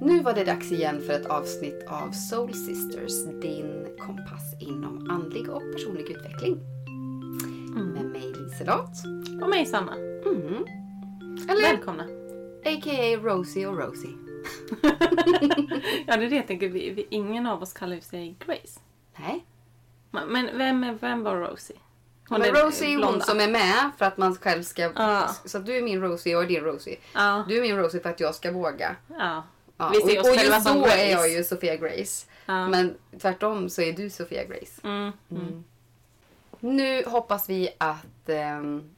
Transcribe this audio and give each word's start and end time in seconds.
Nu 0.00 0.20
var 0.22 0.34
det 0.34 0.44
dags 0.44 0.72
igen 0.72 1.00
för 1.00 1.12
ett 1.12 1.26
avsnitt 1.26 1.84
av 1.88 2.10
Soul 2.10 2.54
Sisters, 2.54 3.24
din 3.42 3.86
kompass 3.98 4.54
inom 4.60 5.10
andlig 5.10 5.50
och 5.50 5.62
personlig 5.72 6.10
utveckling. 6.10 6.58
Med 7.74 8.04
mig 8.04 8.32
Liselott. 8.38 9.02
Och 9.42 9.50
mig 9.50 9.66
Sanna. 9.66 9.94
Mm. 9.94 10.64
Eller 11.48 11.62
Välkomna. 11.62 12.02
a.k.a. 12.64 13.16
Rosie 13.16 13.66
och 13.66 13.78
Rosie. 13.78 14.10
Ja, 16.06 16.16
det 16.16 16.24
är 16.24 16.30
det 16.30 16.36
jag 16.36 16.46
tänker. 16.46 16.68
Vi, 16.68 16.90
vi, 16.90 17.06
ingen 17.10 17.46
av 17.46 17.62
oss 17.62 17.72
kallar 17.72 18.00
sig 18.00 18.36
Grace. 18.46 18.79
Men 20.10 20.58
vem, 20.58 20.84
är- 20.84 20.94
vem 21.00 21.22
var 21.22 21.36
Rosie? 21.36 21.76
Men 22.30 22.42
är 22.42 22.52
Rosie 22.52 22.88
är 22.94 23.04
hon 23.04 23.20
som 23.20 23.40
är 23.40 23.48
med 23.50 23.90
för 23.98 24.04
att 24.04 24.16
man 24.18 24.36
själv 24.36 24.62
ska... 24.62 24.82
Ja. 24.94 25.28
Så 25.44 25.58
du 25.58 25.76
är 25.76 25.82
min 25.82 26.00
Rosie 26.00 26.36
och 26.36 26.42
jag 26.42 26.50
är 26.50 26.54
din 26.54 26.64
Rosie. 26.64 26.96
Ja. 27.14 27.44
Du 27.48 27.56
är 27.56 27.60
min 27.62 27.76
Rosie 27.76 28.00
för 28.00 28.10
att 28.10 28.20
jag 28.20 28.34
ska 28.34 28.52
våga. 28.52 28.96
ja. 29.18 29.42
Ja, 29.76 29.88
Vi 29.94 30.00
ser 30.00 30.18
och, 30.20 30.24
oss 30.26 30.28
och 30.30 30.36
själva 30.38 30.54
just 30.56 30.66
då 30.66 30.80
Grace. 30.80 30.96
är 31.02 31.10
jag 31.10 31.28
ju 31.30 31.44
Sofia 31.44 31.76
Grace. 31.76 32.26
Men 32.46 32.94
tvärtom 33.20 33.70
så 33.70 33.82
är 33.82 33.92
du 33.92 34.10
Sofia 34.10 34.44
Grace. 34.44 34.80
Mm. 34.84 35.12
Mm. 35.30 35.64
Nu 36.60 37.04
hoppas 37.06 37.48
vi 37.48 37.68
att 37.78 38.28
ehm, 38.28 38.90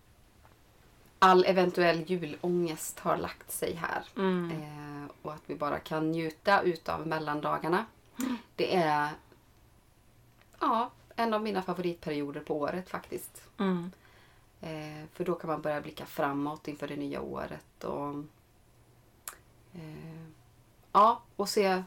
all 1.19 1.45
eventuell 1.45 2.05
julångest 2.11 2.99
har 2.99 3.17
lagt 3.17 3.51
sig 3.53 3.75
här. 3.75 4.03
Mm. 4.17 4.51
Eh, 4.51 5.11
och 5.23 5.33
att 5.33 5.43
vi 5.47 5.55
bara 5.55 5.79
kan 5.79 6.11
njuta 6.13 6.63
utav 6.63 7.07
mellandagarna. 7.07 7.85
Det 8.57 8.77
är 8.77 9.09
ja, 10.61 10.91
en 11.23 11.35
av 11.35 11.43
mina 11.43 11.63
favoritperioder 11.63 12.41
på 12.41 12.59
året 12.59 12.91
faktiskt. 12.91 13.43
Mm. 13.59 13.91
Eh, 14.61 15.07
för 15.15 15.25
då 15.25 15.35
kan 15.35 15.51
man 15.51 15.63
börja 15.63 15.81
blicka 15.81 16.07
framåt 16.07 16.69
inför 16.69 16.89
det 16.89 16.97
nya 16.97 17.21
året. 17.21 17.85
Och, 17.85 18.15
eh, 19.73 20.23
ja, 20.93 21.23
och 21.37 21.49
se, 21.49 21.83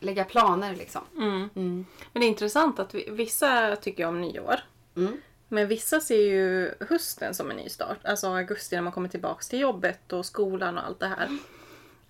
lägga 0.00 0.24
planer 0.24 0.76
liksom. 0.76 1.02
Mm. 1.16 1.48
Mm. 1.54 1.86
Men 2.12 2.20
det 2.20 2.26
är 2.26 2.28
intressant 2.28 2.78
att 2.78 2.94
vi, 2.94 3.10
vissa 3.10 3.76
tycker 3.76 4.06
om 4.06 4.20
nyår. 4.20 4.56
Mm. 4.96 5.20
Men 5.48 5.68
vissa 5.68 6.00
ser 6.00 6.20
ju 6.22 6.74
hösten 6.80 7.34
som 7.34 7.50
en 7.50 7.56
ny 7.56 7.68
start. 7.68 7.98
Alltså 8.04 8.28
augusti 8.28 8.76
när 8.76 8.82
man 8.82 8.92
kommer 8.92 9.08
tillbaka 9.08 9.42
till 9.42 9.60
jobbet 9.60 10.12
och 10.12 10.26
skolan 10.26 10.78
och 10.78 10.84
allt 10.84 11.00
det 11.00 11.06
här. 11.06 11.38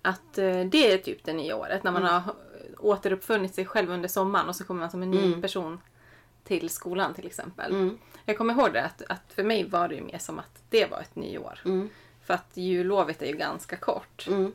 Att 0.01 0.37
eh, 0.37 0.59
det 0.59 0.91
är 0.91 0.97
typ 0.97 1.23
det 1.23 1.33
nya 1.33 1.55
året. 1.55 1.83
När 1.83 1.91
man 1.91 2.03
har 2.03 2.21
återuppfunnit 2.77 3.55
sig 3.55 3.65
själv 3.65 3.91
under 3.91 4.09
sommaren 4.09 4.49
och 4.49 4.55
så 4.55 4.63
kommer 4.63 4.79
man 4.79 4.91
som 4.91 5.03
en 5.03 5.11
ny 5.11 5.25
Mm. 5.25 5.41
person 5.41 5.81
till 6.47 6.69
skolan 6.69 7.13
till 7.13 7.25
exempel. 7.25 7.71
Mm. 7.71 7.97
Jag 8.25 8.37
kommer 8.37 8.53
ihåg 8.53 8.73
det 8.73 8.83
att, 8.83 9.01
att 9.09 9.33
för 9.33 9.43
mig 9.43 9.63
var 9.63 9.87
det 9.87 9.95
ju 9.95 10.01
mer 10.01 10.17
som 10.17 10.39
att 10.39 10.63
det 10.69 10.91
var 10.91 10.99
ett 10.99 11.15
nyår. 11.15 11.59
Mm. 11.65 11.89
För 12.23 12.33
att 12.33 12.57
jullovet 12.57 13.21
är 13.21 13.27
ju 13.27 13.37
ganska 13.37 13.77
kort. 13.77 14.27
Mm. 14.27 14.53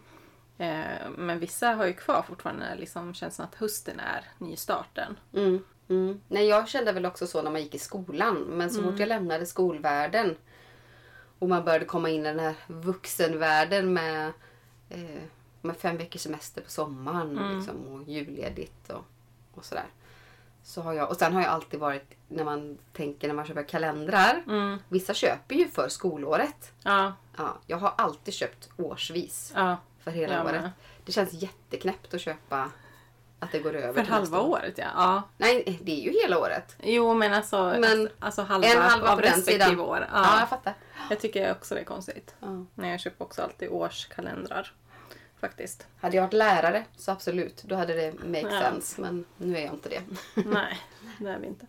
Eh, 0.58 1.10
men 1.16 1.38
vissa 1.38 1.68
har 1.68 1.86
ju 1.86 1.92
kvar 1.92 2.22
fortfarande 2.28 2.74
liksom 2.74 3.14
känslan 3.14 3.48
att 3.48 3.54
hösten 3.54 4.00
är 4.00 4.24
nystarten. 4.38 5.18
Mm. 5.34 5.64
Mm. 5.88 6.20
Nej, 6.28 6.46
jag 6.46 6.68
kände 6.68 6.92
väl 6.92 7.06
också 7.06 7.26
så 7.26 7.42
när 7.42 7.50
man 7.50 7.62
gick 7.62 7.74
i 7.74 7.78
skolan. 7.78 8.36
Men 8.36 8.70
så 8.70 8.82
fort 8.82 8.98
jag 8.98 9.08
lämnade 9.08 9.46
skolvärlden 9.46 10.36
och 11.38 11.48
man 11.48 11.64
började 11.64 11.84
komma 11.84 12.08
in 12.10 12.20
i 12.20 12.28
den 12.28 12.38
här 12.38 12.54
vuxenvärlden 12.66 13.92
med, 13.92 14.32
eh, 14.88 15.22
med 15.60 15.76
fem 15.76 15.96
veckors 15.96 16.20
semester 16.20 16.62
på 16.62 16.70
sommaren 16.70 17.56
liksom, 17.56 17.86
och 17.86 18.08
julledigt 18.08 18.90
och, 18.90 19.04
och 19.54 19.64
sådär. 19.64 19.86
Så 20.64 20.82
har 20.82 20.92
jag, 20.92 21.10
och 21.10 21.16
sen 21.16 21.32
har 21.32 21.42
jag 21.42 21.50
alltid 21.50 21.80
varit, 21.80 22.14
när 22.28 22.44
man 22.44 22.78
tänker 22.92 23.28
när 23.28 23.34
man 23.34 23.44
köper 23.46 23.68
kalendrar. 23.68 24.42
Mm. 24.46 24.78
Vissa 24.88 25.14
köper 25.14 25.54
ju 25.54 25.68
för 25.68 25.88
skolåret. 25.88 26.72
Ja, 26.82 27.12
Ja, 27.36 27.58
jag 27.66 27.76
har 27.76 27.92
alltid 27.98 28.34
köpt 28.34 28.68
årsvis 28.76 29.52
ja. 29.56 29.76
för 30.04 30.10
hela 30.10 30.34
Jag 30.34 30.44
året. 30.46 30.62
med. 30.62 30.70
Det 31.04 31.12
känns 31.12 31.32
jätteknäppt 31.32 32.14
att 32.14 32.20
köpa 32.20 32.70
att 33.38 33.52
det 33.52 33.58
går 33.58 33.74
över 33.76 34.04
För 34.04 34.10
halva 34.10 34.40
år. 34.40 34.48
året 34.58 34.78
ja. 34.78 34.86
ja. 34.96 35.22
Nej, 35.36 35.78
det 35.82 35.92
är 36.00 36.04
ju 36.04 36.20
hela 36.22 36.38
året. 36.38 36.76
Jo 36.82 37.14
men 37.14 37.32
alltså, 37.34 37.76
Men 37.80 38.08
alltså, 38.18 38.42
halva, 38.42 38.66
en 38.66 38.82
halva 38.82 39.08
av 39.12 39.16
på 39.16 39.22
respektive 39.22 39.64
sidan. 39.64 39.80
år. 39.80 40.06
Ja, 40.12 40.18
Ja. 40.32 40.38
jag 40.40 40.48
fattar. 40.48 40.74
Jag 41.10 41.20
tycker 41.20 41.52
också 41.52 41.74
det 41.74 41.80
är 41.80 41.84
konstigt. 41.84 42.34
Ja. 42.40 42.64
Nej, 42.74 42.90
jag 42.90 43.00
köper 43.00 43.24
också 43.24 43.42
alltid 43.42 43.68
årskalendrar. 43.68 44.72
Faktiskt. 45.42 45.86
Hade 46.00 46.16
jag 46.16 46.22
varit 46.22 46.32
lärare 46.32 46.84
så 46.96 47.10
absolut, 47.12 47.62
då 47.66 47.74
hade 47.74 47.94
det 47.94 48.12
make 48.24 48.40
Ja. 48.40 48.60
sense. 48.60 49.00
Men 49.00 49.24
nu 49.36 49.56
är 49.56 49.60
jag 49.64 49.74
inte 49.74 49.88
det. 49.88 50.02
Nej, 50.46 50.78
det 51.18 51.28
är 51.28 51.38
vi 51.38 51.46
inte. 51.46 51.66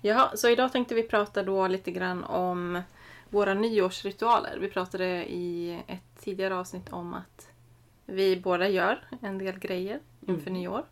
Jaha, 0.00 0.36
så 0.36 0.48
idag 0.48 0.72
tänkte 0.72 0.94
vi 0.94 1.02
prata 1.02 1.42
då 1.42 1.66
lite 1.68 1.90
grann 1.90 2.24
om 2.24 2.82
våra 3.28 3.54
nyårsritualer. 3.54 4.58
Vi 4.60 4.68
pratade 4.68 5.06
i 5.32 5.78
ett 5.86 6.22
tidigare 6.24 6.54
avsnitt 6.56 6.92
om 6.92 7.14
att 7.14 7.48
vi 8.06 8.36
båda 8.36 8.68
gör 8.68 9.04
en 9.22 9.38
del 9.38 9.58
grejer 9.58 10.00
inför 10.26 10.50
nyår. 10.50 10.84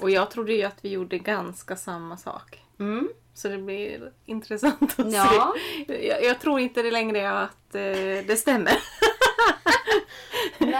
Och 0.00 0.10
jag 0.10 0.30
trodde 0.30 0.52
ju 0.52 0.62
att 0.62 0.84
vi 0.84 0.88
gjorde 0.88 1.18
ganska 1.18 1.76
samma 1.76 2.16
sak. 2.16 2.62
Mm. 2.78 3.08
Så 3.34 3.48
det 3.48 3.58
blir 3.58 4.12
intressant 4.24 4.94
att 4.98 5.12
Ja. 5.12 5.54
se. 5.86 6.06
Jag, 6.06 6.24
jag 6.24 6.40
tror 6.40 6.60
inte 6.60 6.82
det 6.82 6.90
längre 6.90 7.30
att 7.42 7.74
eh, 7.74 7.80
det 8.26 8.38
stämmer. 8.40 8.72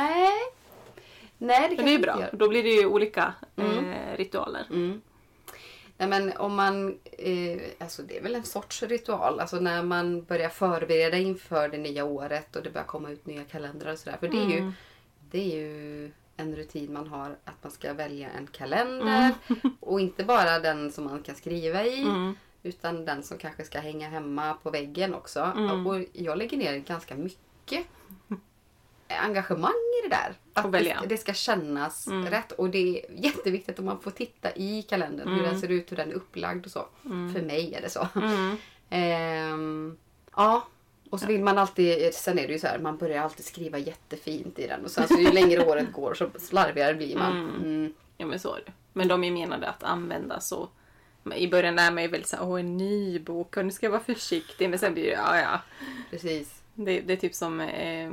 Nej. 0.00 0.31
Nej, 1.38 1.69
det 1.70 1.76
Men 1.76 1.84
det 1.86 1.94
är 1.94 1.98
bra. 1.98 2.25
Då 2.32 2.48
blir 2.48 2.62
det 2.62 2.69
ju 2.70 2.86
olika 2.86 3.34
Mm. 3.56 3.91
eh, 3.92 4.16
ritualer. 4.16 4.66
Mm. 4.70 5.00
Nej, 5.97 6.09
men 6.09 6.36
om 6.36 6.54
man, 6.54 6.98
eh, 7.19 7.60
alltså 7.78 8.03
det 8.03 8.19
är 8.19 8.22
väl 8.22 8.34
en 8.34 8.44
sorts 8.44 8.82
ritual. 8.82 9.41
Alltså 9.41 9.60
när 9.60 9.82
man 9.82 10.22
börjar 10.25 10.48
förbereda 10.48 11.16
inför 11.16 11.69
det 11.69 11.78
nya 11.78 12.04
året 12.04 12.56
och 12.56 12.62
det 12.62 12.70
börjar 12.70 12.86
komma 12.86 13.10
ut 13.10 13.26
nya 13.26 13.44
kalendrar 13.44 13.92
och 13.92 13.98
sådär. 13.98 14.16
För 14.20 14.28
det 14.28 14.36
är, 14.38 14.47
ju, 14.50 14.59
Mm. 14.59 14.72
det 15.31 15.38
är 15.38 15.56
ju 15.56 16.10
en 16.36 16.56
rutin 16.56 16.92
man 16.92 17.06
har 17.06 17.36
att 17.44 17.54
man 17.62 17.72
ska 17.72 17.92
välja 17.92 18.28
en 18.30 18.47
kalender. 18.47 19.34
Och 19.80 20.00
inte 20.00 20.25
bara 20.25 20.59
den 20.59 20.92
som 20.92 21.04
man 21.04 21.22
kan 21.22 21.34
skriva 21.34 21.84
i. 21.84 22.03
Mm. 22.03 22.36
Utan 22.62 23.04
den 23.04 23.22
som 23.22 23.38
kanske 23.38 23.65
ska 23.65 23.78
hänga 23.80 24.09
hemma 24.09 24.54
på 24.62 24.70
väggen 24.70 25.15
också. 25.15 25.41
Mm. 25.56 25.86
Och 25.86 26.04
jag 26.12 26.38
lägger 26.38 26.56
ner 26.56 26.76
ganska 26.78 27.15
mycket 27.15 27.86
engagemang 29.09 29.71
i 30.05 30.09
det 30.09 30.15
där. 30.17 30.35
Att 30.55 30.65
Och 30.65 30.71
det, 30.73 30.97
det 31.09 31.17
ska 31.17 31.33
kännas 31.33 32.07
Mm. 32.07 32.27
rätt. 32.27 32.53
Och 32.53 32.71
det 32.71 32.79
är 32.79 33.05
jätteviktigt 33.25 33.79
att 33.79 33.85
man 33.85 34.01
får 34.01 34.11
titta 34.11 34.55
i 34.57 34.83
kalendern. 34.83 35.29
Hur 35.29 35.39
Mm. 35.39 35.51
den 35.51 35.61
ser 35.61 35.69
ut, 35.69 35.93
hur 35.93 35.97
den 35.97 36.11
är 36.11 36.15
upplagd 36.15 36.65
och 36.67 36.73
så. 36.73 36.87
För 37.03 37.43
mig 37.43 37.75
är 37.75 37.81
det 37.83 37.91
så. 37.91 38.09
Mm. 38.15 38.57
Ehm, 38.91 39.97
ja. 40.37 40.67
Och 41.11 41.21
så 41.21 41.27
vill 41.27 41.43
man 41.45 41.59
alltid, 41.59 42.15
sen 42.15 42.39
är 42.39 42.47
det 42.47 42.53
ju 42.53 42.59
så 42.59 42.67
här, 42.67 42.79
man 42.79 42.97
börjar 42.97 43.23
alltid 43.23 43.45
skriva 43.45 43.79
jättefint 43.79 44.59
i 44.59 44.67
den. 44.67 44.85
Och 44.85 44.91
sen 44.91 45.09
så 45.09 45.15
ju 45.15 45.33
längre 45.33 45.65
året 45.67 45.93
går 45.93 46.15
så 46.15 46.31
slarvigare 46.39 46.95
blir 46.95 47.17
man. 47.17 47.33
Mm. 47.33 47.55
Mm. 47.57 47.93
Ja 48.17 48.27
men 48.27 48.39
så 48.39 48.55
är 48.55 48.63
det. 48.67 48.73
Men 48.93 49.09
de 49.09 49.25
är 49.25 49.31
menade 49.31 49.69
att 49.69 49.83
användas 49.83 50.49
så. 50.49 50.69
Men 51.23 51.39
I 51.39 51.49
början 51.49 51.79
är 51.79 51.91
man 51.91 52.03
ju 52.03 52.09
väldigt 52.09 52.29
såhär, 52.29 52.45
åh 52.49 52.61
en 52.61 52.77
ny 52.77 53.19
bok 53.19 53.57
och 53.57 53.65
nu 53.65 53.71
ska 53.73 53.87
jag 53.87 53.91
vara 53.91 54.03
försiktig. 54.03 54.71
Men 54.71 54.79
sen 54.79 54.95
blir 54.95 55.05
det, 55.05 55.11
ja 55.11 55.39
ja. 55.41 55.61
Precis. 56.11 56.58
Det, 56.81 57.00
det 57.00 57.12
är 57.12 57.16
typ 57.16 57.34
som 57.34 57.61
eh, 57.61 58.11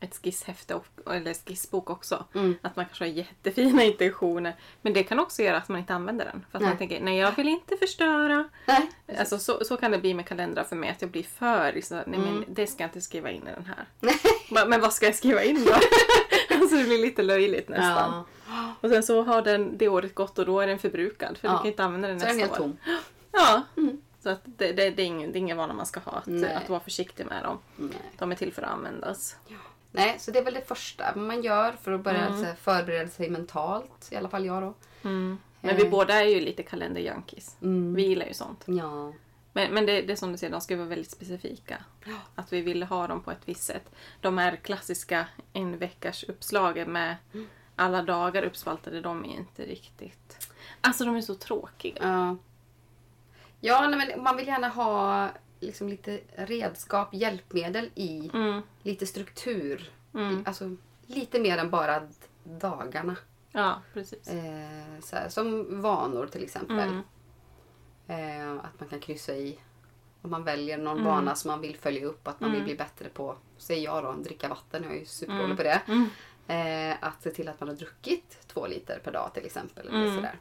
ett 0.00 0.14
skisshäfte 0.22 0.74
och, 0.74 1.14
eller 1.14 1.34
skissbok 1.34 1.90
också. 1.90 2.24
Mm. 2.34 2.54
Att 2.62 2.76
man 2.76 2.84
kanske 2.84 3.04
har 3.04 3.10
jättefina 3.10 3.82
intentioner. 3.84 4.54
Men 4.82 4.92
det 4.92 5.02
kan 5.02 5.18
också 5.20 5.42
göra 5.42 5.56
att 5.56 5.68
man 5.68 5.78
inte 5.80 5.94
använder 5.94 6.24
den. 6.24 6.44
För 6.50 6.58
att 6.58 6.62
Nej. 6.62 6.70
man 6.70 6.78
tänker, 6.78 7.00
nej 7.00 7.18
jag 7.18 7.36
vill 7.36 7.48
inte 7.48 7.76
förstöra. 7.76 8.48
Nej. 8.66 8.90
Alltså 9.18 9.38
så, 9.38 9.64
så 9.64 9.76
kan 9.76 9.90
det 9.90 9.98
bli 9.98 10.14
med 10.14 10.26
kalendrar 10.26 10.64
för 10.64 10.76
mig. 10.76 10.90
Att 10.90 11.02
jag 11.02 11.10
blir 11.10 11.22
för 11.22 11.72
liksom, 11.72 12.02
nej 12.06 12.18
Mm. 12.20 12.34
men 12.34 12.44
det 12.54 12.66
ska 12.66 12.82
jag 12.82 12.88
inte 12.88 13.00
skriva 13.00 13.30
in 13.30 13.42
i 13.48 13.50
den 13.54 13.64
här. 13.66 13.86
Va- 14.50 14.64
men 14.66 14.80
vad 14.80 14.92
ska 14.92 15.06
jag 15.06 15.14
skriva 15.14 15.44
in 15.44 15.64
då? 15.64 15.72
alltså 16.54 16.76
det 16.76 16.84
blir 16.84 16.98
lite 17.02 17.22
löjligt 17.22 17.68
nästan. 17.68 18.24
Ja. 18.48 18.74
Och 18.80 18.90
sen 18.90 19.02
så 19.02 19.22
har 19.22 19.42
den 19.42 19.78
det 19.78 19.88
året 19.88 20.14
gått 20.14 20.38
och 20.38 20.46
då 20.46 20.60
är 20.60 20.66
den 20.66 20.78
förbrukad. 20.78 21.38
För 21.38 21.48
Ja. 21.48 21.52
du 21.52 21.58
kan 21.58 21.66
inte 21.66 21.84
använda 21.84 22.08
den 22.08 22.20
Så 22.20 22.26
är 22.26 22.30
den 22.30 22.38
nästa 22.38 22.54
helt 22.54 22.60
år. 22.60 22.64
tom. 22.64 22.76
Ja. 23.32 23.62
Så 24.20 24.28
att 24.30 24.40
det, 24.44 24.72
det, 24.72 24.90
det, 24.90 25.02
är 25.02 25.06
ingen, 25.06 25.32
det 25.32 25.38
är 25.38 25.40
ingen 25.40 25.56
vana 25.56 25.72
man 25.74 25.86
ska 25.86 26.00
ha. 26.00 26.12
Att, 26.12 26.26
Nej. 26.26 26.54
att 26.54 26.68
vara 26.68 26.80
försiktig 26.80 27.26
med 27.26 27.42
dem. 27.44 27.58
Nej. 27.76 27.90
De 28.18 28.32
är 28.32 28.36
till 28.36 28.52
för 28.52 28.62
att 28.62 28.70
användas. 28.70 29.36
Nej, 29.92 30.16
så 30.18 30.30
det 30.30 30.38
är 30.38 30.44
väl 30.44 30.54
det 30.54 30.68
första 30.68 31.16
man 31.16 31.42
gör 31.42 31.72
för 31.72 31.92
att 31.92 32.00
börja 32.00 32.26
Mm. 32.26 32.56
förbereda 32.56 33.08
sig 33.10 33.30
mentalt. 33.30 34.08
I 34.12 34.16
alla 34.16 34.28
fall 34.28 34.44
jag 34.46 34.62
då. 34.62 34.74
Men 35.02 35.38
Eh. 35.62 35.76
vi 35.76 35.88
båda 35.90 36.14
är 36.14 36.24
ju 36.28 36.40
lite 36.40 36.62
kalenderjunkies. 36.62 37.56
Mm. 37.62 37.94
Vi 37.94 38.02
gillar 38.06 38.26
ju 38.26 38.34
sånt. 38.34 38.62
Ja. 38.66 39.12
Men, 39.52 39.74
men 39.74 39.86
det, 39.86 40.02
det 40.02 40.12
är 40.12 40.16
som 40.16 40.32
du 40.32 40.38
säger, 40.38 40.50
de 40.52 40.60
ska 40.60 40.76
vara 40.76 40.86
väldigt 40.86 41.10
specifika. 41.10 41.84
Att 42.34 42.52
vi 42.52 42.60
vill 42.60 42.82
ha 42.82 43.06
dem 43.06 43.22
på 43.22 43.30
ett 43.30 43.40
visst 43.44 43.62
sätt. 43.64 43.90
De 44.20 44.38
här 44.38 44.56
klassiska 44.56 45.26
en 45.52 45.78
veckars 45.78 46.24
uppslagen 46.24 46.92
med 46.92 47.16
alla 47.76 48.02
dagar 48.02 48.42
uppspaltade, 48.42 49.00
de 49.00 49.24
är 49.24 49.28
inte 49.36 49.62
riktigt... 49.62 50.48
Alltså 50.80 51.04
de 51.04 51.16
är 51.16 51.20
så 51.20 51.34
tråkiga. 51.34 51.96
Ja, 52.02 52.36
ja 53.60 53.88
nej, 53.88 53.98
men 54.14 54.22
man 54.22 54.36
vill 54.36 54.46
gärna 54.46 54.68
ha 54.68 55.28
liksom 55.60 55.88
lite 55.88 56.20
redskap, 56.36 57.14
hjälpmedel 57.14 57.90
i. 57.94 58.30
Mm. 58.34 58.62
Lite 58.82 59.06
struktur. 59.06 59.90
Mm. 60.14 60.42
Alltså 60.46 60.76
lite 61.06 61.40
mer 61.40 61.58
än 61.58 61.70
bara 61.70 62.02
dagarna. 62.44 63.16
Ja, 63.52 63.82
precis. 63.94 64.28
Eh, 64.28 65.00
så 65.02 65.16
här, 65.16 65.28
som 65.28 65.80
vanor 65.82 66.26
till 66.26 66.42
exempel. 66.44 66.78
Mm. 66.78 67.02
Eh, 68.06 68.64
att 68.64 68.80
man 68.80 68.88
kan 68.88 69.00
kryssa 69.00 69.32
i 69.34 69.58
om 70.22 70.30
man 70.30 70.44
väljer 70.44 70.78
någon 70.78 70.98
Mm. 70.98 71.04
vana 71.04 71.34
som 71.34 71.50
man 71.50 71.60
vill 71.60 71.76
följa 71.76 72.06
upp, 72.06 72.28
att 72.28 72.40
man 72.40 72.50
vill 72.50 72.60
Mm. 72.60 72.66
bli 72.66 72.76
bättre 72.76 73.08
på, 73.08 73.36
säger 73.58 73.84
jag 73.84 74.04
då, 74.04 74.12
dricka 74.12 74.48
vatten. 74.48 74.82
Jag 74.82 74.94
är 74.94 74.98
ju 74.98 75.04
superdålig 75.06 75.44
Mm. 75.44 75.56
på 75.56 75.62
det. 75.62 75.82
Mm. 75.86 76.08
Eh, 76.90 76.96
att 77.00 77.22
se 77.22 77.30
till 77.30 77.48
att 77.48 77.60
man 77.60 77.68
har 77.68 77.76
druckit 77.76 78.38
två 78.46 78.66
liter 78.66 78.98
per 79.04 79.12
dag 79.12 79.30
till 79.34 79.44
exempel. 79.46 79.88
Eller 79.88 80.14
sådär. 80.14 80.38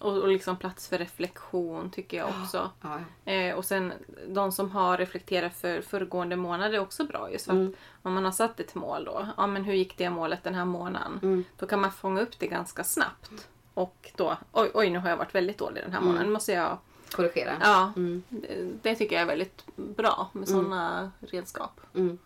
Mm. 0.00 0.12
Och, 0.16 0.22
och 0.22 0.28
liksom 0.28 0.56
plats 0.56 0.88
för 0.88 0.98
reflektion 0.98 1.90
tycker 1.90 2.16
jag 2.16 2.28
också. 2.28 2.70
ja, 2.82 3.00
ja. 3.24 3.32
Eh, 3.32 3.54
och 3.56 3.64
sen 3.64 3.92
de 4.28 4.52
som 4.52 4.70
har 4.70 4.96
reflekterat 4.98 5.54
för 5.54 5.80
föregående 5.80 6.36
månad 6.36 6.74
är 6.74 6.78
också 6.78 7.04
bra. 7.04 7.30
Just 7.32 7.44
för 7.46 7.52
att 7.52 7.56
Mm. 7.58 7.74
om 8.02 8.12
man 8.14 8.24
har 8.24 8.32
satt 8.32 8.60
ett 8.60 8.74
mål 8.74 9.04
då. 9.04 9.26
Ja 9.36 9.46
men 9.46 9.64
hur 9.64 9.74
gick 9.74 9.98
det 9.98 10.10
målet 10.10 10.44
den 10.44 10.54
här 10.54 10.64
månaden? 10.64 11.18
Mm. 11.22 11.44
Då 11.56 11.66
kan 11.66 11.80
man 11.80 11.92
fånga 11.92 12.20
upp 12.20 12.38
det 12.38 12.46
ganska 12.46 12.84
snabbt. 12.84 13.48
Och 13.74 14.12
då, 14.16 14.36
oj, 14.52 14.70
oj 14.74 14.90
nu 14.90 14.98
har 14.98 15.08
jag 15.10 15.16
varit 15.16 15.34
väldigt 15.34 15.58
dålig 15.58 15.82
den 15.82 15.92
här 15.92 15.98
Mm. 15.98 16.06
månaden. 16.08 16.26
Nu 16.26 16.32
måste 16.32 16.52
jag, 16.52 16.78
Korrigera. 17.12 17.52
ja. 17.60 17.92
Mm. 17.96 18.22
Det, 18.28 18.68
det 18.82 18.94
tycker 18.94 19.16
jag 19.16 19.22
är 19.22 19.26
väldigt 19.26 19.64
bra 19.76 20.30
med 20.32 20.48
Mm. 20.48 20.62
sådana 20.62 21.10
redskap. 21.20 21.80
Mm. 21.94 22.18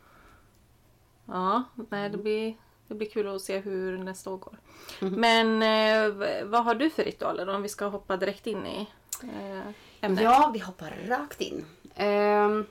Ja, 1.26 1.62
nej, 1.74 2.10
det, 2.10 2.18
blir, 2.18 2.54
det 2.90 2.94
blir 2.94 3.10
kul 3.10 3.28
att 3.28 3.42
se 3.42 3.58
hur 3.58 3.98
nästa 3.98 4.30
år 4.30 4.36
går. 4.38 4.58
Mm. 5.00 5.20
Men 5.20 5.62
eh, 5.62 6.44
vad 6.44 6.64
har 6.64 6.74
du 6.74 6.90
för 6.90 7.04
ritualer 7.04 7.46
då, 7.46 7.52
om 7.52 7.62
vi 7.62 7.68
ska 7.68 7.86
hoppa 7.86 8.16
direkt 8.16 8.46
in 8.46 8.66
i 8.66 8.88
eh, 9.22 9.68
ämnet? 10.00 10.24
Ja, 10.24 10.50
vi 10.54 10.58
hoppar 10.58 10.98
rakt 11.06 11.40
in. 11.40 11.64
Ehm, 11.94 12.66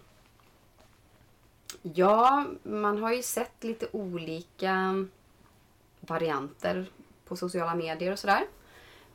ja, 1.82 2.46
man 2.64 3.04
har 3.04 3.14
ju 3.14 3.22
sett 3.24 3.64
lite 3.64 3.88
olika 3.92 5.06
varianter 6.00 6.86
på 7.26 7.36
sociala 7.36 7.76
medier 7.76 8.12
och 8.12 8.20
sådär. 8.20 8.46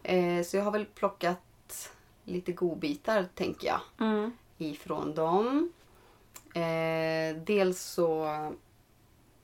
Eh, 0.02 0.44
så 0.44 0.56
jag 0.56 0.64
har 0.64 0.70
väl 0.70 0.84
plockat 0.86 1.90
lite 2.24 2.52
godbitar, 2.52 3.26
tänker 3.34 3.66
jag, 3.66 3.80
Mm. 4.00 4.32
ifrån 4.58 5.14
dem. 5.14 5.72
Eh, 6.54 7.36
dels 7.36 7.82
så... 7.82 8.28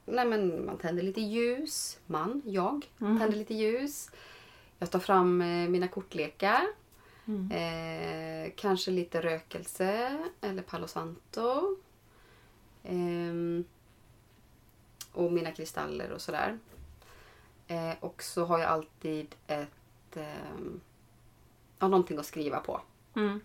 Nej 0.04 0.26
men 0.26 0.66
man 0.66 0.78
tänder 0.78 1.02
lite 1.02 1.20
ljus. 1.20 1.98
Man, 2.06 2.42
jag, 2.44 2.86
Mm. 3.00 3.18
tänder 3.18 3.36
lite 3.38 3.54
ljus. 3.54 4.10
Jag 4.78 4.90
tar 4.90 4.98
fram 4.98 5.40
eh, 5.40 5.68
mina 5.68 5.88
kortlekar. 5.88 6.66
Mm. 7.26 7.50
Eh, 7.50 8.52
kanske 8.56 8.90
lite 8.90 9.20
rökelse 9.22 10.18
eller 10.40 10.62
Palo 10.62 10.86
Santo. 10.86 11.76
Ehm, 12.84 13.64
och 15.12 15.32
mina 15.32 15.52
kristaller 15.52 16.10
och 16.12 16.20
sådär. 16.20 16.58
Eh, 17.66 17.92
och 18.00 18.22
så 18.22 18.44
har 18.44 18.58
jag 18.58 18.68
alltid 18.68 19.34
ett, 19.46 20.16
ja, 21.78 21.88
någonting 21.88 22.18
att 22.18 22.26
skriva 22.26 22.60
på. 22.60 22.80
Mm. 23.16 23.40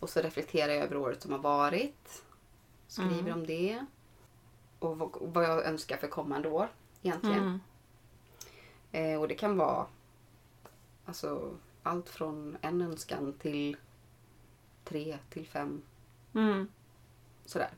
Och 0.00 0.10
så 0.10 0.20
reflekterar 0.20 0.72
jag 0.72 0.82
över 0.84 0.96
året 0.96 1.22
som 1.22 1.32
har 1.32 1.38
varit. 1.38 2.22
Skriver 2.88 3.18
Mm. 3.20 3.32
om 3.32 3.46
det. 3.46 3.86
Och 4.78 5.16
vad, 5.20 5.44
jag 5.44 5.64
önskar 5.64 5.96
för 5.96 6.08
kommande 6.08 6.48
år 6.48 6.68
egentligen. 7.02 7.38
Mm. 7.38 7.60
Eh, 8.92 9.20
och 9.20 9.28
det 9.28 9.34
kan 9.34 9.56
vara 9.56 9.86
alltså, 11.04 11.56
allt 11.82 12.08
från 12.08 12.56
en 12.60 12.82
önskan 12.82 13.32
till 13.38 13.76
tre 14.84 15.18
till 15.30 15.46
fem. 15.46 15.82
Mm. 16.34 16.68
Sådär. 17.44 17.70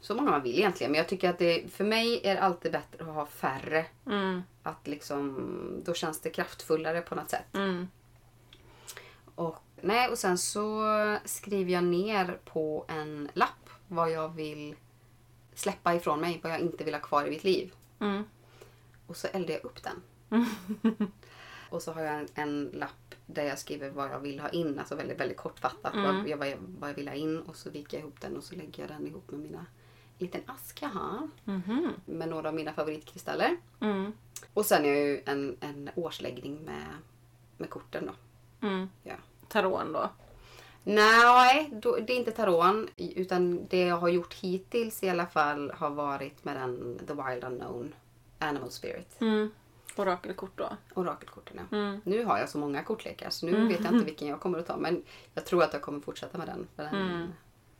Så 0.00 0.14
många 0.14 0.30
man 0.30 0.42
vill 0.42 0.58
egentligen. 0.58 0.92
Men 0.92 0.98
jag 0.98 1.08
tycker 1.08 1.30
att 1.30 1.38
det, 1.38 1.72
för 1.72 1.84
mig 1.84 2.20
är 2.24 2.34
det 2.34 2.40
alltid 2.40 2.72
bättre 2.72 3.04
att 3.04 3.14
ha 3.14 3.26
färre. 3.26 3.86
Mm. 4.06 4.42
Att 4.62 4.86
liksom, 4.86 5.82
då 5.84 5.94
känns 5.94 6.20
det 6.20 6.30
kraftfullare 6.30 7.00
på 7.00 7.14
något 7.14 7.30
sätt. 7.30 7.54
Mm. 7.54 7.88
Och, 9.34 9.56
nej, 9.80 10.08
och 10.08 10.18
sen 10.18 10.38
så 10.38 10.84
skriver 11.24 11.72
jag 11.72 11.84
ner 11.84 12.38
på 12.44 12.84
en 12.88 13.30
lapp 13.34 13.70
vad 13.88 14.10
jag 14.10 14.28
vill 14.28 14.76
släppa 15.56 15.94
ifrån 15.94 16.20
mig. 16.20 16.40
Vad 16.42 16.52
jag 16.52 16.60
inte 16.60 16.84
vill 16.84 16.94
ha 16.94 17.00
kvar 17.00 17.24
i 17.26 17.30
mitt 17.30 17.44
liv. 17.44 17.74
Mm. 17.98 18.24
Och 19.06 19.16
så 19.16 19.26
eldar 19.26 19.54
jag 19.54 19.64
upp 19.64 19.82
den. 19.82 20.02
Och 21.70 21.82
så 21.82 21.92
har 21.92 22.02
jag 22.02 22.14
en, 22.14 22.28
en 22.34 22.70
lapp 22.74 23.14
där 23.26 23.44
jag 23.44 23.58
skriver 23.58 23.90
vad 23.90 24.10
jag 24.10 24.20
vill 24.20 24.40
ha 24.40 24.48
in. 24.48 24.78
Alltså 24.78 24.94
väldigt, 24.94 25.20
väldigt 25.20 25.36
kortfattat 25.36 25.94
Mm. 25.94 26.16
vad, 26.16 26.28
jag, 26.28 26.36
vad, 26.36 26.48
jag, 26.48 26.58
vad 26.78 26.90
jag 26.90 26.94
vill 26.94 27.08
ha 27.08 27.14
in. 27.14 27.40
Och 27.40 27.56
så 27.56 27.70
viker 27.70 27.96
jag 27.96 28.02
ihop 28.02 28.20
den 28.20 28.36
och 28.36 28.44
så 28.44 28.54
lägger 28.54 28.82
jag 28.82 28.88
den 28.90 29.06
ihop 29.06 29.30
med 29.30 29.40
mina 29.40 29.66
liten 30.18 30.40
ask 30.46 30.82
jag 30.82 30.88
har. 30.88 31.28
Mhm. 31.44 31.92
Med 32.04 32.28
några 32.28 32.48
av 32.48 32.54
mina 32.54 32.72
favoritkristaller. 32.72 33.56
Mm. 33.80 34.12
Och 34.54 34.66
sen 34.66 34.84
är 34.84 34.88
jag 34.88 34.98
ju 35.06 35.22
en, 35.26 35.56
en 35.60 35.90
årsläggning 35.94 36.64
med, 36.64 36.86
med 37.56 37.70
korten 37.70 38.06
då. 38.06 38.12
Mm. 38.68 38.88
Ja. 39.02 39.14
Taron 39.48 39.92
då? 39.92 40.10
Nej, 40.88 41.70
då, 41.72 41.96
det 41.96 42.12
är 42.12 42.16
inte 42.16 42.30
taron. 42.30 42.88
Utan 42.96 43.66
det 43.66 43.80
jag 43.80 43.96
har 43.96 44.08
gjort 44.08 44.34
hittills 44.34 45.02
i 45.02 45.08
alla 45.08 45.26
fall 45.26 45.70
har 45.76 45.90
varit 45.90 46.44
med 46.44 46.56
den 46.56 46.98
The 47.06 47.12
Wild 47.14 47.44
Unknown 47.44 47.94
Animal 48.38 48.70
Spirit. 48.70 49.20
Mm. 49.20 49.50
Orakelkort 49.96 50.58
då? 50.58 50.68
Orakelkorten 50.94 51.60
ja. 51.70 51.76
Mm. 51.76 52.00
Nu 52.04 52.24
har 52.24 52.38
jag 52.38 52.48
så 52.48 52.58
många 52.58 52.82
kortlekar 52.82 53.30
så 53.30 53.46
nu 53.46 53.52
Mm. 53.56 53.68
vet 53.68 53.84
jag 53.84 53.92
inte 53.94 54.04
vilken 54.04 54.28
jag 54.28 54.40
kommer 54.40 54.58
att 54.58 54.66
ta. 54.66 54.76
Men 54.76 55.02
jag 55.34 55.44
tror 55.44 55.62
att 55.62 55.72
jag 55.72 55.82
kommer 55.82 56.00
fortsätta 56.00 56.38
med 56.38 56.46
den. 56.46 56.66
För 56.76 56.82
den 56.82 56.94
Mm. 56.94 57.28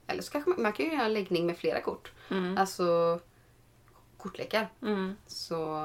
Eller 0.06 0.22
så 0.22 0.32
kanske 0.32 0.50
man, 0.50 0.62
man 0.62 0.72
kan 0.72 0.86
ju 0.86 0.92
göra 0.92 1.04
en 1.04 1.12
läggning 1.14 1.46
med 1.46 1.58
flera 1.58 1.80
kort. 1.80 2.12
Mm. 2.30 2.58
Alltså 2.58 3.20
kortlekar. 4.16 4.68
Mm. 4.82 5.16
Så 5.26 5.78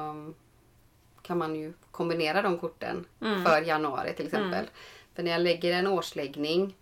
kan 1.22 1.38
man 1.38 1.56
ju 1.56 1.72
kombinera 1.90 2.42
de 2.42 2.58
korten 2.58 3.04
för 3.46 3.62
januari 3.62 4.12
till 4.16 4.26
exempel. 4.26 4.66
För 5.14 5.22
när 5.22 5.30
jag 5.30 5.40
lägger 5.40 5.72
en 5.72 5.86
årsläggning 5.86 6.76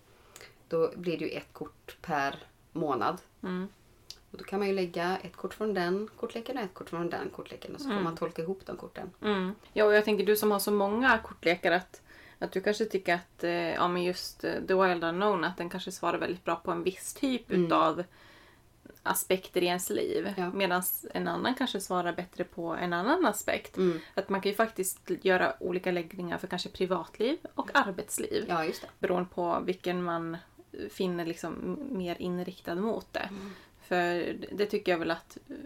då 0.71 0.91
blir 0.97 1.19
det 1.19 1.25
ju 1.25 1.31
ett 1.31 1.53
kort 1.53 1.97
per 2.03 2.35
månad. 2.73 3.19
Mm. 3.43 3.69
Och 4.31 4.39
då 4.39 4.45
kan 4.45 4.59
man 4.59 4.69
ju 4.69 4.75
lägga 4.75 5.19
ett 5.23 5.37
kort 5.37 5.55
från 5.55 5.75
den 5.75 6.09
kortleken 6.17 6.59
och 6.59 6.65
ett 6.65 6.75
kort 6.75 6.89
från 6.91 7.11
den 7.11 7.31
kortleken. 7.31 7.75
Och 7.75 7.81
så 7.81 7.85
får 7.85 7.93
Mm. 7.93 8.05
man 8.05 8.17
tolka 8.17 8.43
ihop 8.43 8.61
de 8.67 8.77
korten. 8.77 9.11
Mm. 9.23 9.55
Ja, 9.73 9.85
och 9.85 9.95
jag 9.95 10.05
tänker 10.05 10.27
du 10.27 10.37
som 10.37 10.51
har 10.51 10.59
så 10.59 10.71
många 10.73 11.19
kortlekar 11.19 11.73
att, 11.73 12.03
att 12.39 12.53
du 12.53 12.61
kanske 12.61 12.85
tycker 12.85 13.15
att 13.15 13.45
eh, 13.45 13.51
ja, 13.53 13.89
men 13.89 14.03
just 14.03 14.45
eh, 14.45 14.53
The 14.69 14.75
Wild 14.75 15.05
Unknown 15.05 15.45
att 15.45 15.57
den 15.57 15.71
kanske 15.71 15.93
svarar 15.93 16.19
väldigt 16.19 16.45
bra 16.45 16.57
på 16.57 16.71
en 16.71 16.83
viss 16.83 17.15
typ 17.15 17.51
Mm. 17.51 17.67
utav 17.67 18.05
aspekter 19.03 19.63
i 19.63 19.67
ens 19.67 19.91
liv. 19.91 20.35
Ja. 20.37 20.51
Medan 20.51 20.83
en 21.15 21.29
annan 21.29 21.55
kanske 21.55 21.81
svarar 21.81 22.13
bättre 22.13 22.45
på 22.45 22.67
en 22.69 22.93
annan 22.93 23.27
aspekt. 23.27 23.77
Mm. 23.77 24.01
Att 24.15 24.29
man 24.29 24.41
kan 24.41 24.51
ju 24.51 24.57
faktiskt 24.57 25.11
göra 25.23 25.55
olika 25.61 25.91
läggningar 25.91 26.39
för 26.39 26.47
kanske 26.47 26.69
privatliv 26.69 27.39
och 27.55 27.71
arbetsliv. 27.75 28.45
Ja, 28.49 28.65
just 28.65 28.83
det. 28.83 28.89
Beroende 28.99 29.29
på 29.35 29.61
vilken 29.65 30.03
man 30.03 30.37
finner 30.91 31.27
liksom 31.27 31.79
mer 31.91 32.17
inriktad 32.23 32.75
mot 32.75 33.13
det. 33.13 33.29
Mm. 33.31 33.51
För 33.81 34.37
det 34.53 34.67
tycker 34.67 34.93
jag 34.93 34.99
väl 34.99 35.11
att 35.11 35.39
eh, 35.49 35.57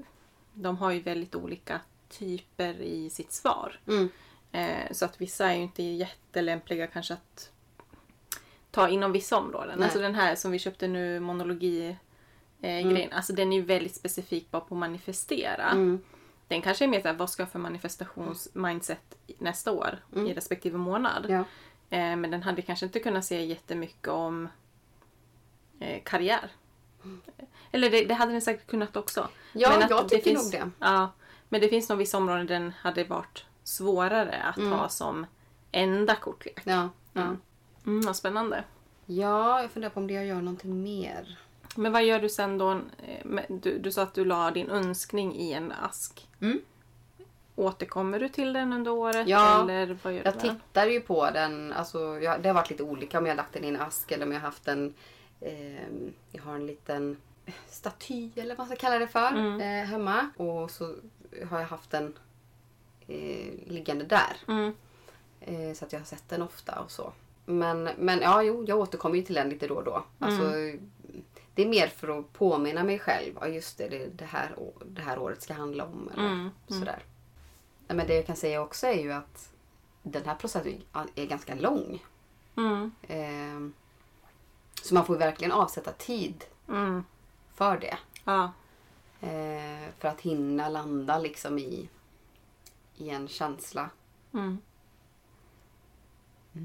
de 0.55 0.77
har 0.77 0.91
ju 0.91 1.01
väldigt 1.01 1.35
olika 1.35 1.81
typer 2.09 2.81
i 2.81 3.11
sitt 3.11 3.33
svar. 3.33 3.81
Mm. 3.87 4.09
Eh, 4.53 4.93
så 4.93 5.05
att 5.05 5.21
vissa 5.21 5.51
är 5.51 5.57
ju 5.57 5.63
inte 5.63 5.83
jättelämpliga 5.83 6.87
kanske 6.87 7.15
att 7.15 7.51
ta 8.71 8.89
inom 8.89 9.13
vissa 9.13 9.37
områden. 9.39 9.79
Nej. 9.79 9.85
Alltså 9.85 10.01
den 10.01 10.15
här 10.15 10.35
som 10.35 10.51
vi 10.51 10.59
köpte 10.59 10.89
nu, 10.89 11.21
monologi 11.21 11.97
eh, 12.61 12.81
grejen. 12.91 13.13
Alltså 13.13 13.33
den 13.33 13.53
är 13.53 13.57
ju 13.57 13.63
väldigt 13.63 13.95
specifik 13.95 14.51
bara 14.51 14.61
på 14.61 14.75
att 14.75 14.79
manifestera. 14.79 15.71
Mm. 15.71 16.01
Den 16.49 16.63
kanske 16.63 16.85
är 16.85 16.89
mer 16.89 17.01
såhär, 17.01 17.15
vad 17.15 17.31
ska 17.31 17.43
jag 17.43 17.51
för 17.51 17.59
manifestationsmindset 17.59 19.17
nästa 19.39 19.73
år 19.73 19.99
Mm. 20.15 20.27
i 20.27 20.35
respektive 20.35 20.79
månad. 20.79 21.27
Ja. 21.29 21.45
Eh, 21.91 22.17
men 22.17 22.31
den 22.31 22.43
hade 22.43 22.63
kanske 22.63 22.87
inte 22.87 23.01
kunnat 23.01 23.25
säga 23.25 23.41
jättemycket 23.41 24.09
om 24.09 24.49
karriär. 26.05 26.51
Eller 27.73 27.91
det, 27.91 28.05
det 28.05 28.15
hade 28.15 28.33
den 28.33 28.43
säkert 28.43 28.67
kunnat 28.67 28.97
också. 28.97 29.29
Ja, 29.53 29.71
Men 29.71 29.83
att 29.83 29.91
jag 29.91 30.05
det 30.05 30.09
tycker 30.09 30.25
finns- 30.31 30.53
nog 30.53 30.63
det. 30.63 30.71
Ja, 30.79 31.11
men 31.49 31.61
det 31.61 31.69
finns 31.69 31.89
nog 31.89 31.99
vissa 31.99 32.17
områden 32.19 32.47
där 32.47 32.55
den 32.55 32.73
hade 32.81 33.05
varit 33.05 33.45
svårare 33.65 34.43
att 34.43 34.57
Mm. 34.59 34.73
ha 34.73 34.89
som 34.89 35.27
enda 35.73 36.15
kortlek. 36.17 36.61
Ja, 36.65 36.89
ja. 37.13 37.21
Mm. 37.23 37.41
Mm, 37.87 38.01
vad 38.07 38.17
spännande. 38.17 38.65
ja, 39.07 39.63
jag 39.63 39.71
funderar 39.71 39.91
på 39.93 40.01
om 40.01 40.07
det 40.07 40.15
jag 40.15 40.27
gör 40.27 40.35
någonting 40.43 40.83
mer. 40.83 41.39
Men 41.77 41.93
vad 41.93 42.05
gör 42.05 42.21
du 42.21 42.29
sen 42.29 42.59
då? 42.59 42.71
eh, 42.73 43.43
Du, 43.49 43.79
du 43.79 43.93
sa 43.93 44.03
att 44.03 44.15
du 44.15 44.25
la 44.25 44.51
din 44.51 44.71
önskning 44.71 45.35
i 45.37 45.53
en 45.53 45.73
ask. 45.83 46.29
Mm. 46.41 46.61
Återkommer 47.57 48.19
du 48.21 48.29
till 48.29 48.53
den 48.53 48.73
under 48.73 48.91
året? 48.91 49.29
Ja, 49.29 49.63
eller 49.63 49.99
vad 50.03 50.13
gör 50.15 50.23
Jag 50.25 50.35
du 50.35 50.39
den? 50.39 50.57
tittar 50.57 50.87
ju 50.87 51.01
på 51.01 51.31
den. 51.31 51.73
Alltså, 51.73 52.19
jag, 52.21 52.43
det 52.43 52.49
har 52.49 52.55
varit 52.55 52.71
lite 52.71 52.83
olika 52.83 53.19
om 53.19 53.27
jag 53.27 53.33
har 53.33 53.37
lagt 53.37 53.53
den 53.53 53.65
i 53.65 53.69
en 53.69 53.81
ask 53.81 54.13
eller 54.13 54.27
om 54.27 54.33
jag 54.33 54.41
har 54.41 54.47
haft 54.47 54.69
en... 54.69 54.95
ehm, 55.45 56.13
jag 56.33 56.43
har 56.43 56.55
en 56.55 56.67
liten 56.67 57.17
staty 57.69 58.31
eller 58.37 58.57
vad 58.57 58.59
man 58.59 58.67
ska 58.67 58.77
kalla 58.87 58.99
det 58.99 59.07
för 59.09 59.29
Mm. 59.29 59.61
eh, 59.61 59.87
hemma. 59.91 60.31
Och 60.37 60.71
så 60.71 60.95
har 61.49 61.61
jag 61.61 61.67
haft 61.67 61.91
den 61.91 62.19
eh, 63.07 63.53
liggande 63.67 64.05
där. 64.05 64.37
Mm. 64.49 64.75
Eh, 65.41 65.75
så 65.75 65.85
att 65.85 65.93
jag 65.93 66.01
har 66.01 66.05
sett 66.07 66.29
den 66.29 66.43
ofta 66.43 66.81
och 66.81 66.91
så. 66.91 67.13
Men, 67.47 67.89
men 67.99 68.21
ja, 68.21 68.43
jo, 68.43 68.65
jag 68.69 68.79
återkommer 68.79 69.17
ju 69.17 69.23
till 69.23 69.35
den 69.35 69.49
lite 69.49 69.67
då 69.67 69.75
och 69.75 69.85
då. 69.85 70.05
Alltså, 70.19 70.43
Det 71.55 71.63
är 71.63 71.67
mer 71.69 71.87
för 71.87 72.19
att 72.19 72.33
påminna 72.33 72.85
mig 72.85 72.99
själv. 72.99 73.35
Ja, 73.41 73.47
just 73.49 73.79
det, 73.79 73.89
det, 73.89 74.07
det, 74.07 74.25
här, 74.25 74.55
det 74.87 75.03
här 75.03 75.19
året 75.19 75.43
ska 75.43 75.55
handla 75.55 75.85
om. 75.85 76.11
Eller 76.13 76.27
Mm, 76.27 76.39
mm. 76.41 76.51
sådär. 76.67 77.03
Men 77.87 78.07
det 78.07 78.15
jag 78.15 78.27
kan 78.27 78.37
säga 78.37 78.63
också 78.63 78.87
är 78.87 79.01
ju 79.03 79.13
att 79.13 79.53
den 80.03 80.25
här 80.25 80.35
processen 80.35 80.83
är 81.15 81.27
ganska 81.27 81.55
lång. 81.55 82.05
Mm. 82.57 82.91
Så 84.85 84.95
man 84.95 85.07
får 85.07 85.17
verkligen 85.17 85.53
avsätta 85.53 85.93
tid 85.93 86.45
Mm. 86.69 87.05
för 87.55 87.79
det. 87.79 87.99
Ja. 88.25 88.53
Eh, 89.21 89.91
för 89.99 90.09
att 90.09 90.21
hinna 90.21 90.69
landa 90.69 91.19
liksom 91.19 91.59
i, 91.59 91.89
i 92.97 93.11
en 93.11 93.29
känsla. 93.29 93.91
Mm. 94.35 94.59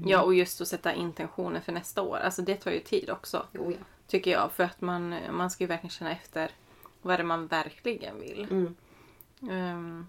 Ja, 0.06 0.22
och 0.22 0.34
just 0.34 0.60
att 0.60 0.68
sätta 0.68 0.94
intentioner 0.94 1.60
för 1.60 1.72
nästa 1.72 2.02
år. 2.02 2.16
Alltså 2.16 2.42
det 2.42 2.56
tar 2.56 2.70
ju 2.70 2.80
tid 2.80 3.10
också. 3.10 3.46
Jo, 3.52 3.70
ja. 3.70 3.78
Tycker 4.06 4.30
jag. 4.30 4.52
För 4.52 4.64
att 4.64 4.80
man, 4.80 5.14
man 5.30 5.50
ska 5.50 5.64
ju 5.64 5.68
verkligen 5.68 5.90
känna 5.90 6.12
efter 6.12 6.50
vad 7.02 7.14
är 7.14 7.18
det 7.18 7.24
man 7.24 7.46
verkligen 7.46 8.20
vill. 8.20 8.46
Mm. 8.50 8.76
Ehm, 9.50 10.06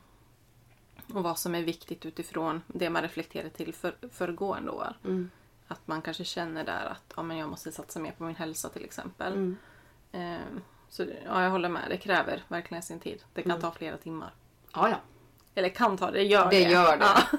och 1.13 1.23
vad 1.23 1.39
som 1.39 1.55
är 1.55 1.61
viktigt 1.63 2.05
utifrån 2.05 2.61
det 2.67 2.89
man 2.89 3.01
reflekterar 3.01 3.49
till 3.49 3.73
för, 3.73 3.95
föregående 4.11 4.71
år. 4.71 4.93
Mm. 5.03 5.29
Att 5.71 5.87
man 5.87 6.01
kanske 6.01 6.23
känner 6.23 6.63
där 6.63 6.85
att 6.85 7.13
ja, 7.15 7.23
men 7.23 7.37
jag 7.37 7.49
måste 7.49 7.71
satsa 7.71 7.99
mer 7.99 8.11
på 8.11 8.23
min 8.23 8.35
hälsa 8.35 8.69
till 8.69 8.85
exempel. 8.85 9.33
Mm. 9.33 9.57
Ehm, 10.11 10.61
så 10.89 11.03
ja, 11.25 11.43
jag 11.43 11.49
håller 11.49 11.69
med. 11.69 11.83
Det 11.89 11.97
kräver 11.97 12.43
verkligen 12.47 12.83
sin 12.83 12.99
tid. 12.99 13.23
Det 13.33 13.41
kan 13.41 13.61
ta 13.61 13.71
flera 13.71 13.97
timmar. 13.97 14.33
Ja, 14.73 14.89
ja. 14.89 14.95
Eller 15.55 15.69
kan 15.69 15.97
ta, 15.97 16.11
det 16.11 16.23
gör 16.23 16.49
det. 16.49 16.59
Det 16.59 16.71
gör 16.71 16.97
det. 16.97 17.05
Ja. 17.05 17.37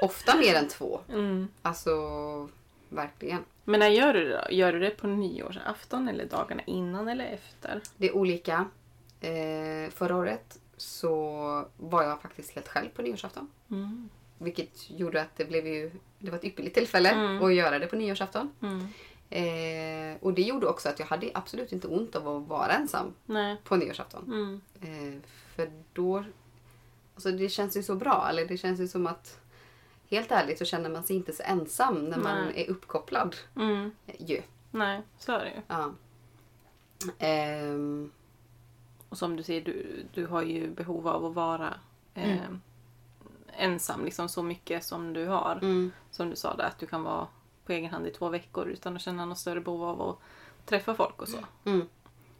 Ofta 0.02 0.36
mer 0.36 0.54
än 0.54 0.68
två. 0.68 1.00
Mm. 1.08 1.48
Alltså, 1.62 1.90
verkligen. 2.88 3.44
Men 3.64 3.80
när 3.80 3.88
gör 3.88 4.14
du 4.14 4.28
det 4.28 4.44
då? 4.44 4.54
Gör 4.54 4.72
du 4.72 4.78
det 4.80 4.90
på 4.90 5.06
nyårsafton 5.06 6.08
eller 6.08 6.26
dagarna 6.26 6.62
innan 6.66 7.08
eller 7.08 7.24
efter? 7.24 7.80
Det 7.96 8.08
är 8.08 8.16
olika. 8.16 8.64
Eh, 9.20 9.90
förra 9.90 10.16
året 10.16 10.58
så 10.76 11.68
var 11.76 12.02
jag 12.02 12.20
faktiskt 12.20 12.50
helt 12.50 12.68
själv 12.68 12.88
på 12.88 13.02
nyårsafton. 13.02 13.50
Mm. 13.70 14.08
Vilket 14.44 14.90
gjorde 14.90 15.22
att 15.22 15.36
det 15.36 15.44
blev 15.44 15.66
ju 15.66 15.90
det 16.18 16.30
var 16.30 16.38
ett 16.38 16.44
ypperligt 16.44 16.74
tillfälle 16.74 17.10
Mm. 17.10 17.42
att 17.44 17.54
göra 17.54 17.78
det 17.78 17.86
på 17.86 17.96
nyårsafton. 17.96 18.50
Mm. 18.62 18.86
Eh, 19.30 20.16
och 20.22 20.34
det 20.34 20.42
gjorde 20.42 20.66
också 20.66 20.88
att 20.88 20.98
jag 20.98 21.06
hade 21.06 21.30
absolut 21.34 21.72
inte 21.72 21.88
ont 21.88 22.16
av 22.16 22.28
att 22.28 22.48
vara 22.48 22.72
ensam 22.72 23.14
Nej. 23.26 23.56
på 23.64 23.76
nyårsafton. 23.76 24.24
Mm. 24.24 24.60
Eh, 24.80 25.20
för 25.56 25.70
då... 25.92 26.24
Alltså 27.14 27.30
det 27.32 27.48
känns 27.48 27.76
ju 27.76 27.82
så 27.82 27.94
bra. 27.94 28.26
Eller 28.30 28.46
det 28.46 28.56
känns 28.56 28.80
ju 28.80 28.88
som 28.88 29.06
att... 29.06 29.40
Helt 30.08 30.32
ärligt 30.32 30.58
så 30.58 30.64
känner 30.64 30.90
man 30.90 31.04
sig 31.04 31.16
inte 31.16 31.32
så 31.32 31.42
ensam 31.42 32.04
när 32.04 32.18
man 32.18 32.44
Nej. 32.44 32.64
är 32.64 32.70
uppkopplad. 32.70 33.36
Mm. 33.56 33.90
Eh, 34.06 34.14
Ju. 34.18 34.42
Nej, 34.70 35.02
så 35.18 35.32
är 35.32 35.38
det 35.44 35.50
ju. 35.50 35.60
Ja. 35.68 35.92
Ehm, 37.18 38.10
Och 39.08 39.18
som 39.18 39.36
du 39.36 39.42
säger, 39.42 39.60
du, 39.60 40.04
du 40.14 40.26
har 40.26 40.42
ju 40.42 40.70
behov 40.70 41.08
av 41.08 41.24
att 41.24 41.34
vara 41.34 41.74
eh, 42.14 42.36
ensam 43.58 44.04
liksom 44.04 44.28
så 44.28 44.42
mycket 44.42 44.84
som 44.84 45.12
du 45.12 45.26
har. 45.26 45.52
mm, 45.62 45.92
Som 46.10 46.30
du 46.30 46.36
sa 46.36 46.54
där, 46.54 46.64
att 46.64 46.78
du 46.78 46.86
kan 46.86 47.02
vara 47.02 47.26
på 47.66 47.72
egen 47.72 47.90
hand 47.90 48.06
i 48.06 48.10
två 48.10 48.28
veckor 48.28 48.66
utan 48.68 48.96
att 48.96 49.02
känna 49.02 49.24
något 49.24 49.38
större 49.38 49.60
behov 49.60 49.84
av 49.84 50.02
att 50.08 50.18
träffa 50.66 50.94
folk 50.94 51.22
och 51.22 51.28
så. 51.28 51.38
mm. 51.64 51.88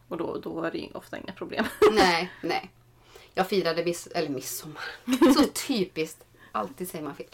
Och 0.07 0.17
då, 0.17 0.37
då 0.37 0.63
är 0.63 0.71
det 0.71 0.89
ofta 0.93 1.17
inga 1.17 1.33
problem. 1.33 1.65
Nej, 1.93 2.31
nej. 2.43 2.71
Jag 3.33 3.47
firade 3.47 3.85
miss, 3.85 4.07
eller 4.07 4.29
midsommar. 4.29 4.83
Så 5.33 5.43
typiskt. 5.67 6.23
Alltid 6.51 6.89
säger 6.89 7.03
man 7.05 7.15
fel. 7.15 7.27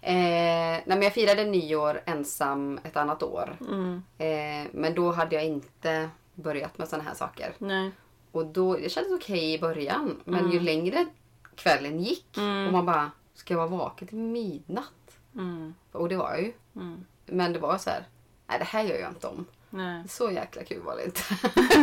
Eh, 0.00 0.12
nej, 0.14 0.82
men 0.86 1.02
jag 1.02 1.14
firade 1.14 1.44
nyår 1.44 2.00
ensam 2.06 2.80
ett 2.84 2.96
annat 2.96 3.22
år. 3.22 3.56
Mm. 3.60 4.02
Eh, 4.18 4.70
men 4.72 4.94
då 4.94 5.12
hade 5.12 5.34
jag 5.34 5.44
inte 5.44 6.10
börjat 6.34 6.78
med 6.78 6.88
såna 6.88 7.02
här 7.02 7.14
saker. 7.14 7.54
Nej. 7.58 7.90
Och 8.32 8.46
då, 8.46 8.74
det 8.76 8.88
kändes 8.92 9.12
okej 9.12 9.54
i 9.54 9.58
början. 9.58 10.20
Men 10.24 10.50
ju 10.50 10.60
längre 10.60 11.06
kvällen 11.54 12.00
gick 12.00 12.36
Mm. 12.38 12.66
och 12.66 12.72
man 12.72 12.86
bara, 12.86 13.10
ska 13.42 13.54
jag 13.54 13.58
vara 13.58 13.68
vaken 13.68 14.08
till 14.08 14.18
midnatt? 14.18 15.18
Mm. 15.34 15.74
Och 15.92 16.08
det 16.08 16.16
var 16.16 16.30
jag 16.30 16.42
ju. 16.42 16.52
Mm. 16.76 17.04
Men 17.26 17.52
det 17.52 17.58
var 17.58 17.78
så 17.78 17.90
här, 17.90 18.04
nej 18.46 18.58
det 18.58 18.64
här 18.64 18.82
gör 18.82 18.98
jag 18.98 19.10
inte 19.10 19.26
om. 19.26 19.44
Nej. 19.70 20.08
Så 20.08 20.30
jäkla 20.30 20.64
kul 20.64 20.82
var 20.82 20.96
det 20.96 21.04
inte. 21.04 21.20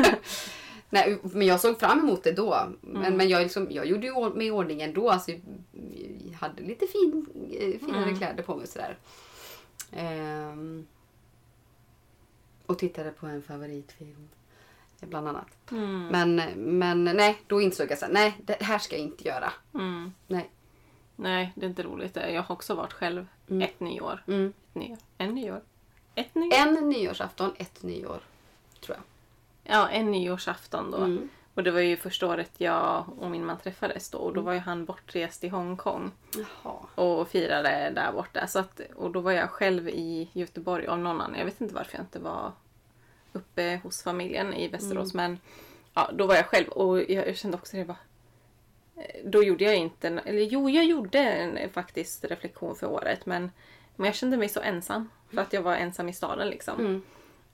Nej, 0.89 1.19
men 1.23 1.47
jag 1.47 1.59
såg 1.59 1.79
fram 1.79 1.99
emot 1.99 2.23
det 2.23 2.31
då. 2.31 2.57
Men, 2.81 3.17
men 3.17 3.29
jag, 3.29 3.41
liksom, 3.41 3.67
jag 3.71 3.85
gjorde 3.85 4.07
ju 4.07 4.29
mig 4.29 4.47
i 4.47 4.51
ordning 4.51 4.81
ändå. 4.81 5.09
Alltså, 5.09 5.31
jag 6.25 6.37
hade 6.39 6.61
lite 6.63 6.87
fin, 6.87 7.25
eh, 7.59 7.79
finare 7.79 8.03
Mm. 8.03 8.17
kläder 8.17 8.43
på 8.43 8.55
mig 8.55 8.67
sådär. 8.67 8.97
Ehm, 9.91 10.87
och 12.65 12.79
tittade 12.79 13.11
på 13.11 13.25
en 13.27 13.41
favoritfilm. 13.43 14.29
Bland 15.01 15.27
annat. 15.27 15.71
Mm. 15.71 16.07
Men, 16.07 16.35
men 16.55 17.03
nej, 17.03 17.41
då 17.47 17.61
insåg 17.61 17.91
jag 17.91 17.97
så 17.97 18.05
här, 18.05 18.13
nej 18.13 18.37
det 18.43 18.63
här 18.63 18.79
ska 18.79 18.95
jag 18.95 19.05
inte 19.05 19.27
göra. 19.27 19.53
Mm. 19.73 20.13
Nej. 20.27 20.49
Nej, 21.21 21.51
det 21.55 21.65
är 21.65 21.69
inte 21.69 21.83
roligt. 21.83 22.15
Jag 22.15 22.43
har 22.43 22.55
också 22.55 22.75
varit 22.75 22.93
själv 22.93 23.27
Mm. 23.49 23.61
ett 23.61 23.79
nyår. 23.79 24.23
Mm. 24.27 24.53
Ett 24.73 24.75
nyår. 24.75 24.97
En 25.17 25.35
nyår. 25.35 25.61
Ett 26.15 26.35
nyår. 26.35 26.53
En 26.53 26.89
nyårsafton, 26.89 27.53
ett 27.57 27.83
nyår. 27.83 28.19
Tror 28.81 28.97
jag. 28.97 29.03
Ja, 29.75 29.89
en 29.89 30.11
nyårsafton 30.11 30.91
då. 30.91 30.97
Mm. 30.97 31.29
Och 31.53 31.63
det 31.63 31.71
var 31.71 31.79
ju 31.79 31.97
första 31.97 32.27
året 32.27 32.51
jag 32.57 33.05
och 33.19 33.31
min 33.31 33.45
man 33.45 33.57
träffades 33.57 34.09
då. 34.09 34.17
Och 34.17 34.33
då 34.33 34.41
var 34.41 34.53
ju 34.53 34.59
han 34.59 34.85
bortrest 34.85 35.43
i 35.43 35.47
Hongkong. 35.47 36.11
Jaha. 36.35 36.75
Och 36.95 37.27
firade 37.27 37.91
där 37.95 38.11
borta. 38.11 38.47
Så 38.47 38.59
att, 38.59 38.81
och 38.95 39.11
då 39.11 39.19
var 39.19 39.31
jag 39.31 39.49
själv 39.49 39.89
i 39.89 40.29
Göteborg 40.33 40.87
av 40.87 40.99
någon 40.99 41.21
annan. 41.21 41.35
Jag 41.37 41.45
vet 41.45 41.61
inte 41.61 41.75
varför 41.75 41.97
jag 41.97 42.03
inte 42.03 42.19
var 42.19 42.51
uppe 43.33 43.79
hos 43.83 44.03
familjen 44.03 44.53
i 44.53 44.67
Västerås. 44.67 45.13
Men 45.13 45.39
ja, 45.93 46.09
då 46.13 46.27
var 46.27 46.35
jag 46.35 46.45
själv. 46.45 46.67
Och 46.67 46.99
jag, 46.99 47.27
jag 47.27 47.37
kände 47.37 47.57
också 47.57 47.77
det 47.77 47.85
bara... 47.85 47.97
eh, 48.99 49.21
Då 49.25 49.43
gjorde 49.43 49.63
jag 49.63 49.75
inte... 49.75 50.07
Eller 50.07 50.41
jo, 50.41 50.69
jag 50.69 50.85
gjorde 50.85 51.19
en 51.19 51.69
faktiskt 51.69 52.23
reflektion 52.23 52.75
för 52.75 52.87
året. 52.87 53.25
Men, 53.25 53.51
men 53.95 54.05
jag 54.05 54.15
kände 54.15 54.37
mig 54.37 54.49
så 54.49 54.61
ensam. 54.61 55.09
För 55.33 55.41
att 55.41 55.53
jag 55.53 55.61
var 55.61 55.75
ensam 55.75 56.09
i 56.09 56.13
staden 56.13 56.49
liksom. 56.49 56.79
Mm. 56.79 57.01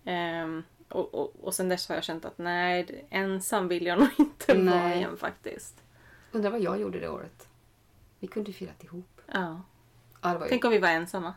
Ehm, 0.06 0.64
och, 0.90 1.14
och, 1.14 1.36
och 1.42 1.54
sen 1.54 1.70
dess 1.70 1.88
har 1.90 1.96
jag 1.96 2.04
känt 2.04 2.26
att 2.26 2.38
nej, 2.38 3.06
ensam 3.10 3.68
vill 3.68 3.86
jag 3.86 4.00
nog 4.00 4.10
inte 4.18 4.54
vara 4.54 4.84
Nej. 4.84 4.98
igen 4.98 5.18
faktiskt. 5.18 5.82
Undrar 6.32 6.52
vad 6.52 6.62
jag 6.62 6.80
gjorde 6.82 7.00
det 7.00 7.10
året. 7.10 7.48
Vi 8.20 8.28
kunde 8.28 8.54
firat 8.54 8.84
ihop. 8.84 9.22
Ja. 9.34 9.62
Ja, 10.22 10.30
det 10.30 10.38
var 10.38 10.46
ju... 10.46 10.50
Tänk 10.50 10.66
om 10.66 10.72
vi 10.72 10.80
var 10.80 10.90
ensamma. 10.90 11.34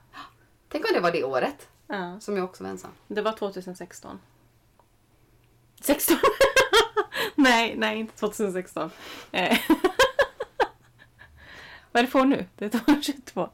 Tänk 0.69 0.85
om 0.85 0.95
det 0.95 1.01
var 1.01 1.13
det 1.13 1.25
året 1.25 1.69
Ja. 1.87 2.21
som 2.21 2.37
jag 2.37 2.45
också 2.45 2.65
var 2.65 2.71
ensam. 2.71 2.91
Det 3.07 3.23
var 3.23 3.33
2016. 3.33 4.21
16? 5.81 6.17
nej, 7.35 7.75
nej, 7.77 7.99
inte 7.99 8.17
2016. 8.17 8.91
Vad 11.93 12.01
är 12.01 12.05
det 12.05 12.11
för 12.11 12.25
nu? 12.25 12.47
Det 12.57 12.65
är 12.65 12.69
2022. 12.69 13.49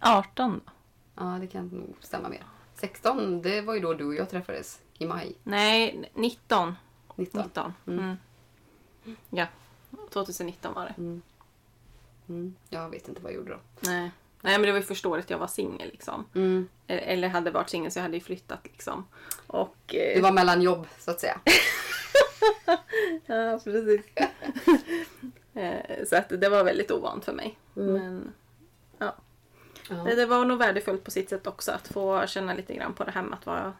18 0.00 0.60
då? 0.64 0.72
Ja, 1.14 1.38
det 1.40 1.46
kan 1.46 1.66
nog 1.68 1.94
stämma 2.00 2.28
mer. 2.28 2.44
16, 2.74 3.42
det 3.42 3.60
var 3.60 3.74
ju 3.74 3.80
då 3.80 3.94
du 3.94 4.04
och 4.04 4.14
jag 4.14 4.30
träffades. 4.30 4.80
I 4.98 5.06
maj 5.06 5.34
Nej, 5.42 6.10
19. 6.14 6.74
19. 7.16 7.42
19. 7.42 7.74
Mm. 7.86 8.16
Ja, 9.30 9.46
2019 10.10 10.74
var 10.74 10.84
det. 10.84 10.94
Mm. 12.28 12.54
Jag 12.68 12.90
vet 12.90 13.08
inte 13.08 13.20
vad 13.22 13.32
jag 13.32 13.36
gjorde 13.36 13.50
då. 13.50 13.58
Nej. 13.80 14.10
Nej, 14.42 14.52
men 14.58 14.62
det 14.62 14.72
var 14.72 14.78
ju 14.78 14.84
första 14.84 15.08
året 15.08 15.30
jag 15.30 15.38
var 15.38 15.46
singel 15.46 15.88
liksom. 15.90 16.24
Mm. 16.34 16.68
Eller 16.86 17.28
hade 17.28 17.50
varit 17.50 17.70
singel 17.70 17.92
så 17.92 17.98
jag 17.98 18.02
hade 18.02 18.16
ju 18.16 18.20
flyttat 18.22 18.60
liksom. 18.62 19.06
Och... 19.46 19.94
eh, 19.94 20.14
Det 20.16 20.20
var 20.22 20.32
mellan 20.32 20.62
jobb, 20.62 20.86
så 20.98 21.10
att 21.10 21.20
säga. 21.20 21.40
Ja, 23.26 23.60
precis. 23.64 24.00
Eh, 25.54 26.04
så 26.06 26.16
att 26.16 26.28
det 26.28 26.48
var 26.48 26.64
väldigt 26.64 26.90
ovant 26.90 27.24
för 27.24 27.32
mig. 27.32 27.58
Men 27.74 28.32
ja. 28.98 29.14
Ja. 29.90 30.14
Det, 30.14 30.26
var 30.26 30.44
nog 30.44 30.58
värdefullt 30.58 31.04
på 31.04 31.10
sitt 31.10 31.28
sätt 31.28 31.46
också 31.46 31.72
att 31.72 31.88
få 31.88 32.26
känna 32.26 32.54
lite 32.54 32.74
grann 32.74 32.94
på 32.94 33.04
det 33.04 33.10
här 33.10 33.22
med 33.22 33.38
att 33.38 33.46
vara, 33.46 33.72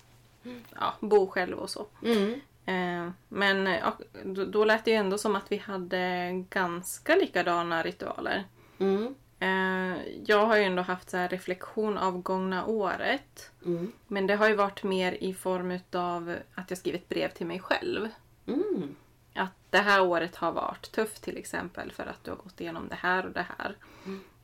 ja, 0.74 0.94
bo 1.00 1.26
själv 1.26 1.58
och 1.58 1.70
så. 1.70 1.86
Mm. 2.04 2.40
Eh, 2.64 3.12
men 3.28 3.66
ja, 3.66 3.98
då, 4.24 4.64
lät 4.64 4.84
det 4.84 4.90
ju 4.90 4.96
ändå 4.96 5.18
som 5.18 5.36
att 5.36 5.52
vi 5.52 5.56
hade 5.56 6.30
ganska 6.50 7.16
likadana 7.16 7.82
ritualer. 7.82 8.44
Mm. 8.78 9.14
Eh, 9.40 9.98
jag 10.26 10.46
har 10.46 10.56
ju 10.56 10.62
ändå 10.62 10.82
haft 10.82 11.10
så 11.10 11.16
reflektion 11.16 11.98
av 11.98 12.22
gångna 12.22 12.66
året. 12.66 13.50
Mm. 13.66 13.92
Men 14.06 14.26
det 14.26 14.36
har 14.36 14.48
ju 14.48 14.54
varit 14.54 14.82
mer 14.82 15.12
i 15.12 15.34
form 15.34 15.78
av 15.92 16.36
att 16.54 16.70
jag 16.70 16.78
skrivit 16.78 17.08
brev 17.08 17.28
till 17.28 17.46
mig 17.46 17.60
själv. 17.60 18.08
Mm. 18.46 18.96
Att 19.40 19.52
det 19.70 19.78
här 19.78 20.02
året 20.02 20.36
har 20.36 20.52
varit 20.52 20.92
tufft 20.92 21.22
till 21.22 21.36
exempel 21.36 21.92
för 21.92 22.06
att 22.06 22.24
du 22.24 22.30
har 22.30 22.38
gått 22.38 22.60
igenom 22.60 22.88
det 22.88 22.94
här 22.94 23.26
och 23.26 23.32
det 23.32 23.46
här. 23.58 23.76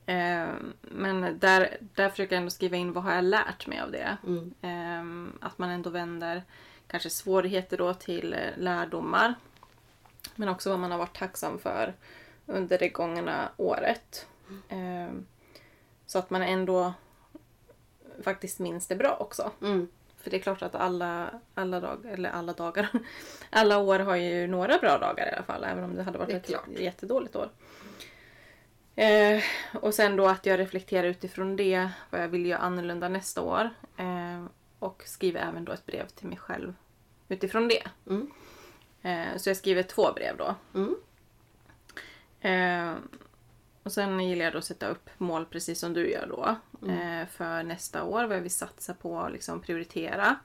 Eh, 0.05 0.53
men 0.81 1.39
där, 1.39 1.77
där 1.79 2.09
försöker 2.09 2.35
jag 2.35 2.39
ändå 2.39 2.49
skriva 2.49 2.77
in 2.77 2.93
vad 2.93 3.03
har 3.03 3.15
jag 3.15 3.23
lärt 3.23 3.67
mig 3.67 3.79
av 3.79 3.91
det. 3.91 4.17
Mm. 4.23 4.53
Eh, 4.61 5.33
att 5.47 5.57
man 5.57 5.69
ändå 5.69 5.89
vänder 5.89 6.43
kanske 6.87 7.09
svårigheter 7.09 7.77
då 7.77 7.93
till 7.93 8.33
eh, 8.33 8.39
lärdomar. 8.57 9.33
Men 10.35 10.49
också 10.49 10.69
vad 10.69 10.79
man 10.79 10.91
har 10.91 10.97
varit 10.97 11.17
tacksam 11.17 11.59
för 11.59 11.93
under 12.45 12.77
det 12.77 12.89
gångna 12.89 13.49
året. 13.57 14.27
Eh, 14.69 15.13
så 16.05 16.19
att 16.19 16.29
man 16.29 16.41
ändå 16.41 16.93
faktiskt 18.23 18.59
minns 18.59 18.87
det 18.87 18.95
bra 18.95 19.17
också. 19.19 19.51
Mm. 19.61 19.87
För 20.17 20.29
det 20.29 20.37
är 20.37 20.41
klart 20.41 20.61
att 20.61 20.75
alla, 20.75 21.29
alla 21.55 21.79
dagar, 21.79 22.11
eller 22.11 22.29
alla 22.29 22.53
dagar, 22.53 22.89
alla 23.49 23.77
år 23.77 23.99
har 23.99 24.15
ju 24.15 24.47
några 24.47 24.77
bra 24.77 24.97
dagar 24.97 25.27
i 25.27 25.35
alla 25.35 25.43
fall. 25.43 25.63
Även 25.63 25.83
om 25.83 25.95
det 25.95 26.03
hade 26.03 26.17
varit 26.17 26.29
Det 26.29 26.35
ett 26.35 26.47
klart. 26.47 26.67
jättedåligt 26.67 27.35
år. 27.35 27.49
Eh, 28.95 29.43
och 29.73 29.93
sen 29.93 30.15
då 30.15 30.27
att 30.27 30.45
jag 30.45 30.59
reflekterar 30.59 31.07
utifrån 31.07 31.55
det, 31.55 31.89
vad 32.09 32.21
jag 32.21 32.27
vill 32.27 32.45
göra 32.45 32.59
annorlunda 32.59 33.09
nästa 33.09 33.41
år. 33.41 33.69
Eh, 33.97 34.45
och 34.79 35.03
skriver 35.05 35.41
även 35.41 35.65
då 35.65 35.71
ett 35.71 35.85
brev 35.85 36.07
till 36.07 36.27
mig 36.27 36.37
själv 36.37 36.73
utifrån 37.27 37.67
det. 37.67 37.83
Mm. 38.09 38.31
Eh, 39.01 39.37
så 39.37 39.49
jag 39.49 39.57
skriver 39.57 39.83
två 39.83 40.11
brev 40.13 40.37
då. 40.37 40.55
Mm. 40.73 40.95
Eh, 43.87 43.89
och 43.89 43.91
sen 43.91 44.19
gillar 44.19 44.45
jag 44.45 44.53
då 44.53 44.57
att 44.57 44.65
sätta 44.65 44.87
upp 44.87 45.09
mål 45.17 45.45
precis 45.45 45.79
som 45.79 45.93
du 45.93 46.11
gör 46.11 46.27
då. 46.27 46.55
Mm. 46.81 47.21
Eh, 47.21 47.27
för 47.27 47.63
nästa 47.63 48.03
år, 48.03 48.25
vad 48.25 48.37
jag 48.37 48.41
vill 48.41 48.51
satsa 48.51 48.93
på 48.93 49.11
och 49.11 49.31
liksom 49.31 49.61
prioritera. 49.61 50.35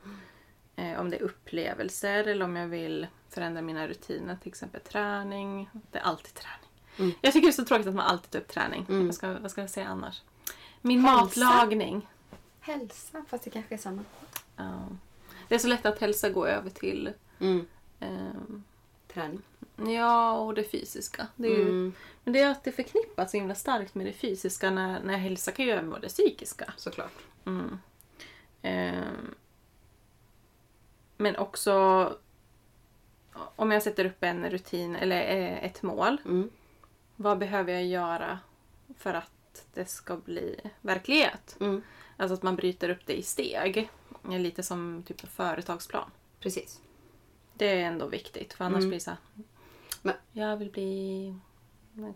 Eh, 0.76 1.00
om 1.00 1.10
det 1.10 1.16
är 1.16 1.22
upplevelser 1.22 2.24
eller 2.24 2.44
om 2.44 2.56
jag 2.56 2.66
vill 2.66 3.06
förändra 3.28 3.62
mina 3.62 3.88
rutiner, 3.88 4.36
till 4.36 4.48
exempel 4.48 4.80
träning. 4.80 5.70
Det 5.90 5.98
är 5.98 6.02
alltid 6.02 6.34
träning. 6.34 6.68
Mm. 6.98 7.12
Jag 7.20 7.32
tycker 7.32 7.46
det 7.46 7.50
är 7.50 7.52
så 7.52 7.64
tråkigt 7.64 7.86
att 7.86 7.94
man 7.94 8.06
alltid 8.06 8.30
tar 8.30 8.38
upp 8.38 8.48
träning. 8.48 8.86
Mm. 8.88 9.06
Vad, 9.06 9.14
ska, 9.14 9.38
vad 9.38 9.50
ska 9.50 9.60
jag 9.60 9.70
säga 9.70 9.86
annars? 9.86 10.22
Min 10.80 11.04
Hälsa. 11.04 11.20
matlagning. 11.22 12.08
Hälsa, 12.60 13.24
fast 13.28 13.44
det 13.44 13.50
kanske 13.50 13.74
är 13.74 13.78
samma. 13.78 14.04
Ja. 14.56 14.88
Det 15.48 15.54
är 15.54 15.58
så 15.58 15.68
lätt 15.68 15.86
att 15.86 16.00
hälsa 16.00 16.30
går 16.30 16.48
över 16.48 16.70
till 16.70 17.12
ehm, 17.38 18.64
Träning. 19.12 19.42
Ja, 19.86 20.38
och 20.38 20.54
det 20.54 20.64
fysiska. 20.64 21.26
Det 21.36 21.46
är 21.48 21.56
ju, 21.56 21.62
Mm. 21.62 21.92
Men 22.24 22.32
det 22.32 22.40
är 22.40 22.50
att 22.50 22.64
det 22.64 22.72
förknippas 22.72 23.30
så 23.30 23.36
himla 23.36 23.54
starkt 23.54 23.94
med 23.94 24.06
det 24.06 24.12
fysiska 24.12 24.70
när, 24.70 25.02
när 25.02 25.16
hälsa 25.16 25.52
kan 25.52 25.66
göra 25.66 25.82
med 25.82 26.00
det 26.00 26.08
psykiska. 26.08 26.72
Såklart. 26.76 27.12
Mm. 27.44 27.78
Ehm, 28.62 29.34
men 31.16 31.36
också 31.36 31.72
om 33.34 33.70
jag 33.70 33.82
sätter 33.82 34.04
upp 34.04 34.22
en 34.24 34.50
rutin 34.50 34.96
eller 34.96 35.20
eh, 35.20 35.64
ett 35.64 35.82
mål. 35.82 36.20
Mm. 36.24 36.50
Vad 37.16 37.38
behöver 37.38 37.72
jag 37.72 37.84
göra 37.86 38.38
för 38.98 39.14
att 39.14 39.66
det 39.74 39.84
ska 39.84 40.16
bli 40.16 40.60
verklighet? 40.80 41.56
Mm. 41.60 41.82
Alltså 42.16 42.34
att 42.34 42.42
man 42.42 42.56
bryter 42.56 42.88
upp 42.88 43.06
det 43.06 43.18
i 43.18 43.22
steg. 43.22 43.90
Lite 44.28 44.62
som 44.62 45.02
typ 45.06 45.22
en 45.24 45.28
företagsplan. 45.30 46.10
Precis. 46.40 46.80
Det 47.54 47.66
är 47.66 47.84
ändå 47.84 48.06
viktigt 48.06 48.52
för 48.52 48.64
annars 48.64 48.78
Mm. 48.78 48.88
blir 48.88 48.98
det 48.98 49.04
så 49.04 49.10
här. 49.10 49.18
Men- 50.02 50.14
Jag 50.32 50.56
vill 50.56 50.70
bli 50.70 51.34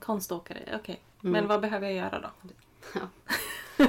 konståkare. 0.00 0.78
Okej, 0.80 1.00
Mm. 1.22 1.32
men 1.32 1.46
vad 1.46 1.60
behöver 1.60 1.86
jag 1.86 1.96
göra 1.96 2.20
då? 2.20 2.30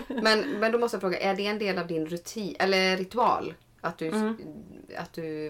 Men, 0.07 0.49
men 0.59 0.71
då 0.71 0.77
måste 0.79 0.95
jag 0.95 1.01
fråga, 1.01 1.19
är 1.19 1.35
det 1.35 1.47
en 1.47 1.59
del 1.59 1.77
av 1.77 1.87
din 1.87 2.05
rutin 2.05 2.55
eller 2.59 2.97
ritual? 2.97 3.53
Att 3.81 3.97
du, 3.97 4.07
Mm. 4.07 4.37
att 4.97 5.13
du 5.13 5.47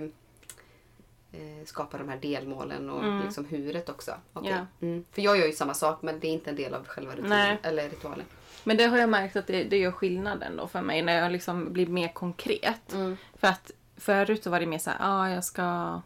eh, 1.31 1.65
skapar 1.65 1.97
de 1.99 2.09
här 2.09 2.17
delmålen 2.17 2.89
och 2.89 3.03
Mm. 3.03 3.23
liksom 3.25 3.45
huret 3.45 3.89
också? 3.89 4.11
Okej. 4.33 4.51
Ja. 4.51 4.65
Mm. 4.87 5.05
För 5.11 5.21
jag 5.21 5.37
gör 5.37 5.45
ju 5.45 5.51
samma 5.53 5.73
sak 5.73 6.01
men 6.01 6.19
det 6.19 6.27
är 6.27 6.31
inte 6.31 6.49
en 6.49 6.55
del 6.55 6.73
av 6.73 6.87
själva 6.87 7.11
rutinen 7.11 7.29
Nej. 7.29 7.57
eller 7.63 7.89
ritualen. 7.89 8.25
Men 8.63 8.77
det 8.77 8.83
har 8.85 8.97
jag 8.97 9.09
märkt 9.09 9.35
att 9.35 9.47
det, 9.47 9.63
det 9.63 9.77
gör 9.77 9.91
skillnaden 9.91 10.57
då 10.57 10.67
för 10.67 10.81
mig 10.81 11.01
när 11.01 11.21
jag 11.21 11.31
liksom 11.31 11.73
blir 11.73 11.87
mer 11.87 12.07
konkret. 12.13 12.93
Mm. 12.93 13.17
För 13.35 13.47
att 13.47 13.71
förut 13.97 14.43
så 14.43 14.49
var 14.49 14.59
det 14.59 14.65
mer 14.65 14.77
så 14.77 14.89
här, 14.89 14.97
ja 14.99 15.05
ah, 15.07 15.29
jag 15.29 15.43
ska... 15.43 16.01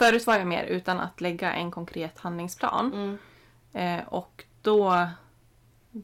Förut 0.00 0.26
var 0.26 0.38
jag 0.38 0.46
mer 0.46 0.64
utan 0.64 1.00
att 1.00 1.20
lägga 1.20 1.52
en 1.52 1.70
konkret 1.70 2.18
handlingsplan. 2.18 2.92
Mm. 2.92 3.18
Eh, 3.72 4.08
och 4.08 4.44
då, 4.62 5.08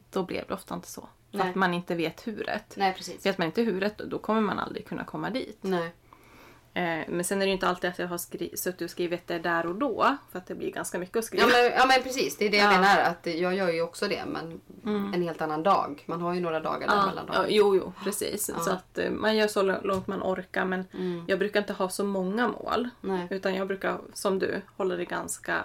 då 0.09 0.23
blev 0.23 0.47
det 0.47 0.53
ofta 0.53 0.75
inte 0.75 0.87
så. 0.87 1.09
För 1.31 1.39
att 1.39 1.55
man 1.55 1.73
inte 1.73 1.95
vet 1.95 2.27
huret. 2.27 2.73
Nej 2.77 2.93
precis. 2.93 3.25
Vet 3.25 3.37
man 3.37 3.45
inte 3.45 3.61
huret 3.61 3.97
då 3.97 4.19
kommer 4.19 4.41
man 4.41 4.59
aldrig 4.59 4.87
kunna 4.87 5.03
komma 5.03 5.29
dit. 5.29 5.57
Nej. 5.61 5.93
Eh, 6.77 7.03
men 7.07 7.23
sen 7.23 7.37
är 7.37 7.45
det 7.45 7.47
ju 7.49 7.53
inte 7.53 7.67
alltid 7.67 7.89
att 7.89 7.99
jag 7.99 8.07
har 8.07 8.17
skri- 8.17 8.57
suttit 8.57 8.81
och 8.81 8.89
skrivit 8.89 9.27
det 9.27 9.39
där 9.39 9.65
och 9.65 9.75
då. 9.75 10.17
För 10.31 10.39
att 10.39 10.47
det 10.47 10.55
blir 10.55 10.71
ganska 10.71 10.99
mycket 10.99 11.17
att 11.17 11.25
skriva. 11.25 11.43
Ja 11.43 11.49
men, 11.53 11.71
ja 11.79 11.85
men 11.85 12.03
precis, 12.03 12.37
det 12.37 12.45
är 12.45 12.49
det 12.49 12.57
jag 12.57 12.73
Ja. 12.73 12.79
menar. 12.79 12.99
Att 13.01 13.25
jag 13.25 13.55
gör 13.55 13.69
ju 13.71 13.81
också 13.81 14.07
det 14.07 14.23
men 14.27 14.61
Mm. 14.85 15.13
en 15.13 15.21
helt 15.23 15.41
annan 15.41 15.63
dag. 15.63 16.03
Man 16.05 16.21
har 16.21 16.33
ju 16.33 16.39
några 16.41 16.59
dagar 16.59 16.87
där 16.87 16.95
Ja, 16.95 17.05
mellan 17.05 17.25
ja, 17.27 17.33
dagar. 17.33 17.47
jo, 17.49 17.75
jo, 17.75 17.93
precis. 18.03 18.49
Ja. 18.53 18.59
Så 18.63 18.71
att 18.71 18.97
eh, 18.97 19.11
man 19.11 19.35
gör 19.35 19.47
så 19.47 19.61
lång- 19.63 19.81
långt 19.83 20.07
man 20.07 20.23
orkar. 20.23 20.65
Men 20.65 20.85
Mm. 20.93 21.25
jag 21.27 21.39
brukar 21.39 21.59
inte 21.59 21.73
ha 21.73 21.89
så 21.89 22.03
många 22.03 22.47
mål. 22.47 22.89
Nej. 23.01 23.27
Utan 23.29 23.55
jag 23.55 23.67
brukar, 23.67 23.97
som 24.13 24.39
du, 24.39 24.61
hålla 24.77 24.95
det 24.95 25.05
ganska... 25.05 25.63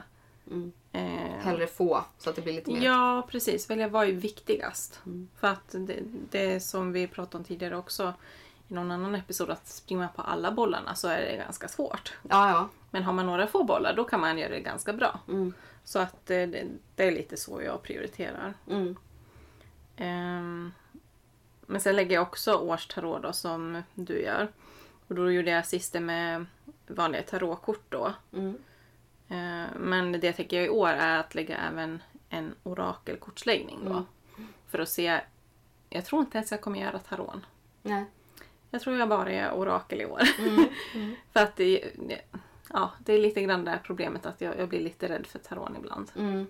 Mm. 0.50 0.72
Eh, 0.92 1.44
Hellre 1.44 1.66
få 1.66 2.04
så 2.18 2.30
att 2.30 2.36
det 2.36 2.42
blir 2.42 2.52
lite 2.52 2.70
mer. 2.72 2.82
Ja, 2.82 3.26
precis. 3.30 3.70
Välja 3.70 3.88
vad 3.88 4.08
är 4.08 4.12
viktigast. 4.12 5.00
Mm. 5.06 5.28
För 5.40 5.48
att 5.48 5.68
det, 5.72 5.98
det 6.30 6.60
som 6.60 6.92
vi 6.92 7.06
pratade 7.06 7.38
om 7.38 7.44
tidigare 7.44 7.76
också 7.76 8.12
i 8.72 8.74
någon 8.74 8.90
annan 8.90 9.14
episod 9.14 9.50
att 9.50 9.66
springa 9.66 10.08
på 10.08 10.22
alla 10.22 10.52
bollarna 10.52 10.94
så 10.94 11.08
är 11.08 11.20
det 11.20 11.36
ganska 11.36 11.68
svårt. 11.68 12.12
Ja, 12.28 12.50
ja. 12.50 12.68
Men 12.90 13.02
har 13.02 13.12
man 13.12 13.26
några 13.26 13.46
få 13.46 13.64
bollar 13.64 13.94
då 13.96 14.04
kan 14.04 14.20
man 14.20 14.38
göra 14.38 14.50
det 14.50 14.60
ganska 14.60 14.92
bra. 14.92 15.20
Mm. 15.28 15.52
Så 15.84 15.98
att 15.98 16.30
eh, 16.30 16.48
det, 16.48 16.66
det 16.94 17.06
är 17.06 17.12
lite 17.12 17.36
så 17.36 17.62
jag 17.62 17.82
prioriterar. 17.82 18.54
Mm. 18.70 18.96
Ehm, 19.96 20.72
men 21.66 21.80
sen 21.80 21.96
lägger 21.96 22.14
jag 22.14 22.22
också 22.22 22.54
årstarot 22.54 23.22
då 23.22 23.32
som 23.32 23.82
du 23.94 24.22
gör. 24.22 24.52
Och 25.08 25.14
då 25.14 25.30
gjorde 25.30 25.50
jag 25.50 25.66
sist 25.66 25.92
det 25.92 26.00
med 26.00 26.46
vanliga 26.86 27.22
tarotkort 27.22 27.84
då. 27.88 28.12
Mm. 28.32 28.58
Ehm, 29.28 29.68
men 29.76 30.12
det 30.12 30.26
jag 30.26 30.36
tänker 30.36 30.56
göra 30.56 30.66
i 30.66 30.70
år 30.70 30.88
är 30.88 31.18
att 31.18 31.34
lägga 31.34 31.56
även 31.56 32.02
en 32.28 32.54
orakelkortsläggning 32.62 33.78
då. 33.84 33.90
Mm. 33.90 34.48
För 34.66 34.78
att 34.78 34.88
se. 34.88 35.20
Jag 35.88 36.04
tror 36.04 36.20
inte 36.20 36.38
ens 36.38 36.50
jag 36.50 36.60
kommer 36.60 36.80
göra 36.80 36.98
taron. 36.98 37.46
Nej. 37.82 38.04
Jag 38.72 38.80
tror 38.82 38.98
jag 38.98 39.08
bara 39.08 39.30
är 39.30 39.52
orakel 39.52 40.00
i 40.00 40.06
år. 40.06 40.22
Mm. 40.38 40.68
Mm. 40.94 41.14
för 41.32 41.40
att 41.40 41.56
det, 41.56 41.80
ja, 42.72 42.90
det 42.98 43.12
är 43.12 43.18
lite 43.18 43.42
grann 43.42 43.64
det 43.64 43.70
här 43.70 43.80
problemet 43.84 44.26
att 44.26 44.40
jag, 44.40 44.58
jag 44.58 44.68
blir 44.68 44.80
lite 44.80 45.08
rädd 45.08 45.26
för 45.26 45.38
taron 45.38 45.76
ibland. 45.78 46.10
Mm. 46.18 46.46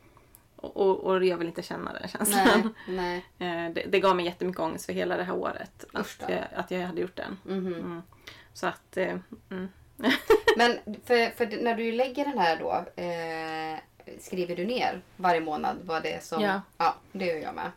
Och, 0.56 0.76
och, 0.76 1.00
och 1.00 1.24
jag 1.24 1.36
vill 1.36 1.48
inte 1.48 1.62
känna 1.62 1.92
den 1.92 2.08
känslan. 2.08 2.74
Nej. 2.86 3.24
Nej. 3.38 3.48
Eh, 3.66 3.72
Det, 3.74 3.86
det 3.88 4.00
gav 4.00 4.16
mig 4.16 4.24
jättemycket 4.24 4.60
ångest 4.60 4.86
för 4.86 4.92
hela 4.92 5.16
det 5.16 5.24
här 5.24 5.34
året. 5.34 5.84
Att, 5.92 6.16
jag- 6.28 6.44
att 6.54 6.70
jag 6.70 6.80
hade 6.80 7.00
gjort 7.00 7.16
den. 7.16 7.38
Mhm. 7.44 7.74
Mm. 7.74 8.02
Så 8.52 8.66
att... 8.66 8.96
eh, 8.96 9.16
Mm. 9.50 9.68
Men 10.56 10.78
för, 11.04 11.30
för 11.36 11.62
när 11.62 11.74
du 11.74 11.92
lägger 11.92 12.24
den 12.24 12.38
här 12.38 12.56
då, 12.58 13.02
eh, 13.02 13.78
skriver 14.20 14.56
du 14.56 14.64
ner 14.64 15.02
varje 15.16 15.40
månad 15.40 15.76
vad 15.84 16.02
det 16.02 16.12
är 16.12 16.20
som... 16.20 16.42
Ja. 16.42 16.60
ja 16.78 16.94
det 17.12 17.26
gör 17.26 17.36
jag 17.36 17.54
med. 17.54 17.70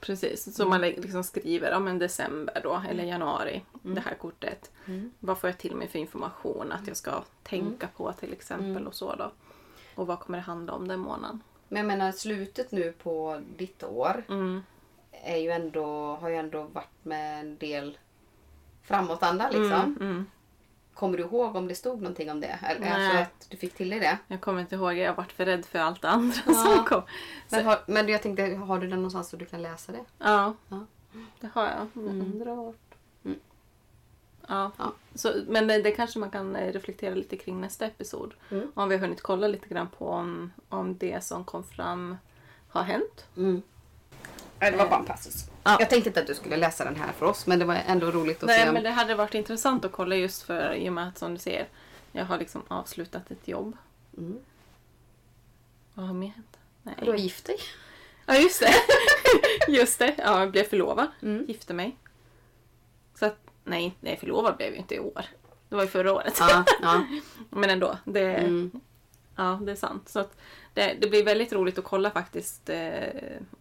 Precis. 0.00 0.56
Så 0.56 0.68
man 0.68 0.80
lä- 0.80 0.96
liksom 0.96 1.24
skriver 1.24 1.72
om 1.76 1.88
en 1.88 1.98
december 1.98 2.60
då, 2.62 2.82
eller 2.90 3.04
januari, 3.04 3.64
Mm. 3.84 3.94
det 3.94 4.00
här 4.00 4.14
kortet. 4.14 4.70
Mm. 4.86 5.10
Vad 5.20 5.38
får 5.38 5.50
jag 5.50 5.58
till 5.58 5.76
mig 5.76 5.88
för 5.88 5.98
information 5.98 6.72
att 6.72 6.86
jag 6.86 6.96
ska 6.96 7.22
tänka 7.42 7.86
på 7.96 8.12
till 8.12 8.32
exempel 8.32 8.70
Mm. 8.70 8.86
och 8.86 8.94
så 8.94 9.14
då. 9.14 9.32
Och 9.94 10.06
vad 10.06 10.20
kommer 10.20 10.38
det 10.38 10.44
handla 10.44 10.72
om 10.72 10.88
den 10.88 11.00
månaden? 11.00 11.42
Men 11.68 11.76
jag 11.76 11.86
menar 11.86 12.12
slutet 12.12 12.72
nu 12.72 12.92
på 12.92 13.40
ditt 13.56 13.82
år 13.84 14.24
Mm. 14.28 14.62
är 15.10 15.36
ju 15.36 15.50
ändå, 15.50 16.14
har 16.16 16.28
ju 16.28 16.36
ändå 16.36 16.62
varit 16.62 17.04
med 17.04 17.40
en 17.40 17.56
del 17.56 17.98
framåtanda 18.82 19.44
liksom. 19.50 19.72
Mm, 19.72 19.96
mm. 20.00 20.26
Kommer 20.94 21.18
du 21.18 21.24
ihåg 21.24 21.56
om 21.56 21.68
det 21.68 21.74
stod 21.74 22.02
någonting 22.02 22.30
om 22.30 22.40
det? 22.40 22.58
Eller, 22.62 22.80
Nej. 22.80 22.90
alltså 22.92 23.18
att 23.22 23.46
du 23.50 23.56
fick 23.56 23.74
till 23.74 23.90
dig 23.90 24.00
det? 24.00 24.18
Jag 24.28 24.40
kommer 24.40 24.60
inte 24.60 24.74
ihåg, 24.74 24.94
jag 24.98 25.08
har 25.10 25.16
varit 25.16 25.32
för 25.32 25.46
rädd 25.46 25.66
för 25.66 25.78
allt 25.78 26.04
andra 26.04 26.36
Ja. 26.46 26.52
som 26.54 26.84
kom. 26.84 27.02
Men, 27.48 27.64
har, 27.64 27.78
men 27.86 28.08
jag 28.08 28.22
tänkte, 28.22 28.42
har 28.42 28.78
du 28.78 28.86
den 28.86 28.96
någonstans 28.98 29.28
så 29.28 29.36
du 29.36 29.44
kan 29.46 29.62
läsa 29.62 29.92
det? 29.92 30.04
Ja, 30.18 30.54
Ja. 30.68 30.86
det 31.40 31.46
har 31.54 31.62
jag. 31.62 31.86
Jag 31.94 32.04
Mm. 32.12 32.20
undrar 32.20 32.54
vart. 32.54 32.89
Ja. 34.50 34.70
Ja. 34.78 34.92
Så, 35.14 35.42
men 35.46 35.66
det, 35.66 35.82
det 35.82 35.90
kanske 35.90 36.18
man 36.18 36.30
kan 36.30 36.56
eh, 36.56 36.72
reflektera 36.72 37.14
lite 37.14 37.36
kring 37.36 37.60
nästa 37.60 37.86
episod. 37.86 38.34
Mm. 38.50 38.72
Om 38.74 38.88
vi 38.88 38.94
har 38.94 39.00
hunnit 39.00 39.22
kolla 39.22 39.48
lite 39.48 39.68
grann 39.68 39.88
på 39.98 40.08
om, 40.08 40.52
om 40.68 40.98
det 40.98 41.24
som 41.24 41.44
kom 41.44 41.64
fram 41.64 42.16
har 42.68 42.82
hänt. 42.82 43.26
Mm. 43.36 43.62
Nej, 44.58 44.70
det 44.70 44.76
var 44.76 44.88
bara 44.88 44.98
en 44.98 45.04
passus. 45.04 45.44
Ja. 45.64 45.76
Jag 45.80 45.90
tänkte 45.90 46.10
inte 46.10 46.20
att 46.20 46.26
du 46.26 46.34
skulle 46.34 46.56
läsa 46.56 46.84
den 46.84 46.96
här 46.96 47.12
för 47.12 47.26
oss 47.26 47.46
men 47.46 47.58
det 47.58 47.64
var 47.64 47.78
ändå 47.86 48.10
roligt 48.10 48.42
att 48.42 48.50
se 48.50 48.56
Nej, 48.56 48.68
om... 48.68 48.74
men 48.74 48.82
det 48.82 48.90
hade 48.90 49.14
varit 49.14 49.34
intressant 49.34 49.84
att 49.84 49.92
kolla 49.92 50.16
just 50.16 50.42
för 50.42 50.74
i 50.74 50.88
och 50.88 50.92
med 50.92 51.08
att 51.08 51.18
som 51.18 51.34
du 51.34 51.40
ser, 51.40 51.68
jag 52.12 52.24
har 52.24 52.38
liksom 52.38 52.62
avslutat 52.68 53.30
ett 53.30 53.48
jobb. 53.48 53.76
Mm. 54.18 54.38
Vad 55.94 56.06
har 56.06 56.14
mer 56.14 56.28
hänt? 56.28 56.58
Nej. 56.82 56.94
Du 57.02 57.10
har 57.10 57.18
gift 57.18 57.44
dig? 57.44 57.56
Ja, 58.26 58.36
just 58.36 58.60
det. 58.60 58.74
just 59.72 59.98
det. 59.98 60.14
Ja, 60.18 60.40
jag 60.40 60.50
blev 60.50 60.64
förlovad. 60.64 61.06
Mm. 61.22 61.44
Gifte 61.48 61.74
mig. 61.74 61.96
Nej, 63.64 63.96
nej, 64.00 64.16
förlovad 64.16 64.56
blev 64.56 64.68
jag 64.68 64.76
inte 64.78 64.94
i 64.94 65.00
år. 65.00 65.24
Det 65.68 65.74
var 65.76 65.82
ju 65.82 65.88
förra 65.88 66.12
året. 66.12 66.36
Ja, 66.40 66.64
ja. 66.82 67.04
Men 67.50 67.70
ändå, 67.70 67.98
det, 68.04 68.34
Mm. 68.34 68.70
ja, 69.36 69.58
det 69.62 69.72
är 69.72 69.76
sant. 69.76 70.08
Så 70.08 70.24
det, 70.74 70.96
det 71.00 71.10
blir 71.10 71.24
väldigt 71.24 71.52
roligt 71.52 71.78
att 71.78 71.84
kolla 71.84 72.10
faktiskt 72.10 72.68
eh, 72.68 73.02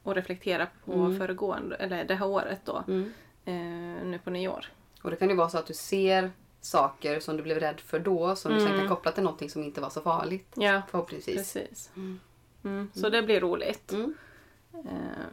och 0.03 0.15
reflektera 0.15 0.67
på 0.85 0.93
Mm. 0.93 1.17
föregående, 1.17 1.75
eller 1.75 2.03
det 2.05 2.15
här 2.15 2.27
året 2.27 2.59
då. 2.65 2.83
Mm. 2.87 3.13
Eh, 3.45 4.05
nu 4.05 4.19
på 4.23 4.29
nyår. 4.29 4.65
Och 5.01 5.09
det 5.09 5.15
kan 5.15 5.29
ju 5.29 5.35
vara 5.35 5.49
så 5.49 5.57
att 5.57 5.67
du 5.67 5.73
ser 5.73 6.31
saker 6.61 7.19
som 7.19 7.37
du 7.37 7.43
blev 7.43 7.59
rädd 7.59 7.79
för 7.79 7.99
då 7.99 8.35
som 8.35 8.53
du 8.53 8.59
sen 8.59 8.67
Mm. 8.67 8.79
kan 8.79 8.89
koppla 8.89 9.11
till 9.11 9.23
någonting 9.23 9.49
som 9.49 9.63
inte 9.63 9.81
var 9.81 9.89
så 9.89 10.01
farligt. 10.01 10.53
Ja, 10.55 10.81
Förhoppningsvis. 10.91 11.35
precis. 11.53 11.89
Mm. 11.95 12.19
Mm, 12.63 12.91
så 12.93 13.09
det 13.09 13.21
blir 13.23 13.39
roligt. 13.39 13.91
Mm. 13.91 14.13
Eh, 14.73 15.25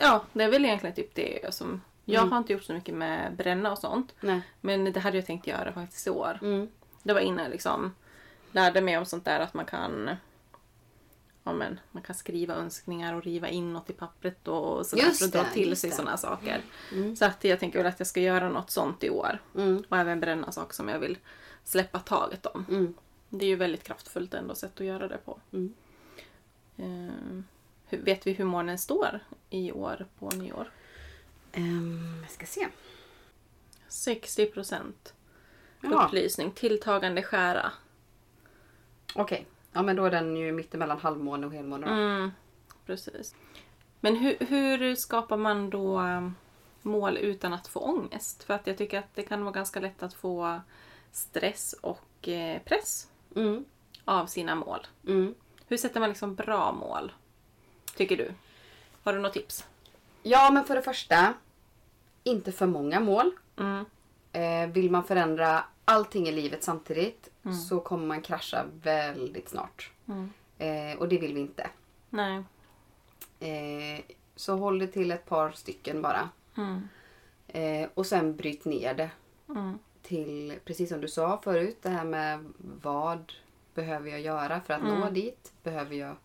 ja, 0.00 0.24
det 0.32 0.44
är 0.44 0.50
väl 0.50 0.64
egentligen 0.64 0.94
typ 0.96 1.14
det 1.14 1.54
som... 1.54 1.80
Jag 2.12 2.20
Mm. 2.20 2.32
har 2.32 2.38
inte 2.38 2.52
gjort 2.52 2.62
så 2.64 2.72
mycket 2.72 2.94
med 2.94 3.36
bränna 3.36 3.72
och 3.72 3.78
sånt. 3.78 4.14
Nej. 4.20 4.40
Men 4.60 4.92
det 4.92 5.00
hade 5.00 5.16
jag 5.16 5.26
tänkt 5.26 5.46
göra 5.46 5.72
faktiskt 5.72 6.06
i 6.06 6.10
år. 6.10 6.38
Mm. 6.42 6.68
Det 7.02 7.12
var 7.12 7.20
innan 7.20 7.44
jag 7.44 7.50
liksom 7.50 7.94
lärde 8.52 8.80
mig 8.80 8.98
om 8.98 9.04
sånt 9.04 9.24
där 9.24 9.40
att 9.40 9.54
man 9.54 9.64
kan 9.64 10.10
ja, 11.44 11.52
men, 11.52 11.80
man 11.92 12.02
kan 12.02 12.14
skriva 12.14 12.54
önskningar 12.54 13.14
och 13.14 13.22
riva 13.24 13.48
inåt 13.48 13.90
i 13.90 13.92
pappret 13.92 14.48
och 14.48 14.86
sådär 14.86 15.02
Just 15.02 15.18
för 15.18 15.26
att 15.26 15.32
dra 15.32 15.42
det, 15.42 15.50
till 15.50 15.76
sig 15.76 15.90
sådana 15.90 16.16
saker. 16.16 16.62
Så 17.16 17.24
att 17.24 17.44
jag 17.44 17.60
tänker 17.60 17.78
väl 17.78 17.86
att 17.86 18.00
jag 18.00 18.06
ska 18.06 18.20
göra 18.20 18.48
något 18.48 18.70
sånt 18.70 19.04
i 19.04 19.10
år. 19.10 19.38
Mm. 19.56 19.84
Och 19.88 19.96
även 19.96 20.20
bränna 20.20 20.52
saker 20.52 20.74
som 20.74 20.88
jag 20.88 20.98
vill 20.98 21.18
släppa 21.64 21.98
taget 21.98 22.46
om. 22.46 22.66
Mm. 22.68 22.94
Det 23.28 23.44
är 23.44 23.48
ju 23.48 23.56
väldigt 23.56 23.84
kraftfullt 23.84 24.34
ändå 24.34 24.54
sätt 24.54 24.80
att 24.80 24.86
göra 24.86 25.08
det 25.08 25.18
på. 25.18 25.40
Mm. 25.52 25.74
Eh, 26.76 27.98
vet 27.98 28.26
vi 28.26 28.32
hur 28.32 28.44
månen 28.44 28.78
står 28.78 29.20
i 29.50 29.72
år 29.72 30.06
på 30.18 30.28
nyår? 30.28 30.70
Ehm, 31.52 32.18
jag 32.22 32.30
ska 32.30 32.46
se. 32.46 32.68
60 33.88 34.46
procent 34.46 35.14
upplysning. 35.82 36.50
Tilltagande 36.50 37.22
skära. 37.22 37.72
okej. 39.14 39.46
Ja, 39.72 39.82
men 39.82 39.96
då 39.96 40.04
är 40.04 40.10
den 40.10 40.36
ju 40.36 40.52
mittemellan 40.52 40.98
halvmåne 40.98 41.46
och 41.46 41.52
helmåne. 41.52 41.86
då. 41.86 41.92
Mm, 41.92 42.30
precis. 42.86 43.34
Men 44.00 44.16
hur, 44.16 44.36
hur 44.40 44.94
skapar 44.94 45.36
man 45.36 45.70
då 45.70 46.00
um, 46.00 46.34
mål 46.82 47.16
utan 47.16 47.52
att 47.52 47.68
få 47.68 47.80
ångest? 47.80 48.42
För 48.42 48.54
att 48.54 48.66
jag 48.66 48.78
tycker 48.78 48.98
att 48.98 49.14
det 49.14 49.22
kan 49.22 49.44
vara 49.44 49.52
ganska 49.54 49.80
lätt 49.80 50.02
att 50.02 50.14
få 50.14 50.60
stress 51.12 51.72
och 51.80 52.28
eh, 52.28 52.62
press 52.62 53.06
Mm. 53.36 53.64
av 54.04 54.26
sina 54.26 54.54
mål. 54.54 54.86
Mm. 55.06 55.34
Hur 55.66 55.76
sätter 55.76 56.00
man 56.00 56.08
liksom 56.08 56.34
bra 56.34 56.72
mål? 56.72 57.12
Tycker 57.96 58.16
du? 58.16 58.32
Har 59.02 59.12
du 59.12 59.18
något 59.18 59.32
tips? 59.32 59.66
Ja, 60.22 60.50
men 60.50 60.64
för 60.64 60.74
det 60.74 60.82
första. 60.82 61.34
Inte 62.24 62.52
för 62.52 62.66
många 62.66 63.00
mål. 63.00 63.30
Mm. 63.58 63.84
Eh, 64.32 64.72
vill 64.74 64.90
man 64.90 65.04
förändra 65.04 65.64
allting 65.84 66.28
i 66.28 66.32
livet 66.32 66.62
samtidigt 66.64 67.30
så 67.68 67.80
kommer 67.80 68.06
man 68.06 68.22
krascha 68.22 68.64
väldigt 68.82 69.48
snart. 69.48 69.90
Mm. 70.08 70.30
Eh, 70.58 70.98
och 70.98 71.08
det 71.08 71.18
vill 71.18 71.34
vi 71.34 71.40
inte. 71.40 71.70
Nej. 72.10 72.42
Eh, 73.40 74.04
så 74.36 74.56
håll 74.56 74.78
det 74.78 74.86
till 74.86 75.10
ett 75.10 75.26
par 75.26 75.50
stycken 75.50 76.02
bara. 76.02 76.28
Mm. 76.56 76.88
Och 77.94 78.06
sen 78.06 78.36
bryt 78.36 78.64
ner 78.64 78.94
det 78.94 79.10
Mm. 79.48 79.78
till, 80.02 80.54
precis 80.64 80.88
som 80.88 81.00
du 81.00 81.08
sa 81.08 81.40
förut, 81.44 81.78
det 81.82 81.88
här 81.88 82.04
med 82.04 82.52
vad 82.82 83.32
behöver 83.74 84.10
jag 84.10 84.20
göra 84.20 84.60
för 84.60 84.74
att 84.74 84.82
nå 84.82 85.10
dit? 85.10 85.52
Behöver 85.62 85.96
jag 85.96 86.16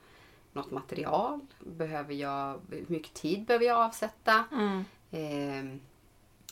något 0.55 0.71
material? 0.71 1.39
Behöver 1.59 2.13
jag, 2.13 2.61
hur 2.69 2.85
mycket 2.87 3.13
tid 3.13 3.45
behöver 3.45 3.65
jag 3.65 3.77
avsätta? 3.77 4.43
Mm. 4.51 4.77
Eh, 5.11 5.77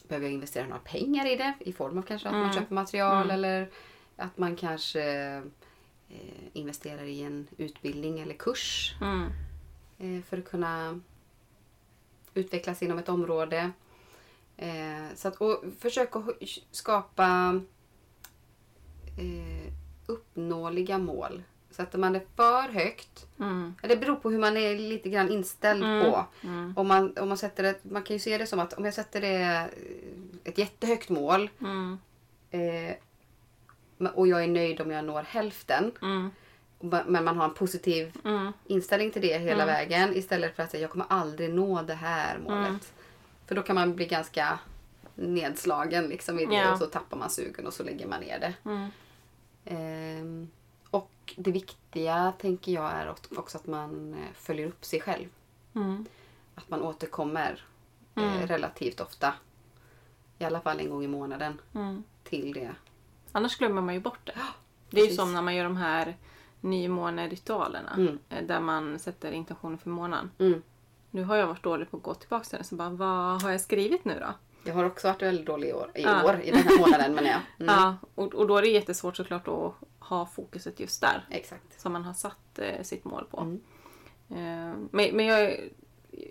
behöver 0.08 0.26
jag 0.28 0.34
investera 0.34 0.64
några 0.68 0.80
pengar 0.80 1.26
i 1.32 1.36
det? 1.36 1.54
I 1.60 1.74
form 1.74 1.98
av 1.98 2.02
kanske 2.02 2.28
att 2.30 2.36
man 2.36 2.54
köper 2.54 2.76
material 2.76 3.32
eller 3.32 3.70
att 4.16 4.38
man 4.38 4.56
kanske 4.56 5.04
eh, 6.10 6.48
investerar 6.54 7.04
i 7.04 7.22
en 7.22 7.48
utbildning 7.58 8.20
eller 8.20 8.34
kurs 8.36 8.96
Mm. 9.02 9.30
eh, 9.98 10.24
för 10.24 10.38
att 10.38 10.46
kunna 10.46 11.00
utvecklas 12.34 12.84
inom 12.84 13.00
ett 13.00 13.10
område. 13.10 13.72
Eh, 14.58 15.06
så 15.16 15.28
att, 15.28 15.36
och 15.36 15.64
försök 15.80 16.16
att 16.16 16.24
hu- 16.24 16.64
skapa 16.72 17.62
eh, 19.18 19.74
uppnåeliga 20.06 20.98
mål. 20.98 21.44
Så 21.76 21.82
att 21.82 21.94
man 21.94 22.16
är 22.16 22.22
för 22.36 22.70
högt. 22.74 23.26
Mm. 23.40 23.76
Det 23.82 23.96
beror 23.98 24.16
på 24.16 24.30
hur 24.30 24.40
man 24.40 24.58
är 24.58 24.76
lite 24.76 25.10
grann 25.10 25.30
inställd 25.32 25.82
på. 25.84 26.26
Mm. 26.44 26.74
Om 26.78 26.88
man, 26.88 27.18
om 27.18 27.28
man, 27.28 27.38
sätter 27.38 27.64
ett, 27.64 27.84
man 27.84 28.04
kan 28.04 28.16
ju 28.16 28.20
se 28.20 28.38
det 28.38 28.48
som 28.48 28.60
att 28.60 28.74
om 28.74 28.86
jag 28.86 28.94
sätter 28.94 29.22
det 29.22 29.34
eh, 29.42 29.64
ett 30.44 30.58
jättehögt 30.58 31.10
mål 31.10 31.50
Mm. 31.62 31.98
eh, 32.52 32.96
och 34.14 34.28
jag 34.28 34.44
är 34.44 34.48
nöjd 34.48 34.82
om 34.82 34.92
jag 34.92 35.06
når 35.06 35.22
hälften. 35.24 35.92
Mm. 36.02 36.30
Men 37.06 37.24
man 37.24 37.38
har 37.38 37.46
en 37.46 37.54
positiv 37.54 38.18
Mm. 38.26 38.52
inställning 38.66 39.12
till 39.12 39.22
det 39.22 39.38
hela 39.38 39.66
vägen 39.66 40.16
istället 40.16 40.56
för 40.56 40.64
att 40.64 40.72
säga 40.72 40.82
jag 40.82 40.90
kommer 40.92 41.06
aldrig 41.10 41.54
nå 41.54 41.82
det 41.82 41.94
här 41.94 42.38
målet. 42.40 42.68
Mm. 42.68 42.80
För 43.48 43.56
då 43.56 43.62
kan 43.62 43.76
man 43.76 43.96
bli 43.96 44.06
ganska 44.06 44.60
nedslagen 45.16 46.08
liksom 46.08 46.40
i 46.40 46.46
det 46.46 46.56
Ja. 46.56 46.72
och 46.74 46.78
så 46.80 46.86
tappar 46.86 47.18
man 47.18 47.30
sugen 47.30 47.68
och 47.68 47.74
så 47.74 47.84
lägger 47.84 48.08
man 48.08 48.20
ner 48.22 48.40
det. 48.40 48.54
Mm. 48.70 48.90
Det 51.36 51.52
viktiga 51.52 52.34
tänker 52.40 52.72
jag 52.72 52.92
är 52.92 53.16
också 53.38 53.58
att 53.58 53.68
man 53.68 54.14
eh, 54.14 54.34
följer 54.34 54.68
upp 54.68 54.86
sig 54.86 55.02
själv. 55.02 55.28
Mm. 55.76 56.06
Att 56.56 56.70
man 56.70 56.82
återkommer 56.82 57.64
Mm. 58.16 58.30
eh, 58.30 58.48
relativt 58.48 59.00
ofta. 59.00 59.34
I 60.40 60.44
alla 60.44 60.62
fall 60.62 60.80
en 60.80 60.90
gång 60.90 61.04
i 61.04 61.08
månaden 61.08 61.62
Mm. 61.76 62.04
till 62.24 62.54
det. 62.54 62.72
Annars 63.32 63.58
glömmer 63.58 63.82
man 63.82 63.94
ju 63.94 64.00
bort 64.00 64.20
det. 64.26 64.38
Det 64.90 65.02
är 65.02 65.06
ju 65.08 65.14
som 65.16 65.34
när 65.34 65.42
man 65.42 65.56
gör 65.56 65.64
de 65.64 65.78
här 65.78 66.18
nymåneritualerna. 66.62 67.94
Mm. 67.98 68.20
Där 68.48 68.60
man 68.60 69.00
sätter 69.00 69.32
intentioner 69.32 69.78
för 69.78 69.90
månaden. 69.90 70.32
Mm. 70.40 70.62
Nu 71.12 71.24
har 71.24 71.36
jag 71.36 71.48
varit 71.48 71.64
dålig 71.64 71.92
på 71.92 71.98
att 71.98 72.04
gå 72.04 72.14
tillbaka 72.14 72.44
till 72.46 72.58
det. 72.58 72.64
Så 72.64 72.76
bara, 72.76 72.90
vad 72.90 73.42
har 73.42 73.52
jag 73.52 73.62
skrivit 73.62 74.06
nu 74.06 74.20
då? 74.20 74.34
Jag 74.66 74.74
har 74.74 74.84
också 74.84 75.08
varit 75.08 75.22
väldigt 75.22 75.46
dålig 75.46 75.70
i 75.70 75.74
år, 75.74 75.92
i, 75.96 76.02
Ja. 76.04 76.24
år, 76.26 76.42
i 76.44 76.52
den 76.52 76.60
här 76.60 76.80
månaden 76.80 77.14
menar 77.16 77.30
jag. 77.30 77.40
Mm. 77.60 77.76
Ja, 77.76 77.96
och, 78.16 78.34
och 78.34 78.48
då 78.48 78.58
är 78.58 78.62
det 78.62 78.68
jättesvårt 78.68 79.18
såklart 79.18 79.48
att 79.48 79.74
ha 80.10 80.26
fokuset 80.26 80.80
just 80.80 81.02
där. 81.02 81.26
Exakt. 81.30 81.82
Som 81.82 81.94
man 81.94 82.04
har 82.04 82.14
satt 82.14 82.60
eh, 82.60 82.82
sitt 82.84 83.06
mål 83.06 83.26
på. 83.32 83.40
Mm. 83.40 83.62
Eh, 84.30 84.78
men 84.92 85.16
men 85.16 85.26
jag, 85.26 85.70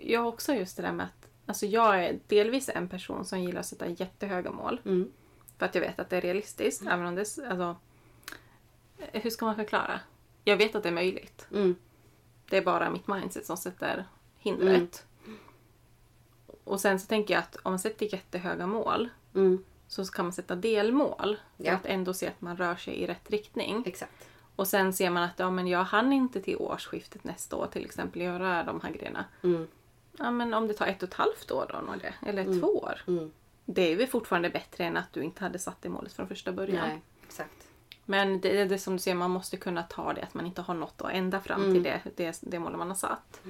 jag 0.01 0.21
har 0.21 0.27
också 0.27 0.53
just 0.53 0.77
det 0.77 0.83
där 0.83 0.91
med 0.91 1.05
att 1.05 1.27
alltså 1.45 1.65
jag 1.65 2.05
är 2.05 2.19
delvis 2.27 2.69
en 2.69 2.89
person 2.89 3.25
som 3.25 3.39
gillar 3.39 3.59
att 3.59 3.65
sätta 3.65 3.87
jättehöga 3.87 4.51
mål. 4.51 4.81
Mm. 4.85 5.11
För 5.57 5.65
att 5.65 5.75
jag 5.75 5.81
vet 5.81 5.99
att 5.99 6.09
det 6.09 6.17
är 6.17 6.21
realistiskt. 6.21 6.87
Även 6.87 7.05
om 7.05 7.15
det 7.15 7.21
alltså, 7.21 7.75
eh, 8.97 9.21
hur 9.21 9.29
ska 9.29 9.45
man 9.45 9.55
förklara? 9.55 9.99
Jag 10.43 10.57
vet 10.57 10.75
att 10.75 10.83
det 10.83 10.89
är 10.89 10.93
möjligt. 10.93 11.47
Mm. 11.51 11.75
Det 12.49 12.57
är 12.57 12.65
bara 12.65 12.89
mitt 12.89 13.07
mindset 13.07 13.45
som 13.45 13.57
sätter 13.57 14.05
hindret. 14.37 15.05
Och 16.63 16.81
sen 16.81 16.99
så 16.99 17.07
tänker 17.07 17.33
jag 17.33 17.41
att 17.41 17.55
om 17.55 17.71
man 17.71 17.79
sätter 17.79 18.13
jättehöga 18.13 18.67
mål 18.67 19.09
Mm. 19.35 19.63
Så 19.93 20.05
kan 20.05 20.25
man 20.25 20.33
sätta 20.33 20.55
delmål. 20.55 21.37
För 21.57 21.63
Ja. 21.63 21.73
att 21.73 21.85
ändå 21.85 22.13
se 22.13 22.27
att 22.27 22.41
man 22.41 22.57
rör 22.57 22.75
sig 22.75 22.93
i 22.95 23.07
rätt 23.07 23.29
riktning. 23.29 23.83
Exakt. 23.85 24.27
Och 24.55 24.67
sen 24.67 24.93
ser 24.93 25.09
man 25.09 25.23
att 25.23 25.39
ja, 25.39 25.51
men 25.51 25.67
jag 25.67 25.83
hann 25.83 26.13
inte 26.13 26.41
till 26.41 26.57
årsskiftet 26.57 27.23
nästa 27.23 27.55
år 27.55 27.67
till 27.67 27.85
exempel 27.85 28.21
göra 28.21 28.63
de 28.63 28.81
här 28.81 28.91
grejerna. 28.91 29.25
Mm. 29.43 29.67
Ja, 30.17 30.31
men 30.31 30.53
om 30.53 30.67
det 30.67 30.73
tar 30.73 30.85
ett 30.87 31.03
och 31.03 31.09
ett 31.09 31.13
halvt 31.15 31.51
år 31.51 31.65
då, 31.87 31.95
det, 32.01 32.29
eller 32.29 32.59
två 32.61 32.67
år. 32.67 33.01
Mm. 33.07 33.31
Det 33.65 33.81
är 33.81 33.95
väl 33.95 34.07
fortfarande 34.07 34.49
bättre 34.49 34.83
än 34.83 34.97
att 34.97 35.13
du 35.13 35.23
inte 35.23 35.43
hade 35.43 35.59
satt 35.59 35.81
det 35.81 35.89
målet 35.89 36.13
från 36.13 36.27
första 36.27 36.51
början. 36.51 36.87
Nej, 36.87 37.01
exakt. 37.27 37.67
Men 38.05 38.41
det 38.41 38.57
är 38.61 38.65
det 38.65 38.79
som 38.79 38.93
du 38.93 38.99
ser, 38.99 39.15
man 39.15 39.31
måste 39.31 39.57
kunna 39.57 39.83
ta 39.83 40.13
det 40.13 40.21
att 40.21 40.33
man 40.33 40.45
inte 40.45 40.61
har 40.61 40.73
nått 40.73 41.01
och 41.01 41.11
ända 41.13 41.39
fram 41.39 41.61
Mm. 41.61 41.73
till 41.73 41.83
det, 41.83 42.01
det, 42.15 42.39
det 42.41 42.59
målet 42.59 42.77
man 42.79 42.87
har 42.87 42.95
satt. 42.95 43.41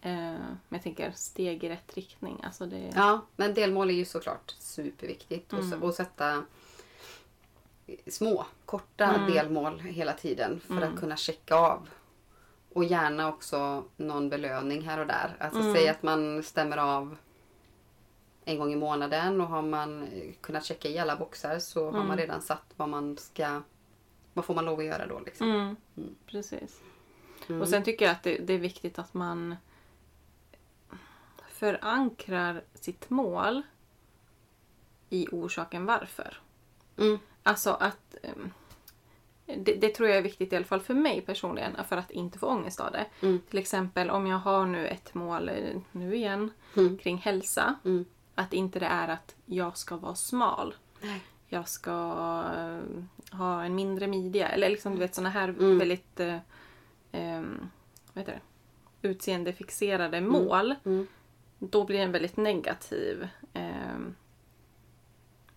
Eh, 0.00 0.10
men 0.12 0.58
jag 0.68 0.82
tänker 0.82 1.10
steg 1.10 1.64
i 1.64 1.68
rätt 1.68 1.94
riktning. 1.94 2.40
Alltså 2.44 2.66
det, 2.66 2.92
Ja, 2.94 3.20
men 3.36 3.54
delmål 3.54 3.90
är 3.90 3.94
ju 3.94 4.04
såklart 4.04 4.54
superviktigt. 4.58 5.52
Mm. 5.52 5.82
och 5.82 5.94
sätta 5.94 6.44
små, 8.06 8.46
korta 8.64 9.04
Mm. 9.04 9.30
delmål 9.32 9.80
hela 9.80 10.12
tiden 10.12 10.60
för 10.60 10.80
att 10.82 10.96
kunna 11.00 11.16
checka 11.16 11.54
av. 11.56 11.88
Och 12.72 12.84
gärna 12.84 13.28
också 13.28 13.84
någon 13.96 14.28
belöning 14.28 14.82
här 14.82 14.98
och 15.00 15.06
där. 15.06 15.36
Alltså 15.40 15.60
Mm. 15.60 15.74
säg 15.74 15.88
att 15.88 16.02
man 16.02 16.42
stämmer 16.42 16.76
av 16.76 17.16
en 18.44 18.58
gång 18.58 18.72
i 18.72 18.76
månaden 18.76 19.40
och 19.40 19.46
har 19.46 19.62
man 19.62 20.08
kunnat 20.40 20.64
checka 20.64 20.88
i 20.88 20.98
alla 20.98 21.16
boxar 21.16 21.58
så 21.58 21.84
har 21.84 21.92
Mm. 21.94 22.08
man 22.08 22.16
redan 22.16 22.42
satt 22.42 22.64
vad 22.76 22.88
man 22.88 23.18
ska... 23.18 23.62
Vad 24.34 24.44
får 24.44 24.54
man 24.54 24.64
lov 24.64 24.78
att 24.78 24.84
göra 24.84 25.06
då 25.06 25.20
liksom? 25.20 25.48
Mm, 25.50 25.76
Mm. 25.96 26.14
Precis. 26.26 26.80
Mm. 27.48 27.62
Och 27.62 27.68
sen 27.68 27.82
tycker 27.84 28.04
jag 28.04 28.12
att 28.12 28.22
det, 28.22 28.38
det 28.38 28.52
är 28.52 28.58
viktigt 28.58 28.98
att 28.98 29.14
man 29.14 29.56
förankrar 31.56 32.62
sitt 32.74 33.10
mål 33.10 33.62
i 35.10 35.26
orsaken 35.32 35.86
varför. 35.86 36.40
Mm. 36.98 37.18
Alltså 37.42 37.70
att 37.70 38.16
ehm, 38.22 38.50
det, 39.64 39.74
det 39.74 39.94
tror 39.94 40.08
jag 40.08 40.18
är 40.18 40.22
viktigt 40.22 40.52
i 40.52 40.56
alla 40.56 40.64
fall 40.64 40.80
för 40.80 40.94
mig 40.94 41.20
personligen 41.20 41.76
för 41.88 41.96
att 41.96 42.10
inte 42.10 42.38
få 42.38 42.46
ångest 42.46 42.80
av 42.80 42.92
det. 42.92 43.06
Mm. 43.22 43.40
Till 43.50 43.58
exempel 43.58 44.10
om 44.10 44.26
jag 44.26 44.38
har 44.38 44.66
nu 44.66 44.86
ett 44.86 45.14
mål, 45.14 45.48
eh, 45.48 45.76
nu 45.92 46.14
igen, 46.16 46.50
Mm. 46.76 46.98
kring 46.98 47.16
hälsa. 47.18 47.74
Mm. 47.84 48.04
Att 48.34 48.52
inte 48.52 48.78
det 48.78 48.86
är 48.86 49.08
att 49.08 49.34
jag 49.46 49.76
ska 49.76 49.96
vara 49.96 50.14
smal. 50.14 50.74
Nej. 51.02 51.22
Jag 51.48 51.68
ska 51.68 51.90
eh, 52.56 53.36
ha 53.38 53.64
en 53.64 53.74
mindre 53.74 54.06
midja. 54.06 54.48
Eller 54.48 54.68
liksom 54.70 54.92
du 54.92 54.98
vet 54.98 55.14
såna 55.14 55.28
här 55.30 55.48
Mm. 55.48 55.78
väldigt 55.78 56.20
eh, 56.20 56.38
ehm, 57.12 57.68
vad 58.12 58.20
heter 58.22 58.32
det? 58.32 58.40
utseendefixerade 59.08 60.20
mål. 60.20 60.74
Mm. 61.60 61.70
Då 61.70 61.84
blir 61.84 61.98
det 61.98 62.04
en 62.04 62.12
väldigt 62.12 62.36
negativ 62.36 63.28
ehm, 63.52 64.14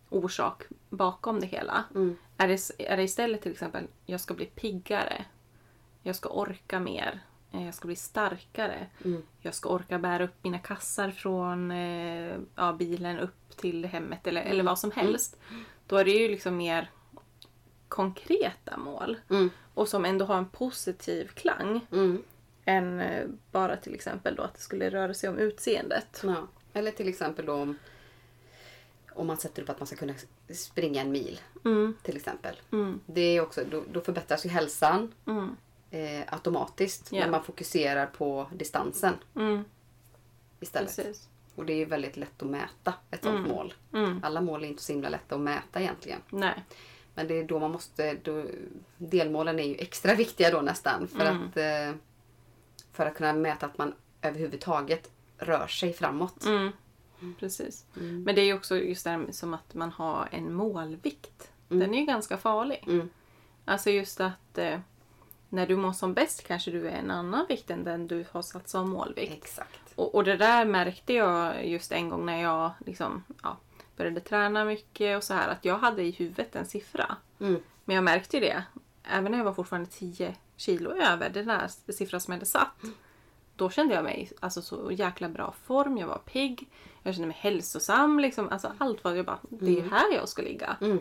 orsak 0.09 0.63
bakom 0.89 1.39
det 1.39 1.47
hela. 1.47 1.83
Mm. 1.95 2.17
Är 2.37 2.47
det, 2.47 2.71
är 2.77 2.97
det 2.97 3.03
istället 3.03 3.41
till 3.41 3.51
exempel 3.51 3.87
jag 4.05 4.19
ska 4.21 4.33
bli 4.33 4.45
piggare, 4.45 5.25
jag 6.03 6.15
ska 6.15 6.29
orka 6.29 6.79
mer, 6.79 7.19
eh, 7.51 7.65
jag 7.65 7.73
ska 7.75 7.85
bli 7.87 7.95
starkare, 7.95 8.87
Mm. 9.05 9.23
jag 9.41 9.55
ska 9.55 9.69
orka 9.69 9.99
bära 9.99 10.23
upp 10.23 10.43
mina 10.43 10.59
kassar 10.59 11.11
från 11.11 11.71
eh, 11.71 12.37
ja, 12.55 12.73
bilen 12.73 13.19
upp 13.19 13.57
till 13.57 13.85
hemmet 13.85 14.27
eller, 14.27 14.41
eller 14.41 14.63
vad 14.63 14.79
som 14.79 14.91
helst. 14.91 15.37
Då 15.87 15.95
är 15.97 16.05
det 16.05 16.11
ju 16.11 16.27
liksom 16.27 16.57
mer 16.57 16.89
konkreta 17.87 18.77
mål 18.77 19.17
Mm. 19.29 19.49
och 19.73 19.87
som 19.87 20.05
ändå 20.05 20.25
har 20.25 20.37
en 20.37 20.49
positiv 20.49 21.27
klang. 21.27 21.81
Än 22.69 22.99
eh, 22.99 23.27
bara 23.51 23.77
till 23.77 23.93
exempel 23.93 24.35
då 24.35 24.43
att 24.43 24.53
det 24.53 24.59
skulle 24.61 24.89
röra 24.89 25.13
sig 25.13 25.29
om 25.29 25.37
utseendet. 25.37 26.21
Ja. 26.23 26.47
Eller 26.73 26.91
till 26.91 27.07
exempel 27.07 27.45
då 27.45 27.53
om, 27.53 27.77
om 29.13 29.27
man 29.27 29.37
sätter 29.37 29.61
upp 29.61 29.69
att 29.69 29.79
man 29.79 29.87
ska 29.87 29.95
kunna 29.95 30.13
springa 30.53 31.01
en 31.01 31.11
mil. 31.11 31.39
Mm, 31.65 31.95
Till 32.03 32.15
exempel. 32.15 32.55
mm, 32.71 32.99
Det 33.05 33.21
är 33.21 33.41
också, 33.41 33.63
då, 33.71 33.83
då 33.91 34.01
förbättras 34.01 34.45
ju 34.45 34.49
hälsan 34.49 35.13
mm, 35.27 35.55
eh, 35.91 36.33
automatiskt 36.33 37.07
Ja. 37.11 37.19
när 37.19 37.29
man 37.31 37.43
fokuserar 37.43 38.05
på 38.05 38.47
distansen 38.53 39.13
mm, 39.35 39.63
istället. 40.59 40.95
precis. 40.95 41.27
Och 41.55 41.65
det 41.65 41.73
är 41.73 41.77
ju 41.77 41.85
väldigt 41.85 42.17
lätt 42.17 42.41
att 42.43 42.49
mäta 42.49 42.93
ett 43.11 43.23
sånt 43.23 43.37
Mm. 43.39 43.51
mål. 43.51 43.73
Mm, 43.93 44.19
Alla 44.23 44.41
mål 44.41 44.63
är 44.63 44.67
inte 44.67 44.83
så 44.83 44.91
himla 44.93 45.09
lätta 45.09 45.35
att 45.35 45.41
mäta 45.41 45.81
egentligen. 45.81 46.19
nej. 46.29 46.63
Men 47.15 47.27
det 47.27 47.33
är 47.39 47.43
då 47.43 47.59
man 47.59 47.71
måste... 47.71 48.13
Då, 48.23 48.45
delmålen 48.97 49.59
är 49.59 49.63
ju 49.63 49.75
extra 49.75 50.13
viktiga 50.15 50.51
då 50.51 50.61
nästan. 50.61 51.07
För, 51.07 51.25
att, 51.25 51.57
eh, 51.57 51.95
för 52.99 53.05
att 53.05 53.15
kunna 53.15 53.33
mäta 53.33 53.65
att 53.65 53.77
man 53.77 53.93
överhuvudtaget 54.21 55.11
rör 55.37 55.67
sig 55.67 55.93
framåt. 55.93 56.45
Mm, 56.45 56.71
precis. 57.39 57.85
Mm. 57.97 58.23
Men 58.23 58.35
det 58.35 58.41
är 58.41 58.45
ju 58.45 58.53
också 58.53 58.77
just 58.77 59.03
det 59.03 59.09
här 59.09 59.27
som 59.31 59.53
att 59.53 59.73
man 59.73 59.91
har 59.91 60.27
en 60.31 60.53
målvikt. 60.53 61.51
Den 61.67 61.93
är 61.93 61.99
ju 61.99 62.05
ganska 62.05 62.37
farlig. 62.37 62.83
Mm. 62.87 63.09
Alltså 63.65 63.89
just 63.89 64.21
att 64.21 64.57
eh, 64.57 64.79
när 65.49 65.67
du 65.67 65.75
mår 65.75 65.93
som 65.93 66.13
bäst 66.13 66.47
kanske 66.47 66.71
du 66.71 66.87
är 66.87 66.91
en 66.91 67.11
annan 67.11 67.45
vikt 67.49 67.69
än 67.69 67.83
den 67.83 68.07
du 68.07 68.25
har 68.31 68.41
satt 68.41 68.69
som 68.69 68.89
målvikt. 68.89 69.33
Exakt. 69.33 69.93
Och, 69.95 70.15
och 70.15 70.23
det 70.23 70.37
där 70.37 70.65
märkte 70.65 71.13
jag 71.13 71.67
just 71.67 71.91
en 71.91 72.09
gång 72.09 72.25
när 72.25 72.41
jag 72.41 72.71
liksom, 72.85 73.23
ja, 73.43 73.57
började 73.97 74.19
träna 74.19 74.65
mycket 74.65 75.17
och 75.17 75.23
så 75.23 75.33
här. 75.33 75.49
Att 75.49 75.65
jag 75.65 75.77
hade 75.77 76.03
i 76.03 76.11
huvudet 76.11 76.55
en 76.55 76.65
siffra. 76.65 77.15
Mm. 77.39 77.61
Men 77.85 77.95
jag 77.95 78.03
märkte 78.03 78.37
ju 78.37 78.41
det. 78.41 78.63
Även 79.03 79.31
när 79.31 79.37
jag 79.37 79.45
var 79.45 79.53
fortfarande 79.53 79.89
10 79.89 80.35
kilo 80.59 80.91
över 80.91 81.29
den 81.29 81.47
där 81.47 81.67
siffran 81.91 82.21
som 82.21 82.31
jag 82.31 82.37
hade 82.37 82.45
satt. 82.45 82.81
Då 83.55 83.69
kände 83.69 83.95
jag 83.95 84.03
mig 84.03 84.31
alltså, 84.39 84.61
så 84.61 84.91
jäkla 84.91 85.29
bra 85.29 85.53
form. 85.63 85.97
Jag 85.97 86.07
var 86.07 86.17
pigg. 86.17 86.69
Jag 87.03 87.13
kände 87.13 87.27
mig 87.27 87.37
hälsosam. 87.39 88.19
Liksom. 88.19 88.49
Alltså, 88.49 88.73
allt 88.77 89.03
var 89.03 89.15
jag 89.15 89.25
bara, 89.25 89.39
det 89.49 89.65
är 89.65 89.83
ju 89.83 89.89
här 89.89 90.13
jag 90.13 90.29
ska 90.29 90.41
ligga. 90.41 90.77
Mm. 90.81 90.99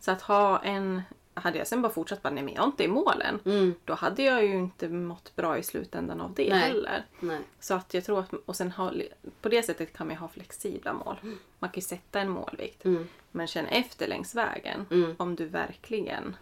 Så 0.00 0.10
att 0.10 0.22
ha 0.22 0.62
en... 0.62 1.02
Hade 1.34 1.58
jag 1.58 1.66
sen 1.66 1.82
bara 1.82 1.92
fortsatt 1.92 2.22
bara, 2.22 2.30
nej 2.30 2.42
men 2.42 2.54
jag 2.54 2.62
är 2.62 2.66
inte 2.66 2.84
i 2.84 2.88
målen. 2.88 3.40
Mm. 3.44 3.74
Då 3.84 3.94
hade 3.94 4.22
jag 4.22 4.44
ju 4.44 4.54
inte 4.54 4.88
mått 4.88 5.36
bra 5.36 5.58
i 5.58 5.62
slutändan 5.62 6.20
av 6.20 6.34
det 6.34 6.50
Nej. 6.50 6.58
heller. 6.58 7.04
Nej. 7.20 7.40
Så 7.60 7.74
att 7.74 7.94
jag 7.94 8.04
tror 8.04 8.20
att, 8.20 8.32
och 8.32 8.56
sen 8.56 8.70
ha, 8.70 8.92
på 9.40 9.48
det 9.48 9.62
sättet 9.62 9.92
kan 9.96 10.06
man 10.06 10.14
ju 10.16 10.20
ha 10.20 10.28
flexibla 10.28 10.92
mål. 10.92 11.16
Man 11.58 11.70
kan 11.70 11.80
ju 11.80 11.82
sätta 11.82 12.20
en 12.20 12.30
målvikt. 12.30 12.84
Mm. 12.84 13.08
Men 13.30 13.46
känn 13.46 13.66
efter 13.66 14.08
längs 14.08 14.34
vägen. 14.34 14.86
Mm. 14.90 15.14
Om 15.18 15.36
du 15.36 15.46
verkligen... 15.46 16.36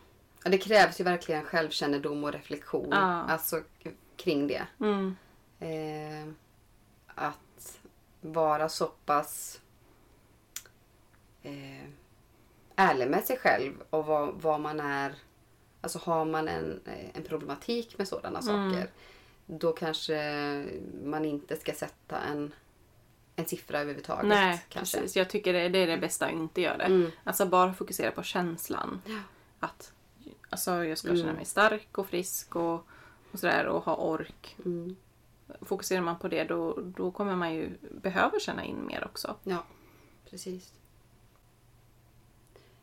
Det 0.50 0.58
krävs 0.58 1.00
ju 1.00 1.04
verkligen 1.04 1.44
självkännedom 1.44 2.24
och 2.24 2.32
reflektion 2.32 2.88
Ja. 2.90 2.98
alltså, 2.98 3.62
kring 4.16 4.46
det. 4.46 4.66
Mm, 4.80 5.16
Eh, 5.58 6.28
att 7.14 7.78
vara 8.20 8.68
så 8.68 8.86
pass 8.86 9.60
eh, 11.42 11.88
ärlig 12.76 13.10
med 13.10 13.24
sig 13.24 13.36
själv 13.38 13.72
och 13.90 14.06
vad, 14.06 14.34
vad 14.34 14.60
man 14.60 14.80
är. 14.80 15.14
Alltså 15.80 15.98
har 15.98 16.24
man 16.24 16.48
en, 16.48 16.80
eh, 16.86 17.16
en 17.16 17.22
problematik 17.22 17.98
med 17.98 18.08
sådana 18.08 18.38
Mm. 18.40 18.72
saker. 18.72 18.90
Då 19.46 19.72
kanske 19.72 20.16
man 21.04 21.24
inte 21.24 21.56
ska 21.56 21.72
sätta 21.72 22.20
en, 22.20 22.54
en 23.36 23.46
siffra 23.46 23.78
överhuvudtaget. 23.80 24.26
nej, 24.26 24.64
kanske. 24.68 24.98
precis. 24.98 25.16
Jag 25.16 25.30
tycker 25.30 25.52
det, 25.52 25.68
det 25.68 25.78
är 25.78 25.86
det 25.86 25.98
bästa 25.98 26.26
att 26.26 26.32
inte 26.32 26.60
göra 26.60 26.76
det. 26.78 26.84
Mm. 26.84 27.10
Alltså 27.24 27.46
bara 27.46 27.74
fokusera 27.74 28.10
på 28.10 28.22
känslan. 28.22 29.02
Ja. 29.06 29.18
Att 29.60 29.92
alltså, 30.54 30.84
jag 30.84 30.98
ska 30.98 31.08
känna 31.08 31.22
Mm. 31.22 31.36
mig 31.36 31.44
stark 31.44 31.98
och 31.98 32.06
frisk 32.06 32.56
och, 32.56 32.74
och 33.32 33.38
sådär 33.38 33.66
och 33.66 33.84
ha 33.84 33.96
ork. 33.96 34.56
Mm. 34.64 34.96
Fokuserar 35.60 36.00
man 36.00 36.18
på 36.18 36.28
det 36.28 36.44
då, 36.44 36.78
då 36.96 37.10
kommer 37.10 37.36
man 37.36 37.54
ju 37.54 37.70
behöva 37.80 38.38
känna 38.40 38.64
in 38.64 38.86
mer 38.86 39.04
också. 39.04 39.36
Ja, 39.44 39.64
precis. 40.30 40.72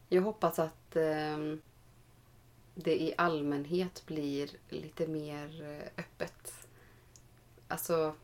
Jag 0.10 0.22
hoppas 0.22 0.60
att 0.60 0.96
ehm, 0.96 1.62
det 2.76 3.02
i 3.02 3.14
allmänhet 3.18 4.04
blir 4.06 4.50
lite 4.70 5.08
mer 5.08 5.62
eh, 5.64 5.88
öppet. 6.04 6.54
Alltså 7.68 8.16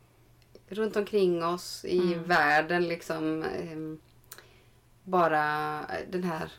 runt 0.68 0.96
omkring 0.96 1.44
oss 1.44 1.84
i 1.84 1.98
Mm. 2.12 2.22
världen 2.24 2.88
liksom. 2.88 3.42
ehm, 3.42 4.00
bara 5.02 5.78
eh, 5.84 6.08
den 6.10 6.22
här 6.24 6.52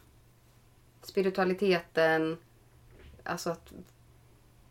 spiritualiteten. 1.02 2.38
Alltså 3.30 3.50
att 3.50 3.72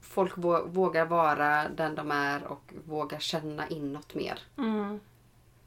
folk 0.01 0.37
vå- 0.37 0.69
vågar 0.69 1.07
vara 1.07 1.69
den 1.69 1.95
de 1.95 2.11
är 2.11 2.45
och 2.45 2.75
vågar 2.87 3.19
känna 3.19 3.69
inåt 3.69 4.15
mer. 4.15 4.41
Mm. 4.57 5.01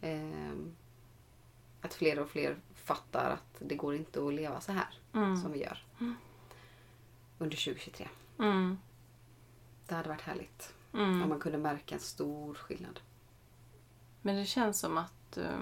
Ehm, 0.02 0.76
att 1.82 1.94
fler 1.94 2.20
och 2.20 2.30
fler 2.30 2.58
fattar 2.76 3.30
att 3.30 3.56
det 3.60 3.76
går 3.76 3.96
inte 3.96 4.26
att 4.28 4.34
leva 4.34 4.62
så 4.62 4.72
här 4.72 4.88
Mm. 5.14 5.42
som 5.42 5.52
vi 5.52 5.64
gör. 5.64 5.84
Under 7.38 7.58
2023. 7.58 8.08
Mm. 8.40 8.78
Det 9.88 9.96
hade 9.96 10.10
varit 10.10 10.22
härligt 10.22 10.74
Mm. 10.94 11.22
om 11.24 11.30
man 11.30 11.40
kunde 11.40 11.58
märka 11.58 11.96
en 11.96 12.02
stor 12.02 12.54
skillnad. 12.54 13.00
Men 14.22 14.36
det 14.36 14.46
känns 14.46 14.80
som 14.80 14.98
att 14.98 15.38
eh, 15.38 15.60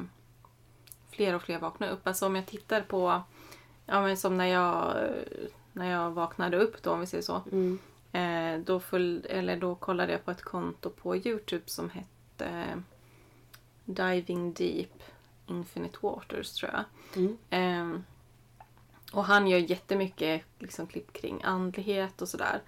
fler 1.10 1.34
och 1.36 1.42
fler 1.42 1.60
vaknar 1.60 1.89
upp. 1.89 2.08
Alltså 2.08 2.26
om 2.26 2.36
jag 2.36 2.46
tittar 2.46 2.82
på, 2.82 3.22
ja 3.86 4.02
men 4.02 4.18
som 4.18 4.38
när 4.38 4.46
jag, 4.46 5.04
eh, 5.04 5.48
när 5.74 5.92
jag 5.92 6.12
vaknade 6.12 6.58
upp 6.58 6.84
då 6.84 6.92
om 6.92 7.00
vi 7.00 7.06
säger 7.06 7.22
så. 7.24 7.42
Eh, 8.12 8.60
då, 8.60 8.80
föll, 8.80 9.26
eller 9.30 9.58
då 9.58 9.76
kollade 9.76 10.12
jag 10.12 10.26
på 10.26 10.32
ett 10.32 10.42
konto 10.42 10.90
på 10.90 11.16
Youtube 11.16 11.64
som 11.66 11.90
hette 11.90 12.46
eh, 12.46 12.78
Diving 13.86 14.54
Deep 14.54 15.04
Infinite 15.48 15.98
Waters 16.02 16.54
tror 16.54 16.72
jag. 16.72 16.84
Mm. 17.16 17.38
Eh, 17.50 18.02
och 19.14 19.26
han 19.26 19.48
gör 19.48 19.58
jättemycket 19.58 20.42
liksom, 20.60 20.88
klipp 20.88 21.14
kring 21.14 21.44
andlighet 21.44 22.22
och 22.22 22.28
sådär. 22.30 22.62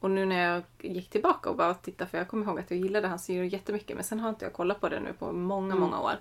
Och 0.00 0.10
nu 0.10 0.26
när 0.26 0.52
jag 0.52 0.62
gick 0.92 1.10
tillbaka 1.10 1.50
och 1.50 1.56
bara 1.56 1.74
tittade, 1.74 2.10
för 2.10 2.18
jag 2.18 2.28
kommer 2.28 2.46
ihåg 2.46 2.58
att 2.58 2.70
jag 2.70 2.80
gillade 2.80 3.08
hans 3.08 3.24
serier 3.24 3.44
jättemycket, 3.44 3.96
men 3.96 4.04
sen 4.04 4.20
har 4.20 4.28
inte 4.28 4.44
jag 4.44 4.52
kollat 4.52 4.80
på 4.80 4.88
det 4.88 5.00
nu 5.00 5.12
på 5.12 5.32
många, 5.32 5.66
Mm. 5.74 5.80
många 5.80 6.00
år. 6.00 6.14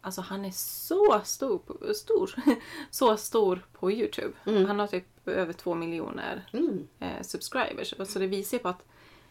Alltså 0.00 0.20
han 0.20 0.44
är 0.44 0.50
så 0.50 1.20
stor, 1.24 1.92
stor, 1.92 2.34
så 2.90 3.16
stor 3.16 3.64
på 3.72 3.92
Youtube. 3.92 4.32
Mm. 4.46 4.64
Han 4.66 4.78
har 4.78 4.86
typ 4.86 5.06
över 5.26 5.52
två 5.52 5.74
miljoner 5.74 6.48
Mm. 6.52 6.88
eh, 6.98 7.22
subscribers. 7.22 7.94
Så 8.06 8.18
det 8.18 8.26
visar 8.26 8.56
ju 8.56 8.62
på 8.62 8.68
att 8.68 8.84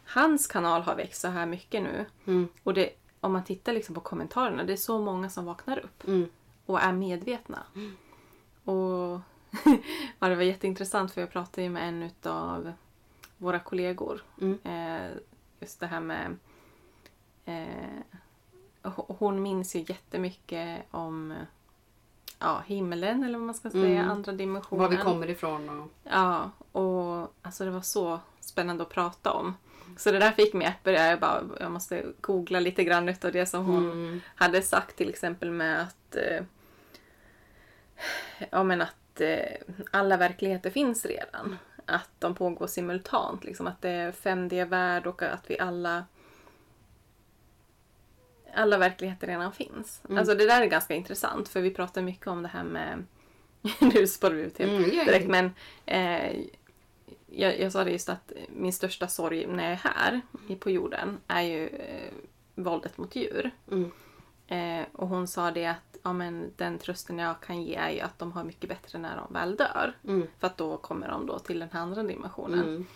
hans 0.05 0.47
kanal 0.47 0.81
har 0.81 0.95
växt 0.95 1.21
så 1.21 1.27
här 1.27 1.45
mycket 1.45 1.83
nu. 1.83 2.05
Mm. 2.25 2.47
Och 2.63 2.73
det, 2.73 2.89
om 3.19 3.33
man 3.33 3.43
tittar 3.43 3.73
liksom 3.73 3.95
på 3.95 4.01
kommentarerna, 4.01 4.63
det 4.63 4.73
är 4.73 4.77
så 4.77 4.99
många 4.99 5.29
som 5.29 5.45
vaknar 5.45 5.79
upp 5.79 6.07
Mm. 6.07 6.29
och 6.65 6.81
är 6.81 6.91
medvetna. 6.91 7.63
Och 8.63 9.19
ja, 10.19 10.27
det 10.29 10.35
var 10.35 10.43
jätteintressant 10.43 11.11
för 11.11 11.21
jag 11.21 11.31
pratade 11.31 11.61
ju 11.61 11.69
med 11.69 11.87
en 11.87 12.31
av 12.31 12.73
våra 13.37 13.59
kollegor. 13.59 14.23
Mm. 14.41 14.59
Eh, 14.63 15.11
just 15.59 15.79
det 15.79 15.87
här 15.87 15.99
med... 15.99 16.37
Eh, 17.45 18.19
hon 19.07 19.41
minns 19.41 19.75
ju 19.75 19.79
jättemycket 19.87 20.81
om 20.91 21.33
ja, 22.39 22.63
himlen 22.65 23.23
eller 23.23 23.37
vad 23.37 23.45
man 23.45 23.55
ska 23.55 23.69
säga, 23.69 23.99
Mm. 23.99 24.11
andra 24.11 24.31
dimensionen. 24.31 24.83
Var 24.83 24.89
vi 24.89 24.97
kommer 24.97 25.29
ifrån 25.29 25.69
och... 25.81 25.91
Ja, 26.03 26.51
och 26.71 27.35
alltså 27.41 27.65
det 27.65 27.71
var 27.71 27.81
så 27.81 28.19
spännande 28.39 28.83
att 28.83 28.89
prata 28.89 29.31
om. 29.31 29.53
Så 29.97 30.11
det 30.11 30.19
där 30.19 30.31
fick 30.31 30.53
mig 30.53 30.67
att 30.67 30.83
börja, 30.83 31.07
jag, 31.09 31.19
bara, 31.19 31.43
jag 31.59 31.71
måste 31.71 32.05
googla 32.21 32.59
lite 32.59 32.83
grann 32.83 33.09
utav 33.09 33.31
det 33.31 33.45
som 33.45 33.65
hon 33.65 33.91
Mm. 33.91 34.21
hade 34.35 34.61
sagt 34.61 34.95
till 34.95 35.09
exempel 35.09 35.51
med 35.51 35.81
att 35.81 36.15
eh, 36.15 36.43
ja, 38.51 38.63
men 38.63 38.81
att 38.81 39.21
eh, 39.21 39.39
alla 39.91 40.17
verkligheter 40.17 40.69
finns 40.69 41.05
redan. 41.05 41.57
Att 41.85 42.09
de 42.19 42.35
pågår 42.35 42.67
simultant. 42.67 43.43
Liksom, 43.43 43.67
att 43.67 43.81
det 43.81 43.89
är 43.89 44.11
5D-värld 44.11 45.07
och 45.07 45.23
att 45.23 45.43
vi 45.49 45.59
alla 45.59 46.03
alla 48.55 48.77
verkligheter 48.77 49.27
redan 49.27 49.53
finns. 49.53 50.01
Mm. 50.05 50.17
Alltså 50.17 50.35
det 50.35 50.45
där 50.45 50.61
är 50.61 50.65
ganska 50.65 50.93
intressant 50.93 51.49
för 51.49 51.61
vi 51.61 51.71
pratar 51.71 52.01
mycket 52.01 52.27
om 52.27 52.41
det 52.41 52.47
här 52.47 52.63
med 52.63 53.05
nu 53.79 54.07
spårar 54.07 54.33
vi 54.33 54.41
ut 54.41 54.57
helt 54.59 54.71
Mm, 54.71 54.89
ja, 54.93 55.03
direkt 55.03 55.27
men 55.27 55.51
eh, 55.85 56.41
jag, 57.27 57.59
jag 57.59 57.71
sa 57.71 57.83
det 57.83 57.91
just 57.91 58.09
att 58.09 58.31
min 58.49 58.73
största 58.73 59.07
sorg 59.07 59.47
när 59.47 59.63
jag 59.63 59.71
är 59.71 59.75
här 59.83 60.21
på 60.59 60.69
jorden 60.69 61.17
är 61.27 61.41
ju 61.41 61.67
eh, 61.67 62.13
våldet 62.55 62.97
mot 62.97 63.15
djur. 63.15 63.51
Mm. 63.71 63.91
Eh, 64.47 64.87
och 64.91 65.07
hon 65.07 65.27
sa 65.27 65.51
det 65.51 65.65
att 65.65 65.97
ja, 66.03 66.13
men 66.13 66.51
den 66.55 66.77
trösten 66.77 67.19
jag 67.19 67.41
kan 67.41 67.63
ge 67.63 67.75
är 67.75 67.89
ju 67.89 67.99
att 67.99 68.19
de 68.19 68.31
har 68.31 68.43
mycket 68.43 68.69
bättre 68.69 68.99
när 68.99 69.17
de 69.17 69.33
väl 69.33 69.55
dör. 69.55 69.93
Mm. 70.07 70.27
För 70.39 70.47
att 70.47 70.57
då 70.57 70.77
kommer 70.77 71.07
de 71.07 71.25
då 71.25 71.39
till 71.39 71.59
den 71.59 71.69
här 71.71 71.79
andra 71.79 72.03
dimensionen. 72.03 72.87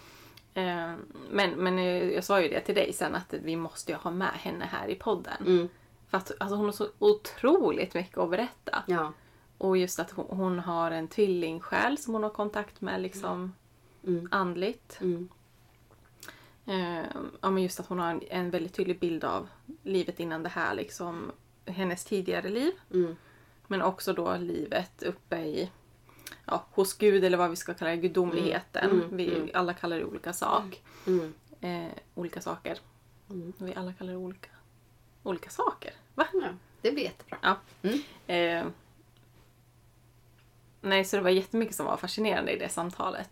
Eh, 0.57 0.93
men, 1.31 1.51
men 1.51 1.79
eh, 1.79 2.09
jag 2.09 2.23
sa 2.23 2.41
ju 2.41 2.47
det 2.47 2.61
till 2.61 2.75
dig 2.75 2.93
sen 2.93 3.15
att 3.15 3.33
vi 3.33 3.55
måste 3.55 3.91
ju 3.91 3.97
ha 3.97 4.11
med 4.11 4.33
henne 4.33 4.65
här 4.65 4.87
i 4.87 4.95
podden. 4.95 5.37
Mm. 5.45 5.69
För 6.09 6.17
att 6.17 6.31
alltså, 6.39 6.55
hon 6.55 6.65
har 6.65 6.71
så 6.71 6.87
otroligt 6.99 7.93
mycket 7.93 8.17
att 8.17 8.29
berätta. 8.29 8.83
Ja. 8.87 9.13
Och 9.57 9.77
just 9.77 9.99
att 9.99 10.11
hon, 10.11 10.25
hon 10.29 10.59
har 10.59 10.91
en 10.91 11.07
tvillingsjäl 11.07 11.97
som 11.97 12.13
hon 12.13 12.23
har 12.23 12.29
kontakt 12.29 12.81
med 12.81 13.01
liksom 13.01 13.53
Mm. 14.03 14.27
andligt. 14.31 14.97
Mm. 15.01 15.29
Eh, 16.65 17.05
ja, 17.41 17.49
men 17.49 17.63
just 17.63 17.79
att 17.79 17.87
hon 17.87 17.99
har 17.99 18.09
en, 18.11 18.21
en 18.29 18.49
väldigt 18.49 18.73
tydlig 18.73 18.99
bild 18.99 19.23
av 19.23 19.47
livet 19.83 20.19
innan 20.19 20.43
det 20.43 20.49
här, 20.49 20.75
liksom 20.75 21.31
hennes 21.65 22.05
tidigare 22.05 22.49
liv. 22.49 22.71
Mm. 22.93 23.15
Men 23.67 23.81
också 23.81 24.13
då 24.13 24.35
livet 24.37 25.03
uppe 25.03 25.37
i, 25.37 25.71
ja, 26.47 26.65
hos 26.71 26.93
Gud 26.97 27.23
eller 27.23 27.37
vad 27.37 27.49
vi 27.49 27.55
ska 27.55 27.73
kalla 27.73 27.91
det, 27.91 27.97
gudomligheten. 27.97 28.89
Mm, 28.91 29.01
mm, 29.01 29.17
vi 29.17 29.35
mm. 29.35 29.49
alla 29.53 29.73
kallar 29.73 29.97
det 29.97 30.05
olika 30.05 30.33
sak. 30.33 30.81
Mm. 31.07 31.33
Eh, 31.61 31.91
olika 32.15 32.41
saker. 32.41 32.79
Vi 33.57 33.75
alla 33.75 33.93
kallar 33.93 34.11
det 34.11 34.17
olika, 34.17 34.49
olika 35.23 35.49
saker. 35.49 35.93
Va? 36.15 36.27
Ja, 36.33 36.47
det 36.81 36.91
blir 36.91 37.03
jättebra. 37.03 37.37
Ja. 37.41 37.57
Eh, 38.33 38.65
nej, 40.81 41.05
så 41.05 41.15
det 41.15 41.21
var 41.23 41.29
jättemycket 41.29 41.75
som 41.75 41.85
var 41.85 41.97
fascinerande 41.97 42.51
i 42.51 42.57
det 42.59 42.69
samtalet. 42.69 43.29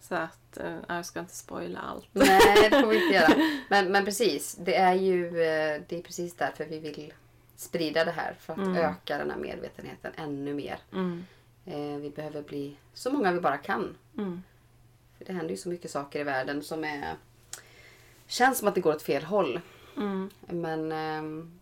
Så 0.00 0.14
att, 0.14 0.56
eh, 0.56 0.76
jag 0.88 1.06
ska 1.06 1.20
inte 1.20 1.36
spoila 1.36 1.78
allt. 1.80 2.08
Nej, 2.12 2.68
det 2.70 2.80
får 2.80 2.86
vi 2.88 3.02
inte 3.02 3.14
göra. 3.14 3.34
Men, 3.68 3.92
men 3.92 4.04
precis, 4.04 4.54
det 4.54 4.74
är 4.76 4.94
ju 4.94 5.26
eh, 5.26 5.82
det 5.88 5.98
är 5.98 6.02
precis 6.02 6.36
därför 6.36 6.64
vi 6.64 6.78
vill 6.78 7.12
sprida 7.56 8.04
det 8.04 8.10
här. 8.10 8.34
För 8.40 8.52
att 8.52 8.58
Mm. 8.58 8.76
öka 8.76 9.18
den 9.18 9.30
här 9.30 9.38
medvetenheten 9.38 10.12
ännu 10.16 10.54
mer. 10.54 10.78
Mm, 10.92 11.24
behöver 12.12 12.42
bli 12.42 12.76
så 12.94 13.10
många 13.12 13.32
vi 13.32 13.40
bara 13.40 13.58
kan. 13.58 13.96
mm, 14.18 14.42
För 15.18 15.24
det 15.24 15.32
händer 15.32 15.50
ju 15.50 15.56
så 15.56 15.68
mycket 15.68 15.90
saker 15.90 16.20
i 16.20 16.24
världen 16.24 16.62
som 16.62 16.84
är... 16.84 17.16
Känns 18.26 18.58
som 18.58 18.68
att 18.68 18.74
det 18.74 18.80
går 18.80 18.94
åt 18.94 19.02
fel 19.02 19.24
håll. 19.24 19.60
mm, 19.96 20.30
Men 20.40 20.92
ehm, 20.92 21.60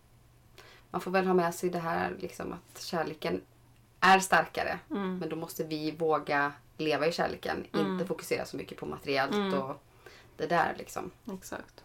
man 0.91 1.01
får 1.01 1.11
väl 1.11 1.25
ha 1.27 1.33
med 1.33 1.55
sig 1.55 1.69
det 1.69 1.79
här 1.79 2.15
liksom 2.19 2.53
att 2.53 2.81
kärleken 2.81 3.41
är 3.99 4.19
starkare. 4.19 4.79
mm, 4.91 5.17
Men 5.17 5.29
då 5.29 5.35
måste 5.35 5.63
vi 5.63 5.91
våga 5.91 6.53
leva 6.77 7.07
i 7.07 7.11
kärleken. 7.11 7.65
Mm. 7.73 7.91
Inte 7.91 8.05
fokusera 8.05 8.45
så 8.45 8.57
mycket 8.57 8.77
på 8.77 8.85
materiellt 8.85 9.33
Mm. 9.33 9.53
och 9.53 9.83
det 10.37 10.47
där 10.47 10.75
liksom. 10.77 11.11
exakt. 11.33 11.83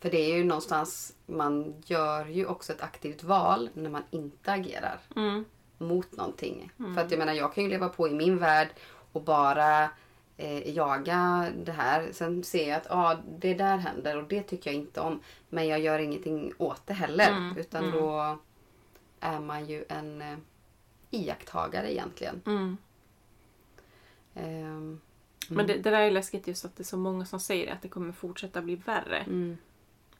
För 0.00 0.10
det 0.10 0.18
är 0.32 0.36
ju 0.36 0.44
någonstans, 0.44 1.14
man 1.26 1.74
gör 1.86 2.26
ju 2.26 2.46
också 2.46 2.72
ett 2.72 2.82
aktivt 2.82 3.22
val 3.22 3.70
när 3.74 3.90
man 3.90 4.02
inte 4.10 4.52
agerar 4.52 5.00
Mm, 5.16 5.44
mot 5.78 6.16
någonting. 6.16 6.72
För 6.94 7.00
att 7.00 7.10
jag 7.10 7.18
menar, 7.18 7.32
jag 7.32 7.54
kan 7.54 7.64
ju 7.64 7.70
leva 7.70 7.88
på 7.88 8.08
i 8.08 8.10
min 8.14 8.38
värld 8.38 8.68
och 9.12 9.22
bara 9.22 9.90
eh, 10.36 10.76
jaga 10.76 11.48
det 11.64 11.72
här. 11.72 12.08
Sen 12.12 12.44
ser 12.44 12.68
jag 12.68 12.76
att 12.76 12.90
ah, 12.90 13.16
det 13.38 13.54
där 13.54 13.76
händer 13.76 14.16
och 14.16 14.28
det 14.28 14.42
tycker 14.42 14.70
jag 14.70 14.80
inte 14.80 15.00
om. 15.00 15.20
Men 15.48 15.68
jag 15.68 15.80
gör 15.80 15.98
ingenting 15.98 16.52
åt 16.58 16.86
det 16.86 16.94
heller. 16.94 17.30
Mm, 17.30 17.56
Utan 17.56 17.84
mm. 17.84 17.96
då 18.00 18.38
är 19.20 19.40
man 19.40 19.66
ju 19.66 19.84
en 19.88 20.22
eh, 20.22 20.38
iakttagare 21.10 21.92
egentligen. 21.92 22.42
mm. 22.46 22.76
Ehm, 24.34 25.00
Men 25.48 25.66
det, 25.66 25.74
det 25.74 25.90
där 25.90 26.00
är 26.00 26.10
läskigt 26.10 26.46
just 26.48 26.64
att 26.64 26.76
det 26.76 26.82
är 26.82 26.84
så 26.84 26.96
många 26.96 27.24
som 27.24 27.40
säger 27.40 27.72
att 27.72 27.82
det 27.82 27.88
kommer 27.88 28.12
fortsätta 28.12 28.62
bli 28.62 28.76
värre 28.76 29.18
mm, 29.18 29.56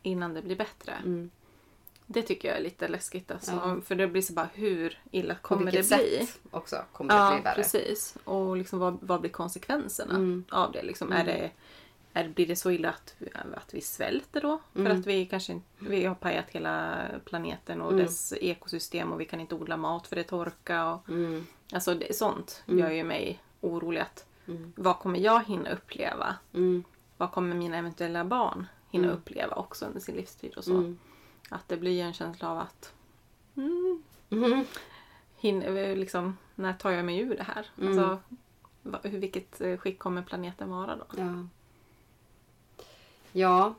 innan 0.03 0.35
det 0.35 0.43
blir 0.43 0.57
bättre. 0.57 0.95
Det 2.07 2.23
tycker 2.23 2.49
jag 2.49 2.57
är 2.59 2.63
lite 2.63 2.89
läskigt 2.89 3.31
alltså. 3.31 3.53
Ja. 3.53 3.81
För 3.85 3.95
det 3.95 4.07
blir 4.07 4.23
så 4.23 4.33
bara 4.33 4.49
hur 4.55 5.01
illa 5.11 5.35
kommer 5.35 5.65
det 5.65 5.71
bli? 5.71 5.83
sätt 5.83 6.39
också 6.51 6.77
kommer 6.93 7.15
det 7.15 7.21
Ja, 7.21 7.35
bli 7.35 7.43
värre. 7.43 7.55
precis. 7.55 8.17
Och 8.25 8.57
liksom 8.57 8.79
vad, 8.79 8.99
vad 9.01 9.21
blir 9.21 9.31
konsekvenserna 9.31 10.15
Mm. 10.15 10.45
av 10.51 10.73
det? 10.73 10.83
Liksom, 10.83 11.13
Mm. 11.13 11.21
är 11.21 11.25
det 11.25 11.51
är, 12.13 12.29
blir 12.29 12.47
det 12.47 12.57
så 12.57 12.71
illa 12.71 12.89
att, 12.89 13.15
att 13.55 13.75
vi 13.75 13.81
svälter 13.81 14.41
då? 14.41 14.59
För 14.73 14.81
Mm. 14.81 15.01
att 15.01 15.07
vi 15.07 15.27
kanske 15.27 15.61
vi 15.79 16.05
har 16.05 16.15
pajat 16.15 16.45
hela 16.51 16.99
planeten 17.25 17.83
och 17.83 17.93
Mm. 17.93 18.05
dess 18.05 18.33
ekosystem 18.41 19.13
och 19.13 19.21
vi 19.21 19.25
kan 19.25 19.41
inte 19.41 19.55
odla 19.55 19.77
mat 19.77 20.07
för 20.07 20.17
det 20.17 20.23
är 20.23 20.29
torka. 20.29 20.87
Och, 20.93 21.09
Mm, 21.09 21.47
alltså 21.73 21.95
det, 21.95 22.17
sånt 22.17 22.63
Mm. 22.69 22.79
gör 22.81 22.91
ju 22.91 23.05
mig 23.05 23.43
orolig. 23.61 24.01
Att, 24.01 24.27
vad 24.75 24.99
kommer 24.99 25.19
jag 25.19 25.45
hinna 25.45 25.71
uppleva? 25.73 26.35
Vad 27.17 27.33
kommer 27.33 27.55
mina 27.57 27.77
eventuella 27.77 28.25
barn 28.25 28.67
hinna 28.91 29.11
uppleva 29.13 29.55
också 29.55 29.85
under 29.85 30.01
sin 30.01 30.15
livstid 30.17 30.55
och 30.57 30.65
så? 30.65 30.95
Att 31.49 31.69
det 31.69 31.77
blir 31.77 32.03
en 32.03 32.13
känsla 32.15 32.51
av 32.51 32.59
att 32.59 32.93
mm, 33.57 34.03
Mm. 34.31 34.65
hin, 35.37 35.61
liksom, 36.01 36.37
när 36.55 36.73
tar 36.73 36.91
jag 36.91 37.05
mig 37.05 37.19
ur 37.19 37.37
det 37.37 37.43
här? 37.43 37.67
Mm. 37.81 37.99
Alltså, 37.99 38.21
vilket 39.03 39.61
eh, 39.61 39.77
skick 39.77 39.99
kommer 39.99 40.23
planeten 40.23 40.71
vara 40.71 40.97
då? 40.97 41.05
Ja. 41.17 41.47
ja. 43.33 43.75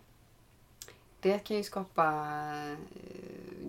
Det 1.19 1.39
kan 1.39 1.57
ju 1.57 1.63
skapa 1.63 2.05
eh, 2.71 2.77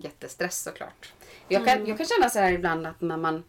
jättestress 0.03 0.61
såklart. 0.63 1.13
Jag 1.47 1.65
kan, 1.65 1.77
Mm. 1.77 1.89
jag 1.89 1.97
kan 1.97 2.05
känna 2.07 2.29
så 2.29 2.39
här 2.39 2.51
ibland 2.51 2.87
att 2.87 3.01
när 3.01 3.17
man 3.17 3.43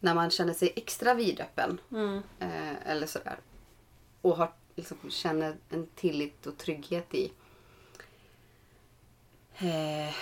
när 0.00 0.14
man 0.14 0.30
känner 0.30 0.54
sig 0.54 0.72
extra 0.76 1.14
vidöppen 1.14 1.80
Mm. 1.90 2.22
eh, 2.38 2.86
eller 2.90 3.06
sådär 3.06 3.38
och 4.22 4.36
har, 4.36 4.52
liksom, 4.74 4.98
känner 5.10 5.56
en 5.70 5.86
tillit 5.94 6.46
och 6.46 6.56
trygghet 6.58 7.14
i 7.14 7.32
eh, 9.58 10.14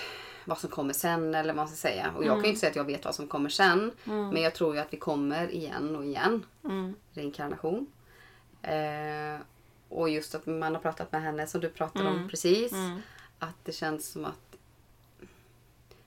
vad 0.44 0.58
som 0.58 0.70
kommer 0.70 0.92
sen 0.94 1.34
eller 1.34 1.48
vad 1.54 1.56
man 1.56 1.68
ska 1.68 1.76
säga. 1.76 2.12
Och 2.16 2.24
jag 2.24 2.34
kan 2.34 2.42
ju 2.42 2.48
inte 2.48 2.60
säga 2.60 2.70
att 2.70 2.76
jag 2.76 2.84
vet 2.84 3.04
vad 3.04 3.14
som 3.14 3.26
kommer 3.26 3.48
sen. 3.48 3.92
Mm. 4.04 4.28
Men 4.28 4.42
jag 4.42 4.54
tror 4.54 4.74
ju 4.74 4.80
att 4.80 4.92
vi 4.92 4.96
kommer 4.96 5.50
igen 5.54 5.96
och 5.96 6.04
igen. 6.04 6.46
Mm. 6.64 6.94
Reinkarnation. 7.12 7.86
Eh, 8.62 9.40
och 9.88 10.10
just 10.10 10.34
att 10.34 10.46
man 10.46 10.74
har 10.74 10.82
pratat 10.82 11.12
med 11.12 11.22
henne 11.22 11.46
som 11.46 11.60
du 11.60 11.68
pratade 11.68 12.08
Mm. 12.08 12.22
om 12.22 12.28
precis. 12.28 12.72
Mm. 12.72 13.00
Att 13.38 13.64
det 13.64 13.72
känns 13.72 14.08
som 14.08 14.24
att 14.24 14.56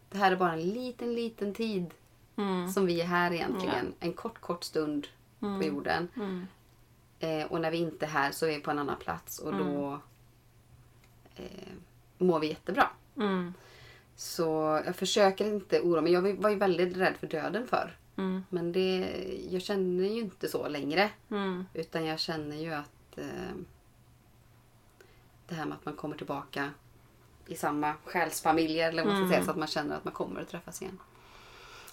det 0.10 0.18
här 0.18 0.32
är 0.32 0.36
bara 0.36 0.54
en 0.54 0.70
liten, 0.70 1.14
liten 1.14 1.54
tid 1.54 1.86
Mm. 2.36 2.70
som 2.70 2.86
vi 2.86 3.02
är 3.02 3.06
här 3.06 3.32
egentligen. 3.34 3.94
En 4.00 4.14
kort, 4.14 4.42
kort 4.42 4.64
stund 4.64 5.08
Mm. 5.42 5.60
på 5.60 5.68
jorden. 5.68 6.08
Mm. 6.16 6.48
Eh, 7.20 7.46
och 7.52 7.62
när 7.62 7.72
vi 7.72 7.78
inte 7.78 8.06
är 8.06 8.10
här 8.10 8.32
så 8.32 8.46
är 8.46 8.50
vi 8.50 8.60
på 8.60 8.72
en 8.72 8.80
annan 8.80 9.00
plats 9.00 9.40
och 9.40 9.54
Mm. 9.54 9.66
då 9.74 10.00
eh, 11.36 11.70
mår 12.18 12.40
vi 12.40 12.48
jättebra. 12.48 12.90
Mm. 13.20 13.54
Så 14.16 14.82
jag 14.86 14.96
försöker 14.96 15.46
inte 15.46 15.82
oroa 15.82 16.02
mig. 16.02 16.12
Jag 16.14 16.22
var 16.42 16.50
ju 16.50 16.56
väldigt 16.56 16.98
rädd 16.98 17.16
för 17.20 17.28
döden 17.28 17.68
förr. 17.68 17.98
Mm. 18.18 18.44
Men 18.50 18.72
det, 18.72 19.14
jag 19.52 19.62
känner 19.62 20.04
ju 20.04 20.20
inte 20.20 20.48
så 20.48 20.68
längre. 20.68 21.10
Mm. 21.32 21.66
Utan 21.74 22.06
jag 22.06 22.20
känner 22.20 22.56
ju 22.58 22.74
att 22.74 23.18
eh, 23.18 23.26
det 25.48 25.56
här 25.56 25.66
med 25.66 25.76
att 25.78 25.86
man 25.86 25.96
kommer 25.96 26.16
tillbaka 26.18 26.70
i 27.48 27.56
samma 27.56 27.94
själsfamiljer 28.06 28.90
eller 28.90 29.04
vad 29.04 29.14
man 29.14 29.16
ska 29.16 29.26
Mm. 29.26 29.32
säga 29.32 29.46
så 29.46 29.52
att 29.52 29.58
man 29.58 29.68
känner 29.68 29.96
att 29.96 30.04
man 30.06 30.14
kommer 30.14 30.42
att 30.42 30.50
träffas 30.50 30.82
igen. 30.82 31.00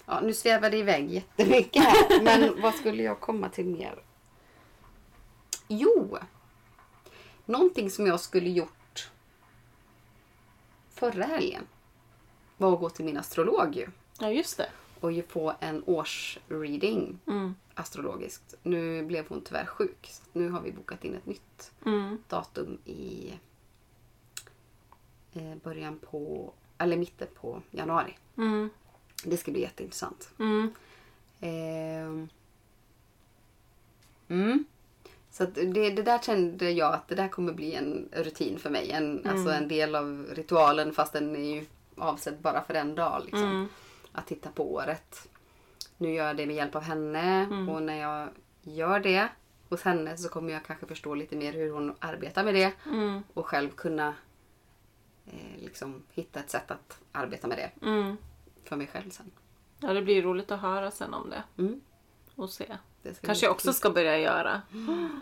Ja, 0.05 0.19
nu 0.23 0.33
svävar 0.33 0.69
det 0.69 0.77
iväg 0.77 1.11
jättemycket 1.13 1.83
här. 1.83 2.21
men 2.23 2.61
vad 2.61 2.75
skulle 2.75 3.03
jag 3.03 3.19
komma 3.19 3.49
till 3.49 3.65
mer? 3.65 4.03
Jo! 5.67 6.17
Någonting 7.45 7.91
som 7.91 8.07
jag 8.07 8.19
skulle 8.19 8.49
gjort 8.49 8.76
förra 10.97 11.23
helgen 11.23 11.63
var 12.57 12.73
att 12.73 12.79
gå 12.79 12.89
till 12.89 13.05
min 13.05 13.17
astrolog 13.17 13.75
ju. 13.75 13.87
Ja, 14.19 14.31
just 14.31 14.57
det. 14.57 14.69
Och 14.99 15.11
ju 15.11 15.23
få 15.23 15.53
en 15.59 15.83
årsreading 15.85 17.19
Mm. 17.27 17.55
astrologiskt. 17.73 18.55
Nu 18.63 19.05
blev 19.05 19.27
hon 19.27 19.41
tyvärr 19.41 19.65
sjuk. 19.65 20.07
Så 20.11 20.23
nu 20.33 20.49
har 20.49 20.61
vi 20.61 20.71
bokat 20.71 21.05
in 21.05 21.15
ett 21.15 21.25
nytt 21.25 21.71
Mm. 21.85 22.17
datum 22.27 22.77
i 22.85 23.33
eh, 25.33 25.55
början 25.63 25.99
på, 25.99 26.53
eller 26.77 26.97
mitten 26.97 27.27
på 27.35 27.61
januari. 27.71 28.17
Mm. 28.37 28.69
Det 29.23 29.37
ska 29.37 29.51
bli 29.51 29.61
jätteintressant. 29.61 30.29
Mm. 30.39 30.71
Ehm. 31.39 32.29
Mm. 34.27 34.65
Så 35.37 35.45
det, 35.45 35.89
det 35.89 36.03
där 36.03 36.19
kände 36.19 36.71
jag 36.71 36.93
att 36.93 37.07
det 37.07 37.15
där 37.15 37.27
kommer 37.27 37.53
bli 37.53 37.73
en 37.73 38.09
rutin 38.11 38.59
för 38.59 38.69
mig. 38.69 38.91
En, 38.91 39.27
Alltså 39.27 39.49
en 39.49 39.67
del 39.67 39.95
av 39.95 40.25
ritualen 40.31 40.93
fast 40.93 41.13
den 41.13 41.35
är 41.35 41.55
ju 41.55 41.65
avsedd 41.97 42.39
bara 42.41 42.63
för 42.63 42.73
en 42.73 42.95
dag. 42.95 43.21
Liksom. 43.25 43.43
Mm. 43.43 43.67
Att 44.11 44.27
titta 44.27 44.49
på 44.49 44.73
året. 44.73 45.27
Nu 45.97 46.13
gör 46.13 46.27
jag 46.27 46.37
det 46.37 46.45
med 46.45 46.55
hjälp 46.55 46.75
av 46.75 46.81
henne 46.81 47.47
och 47.71 47.83
när 47.83 47.97
jag 48.01 48.29
gör 48.61 48.99
det 48.99 49.27
hos 49.69 49.81
henne 49.81 50.17
så 50.17 50.29
kommer 50.29 50.53
jag 50.53 50.65
kanske 50.65 50.85
förstå 50.85 51.15
lite 51.15 51.35
mer 51.35 51.53
hur 51.53 51.71
hon 51.71 51.95
arbetar 51.99 52.43
med 52.43 52.53
det 52.53 52.73
Mm. 52.85 53.23
och 53.33 53.45
själv 53.47 53.69
kunna 53.69 54.13
eh, 55.25 55.57
liksom 55.63 56.03
hitta 56.13 56.39
ett 56.39 56.49
sätt 56.49 56.71
att 56.71 56.99
arbeta 57.11 57.47
med 57.47 57.57
det 57.57 57.87
Mm. 57.87 58.17
för 58.63 58.75
mig 58.75 58.87
själv 58.87 59.09
sen. 59.09 59.31
Ja, 59.79 59.93
det 59.93 60.01
blir 60.01 60.21
roligt 60.21 60.51
att 60.51 60.59
höra 60.61 60.91
sen 60.91 61.13
om 61.13 61.29
det. 61.29 61.43
Mm. 61.57 61.81
Och 62.35 62.49
se. 62.49 62.77
Det 63.07 63.13
ska 63.15 63.27
Kanske 63.27 63.45
jag 63.45 63.51
också 63.51 63.73
ska 63.73 63.89
börja 63.89 64.19
göra. 64.19 64.61
Mm. 64.73 65.21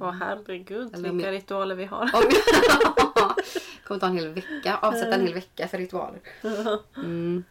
Åh 0.00 0.10
herregud, 0.10 0.94
Eller 0.94 1.10
vilka 1.10 1.26
jag- 1.26 1.34
ritualer 1.34 1.74
vi 1.74 1.84
har. 1.84 2.02
Om 2.14 2.22
kommer 3.84 4.00
ta 4.00 4.06
en 4.06 4.18
hel 4.18 4.28
vecka, 4.28 4.78
avsätta 4.82 5.14
en 5.14 5.20
hel 5.20 5.34
vecka 5.34 5.68
för 5.68 5.78
ritualer. 5.78 6.20
Mm. 6.96 7.44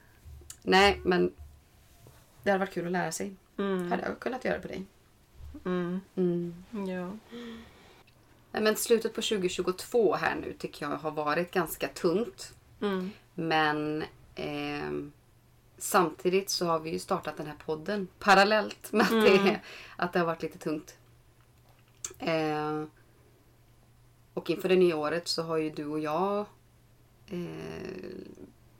Nej, 0.64 1.00
men 1.04 1.34
det 2.44 2.50
hade 2.52 2.60
varit 2.60 2.74
kul 2.74 2.86
att 2.86 2.92
lära 2.92 3.12
sig. 3.12 3.36
Mm. 3.58 3.92
Hade 3.92 4.04
jag 4.04 4.20
kunnat 4.20 4.46
göra 4.46 4.60
på 4.60 4.68
dig. 4.68 4.86
Mm. 5.66 6.02
Mm. 6.16 6.56
Ja. 6.88 7.12
Men 8.52 8.76
slutet 8.76 9.14
på 9.16 9.22
2022 9.22 10.16
här 10.16 10.36
nu 10.36 10.54
tycker 10.54 10.86
jag 10.90 10.98
har 10.98 11.12
varit 11.12 11.52
ganska 11.52 11.88
tungt. 11.88 12.54
Mm. 12.82 13.12
Men 13.34 14.04
ehm, 14.36 15.12
samtidigt 15.82 16.50
så 16.50 16.66
har 16.66 16.80
vi 16.80 16.90
ju 16.90 17.00
startat 17.00 17.38
den 17.38 17.48
här 17.48 17.56
podden 17.66 18.08
parallellt 18.20 18.92
med 18.92 19.02
att, 19.06 19.10
det, 19.12 19.60
att 19.96 20.14
det 20.14 20.20
har 20.20 20.26
varit 20.26 20.42
lite 20.42 20.58
tungt. 20.58 20.98
Eh, 22.20 22.84
Och 24.34 24.50
inför 24.50 24.70
det 24.70 24.76
nya 24.76 24.96
året 24.98 25.28
så 25.28 25.44
har 25.44 25.58
ju 25.58 25.70
du 25.70 25.86
och 25.86 26.00
jag, 26.00 26.46
eh, 27.28 27.46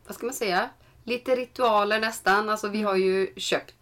vad 0.08 0.16
ska 0.16 0.26
man 0.26 0.36
säga, 0.36 0.70
lite 1.04 1.36
ritualer 1.36 2.00
nästan. 2.00 2.50
Alltså 2.50 2.70
vi 2.70 2.82
har 2.82 2.96
ju 2.96 3.34
köpt 3.38 3.76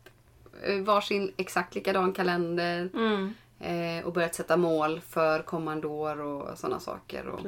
eh, 0.64 0.82
varsin 0.82 1.34
exakt 1.38 1.76
likadan 1.76 2.14
kalender 2.14 2.90
Mm, 2.94 3.34
eh, 3.60 4.06
och 4.06 4.14
börjat 4.14 4.36
sätta 4.36 4.58
mål 4.58 5.02
för 5.02 5.42
kommande 5.42 5.88
år 5.88 6.22
och 6.22 6.58
sådana 6.58 6.80
saker. 6.80 7.28
Och, 7.28 7.40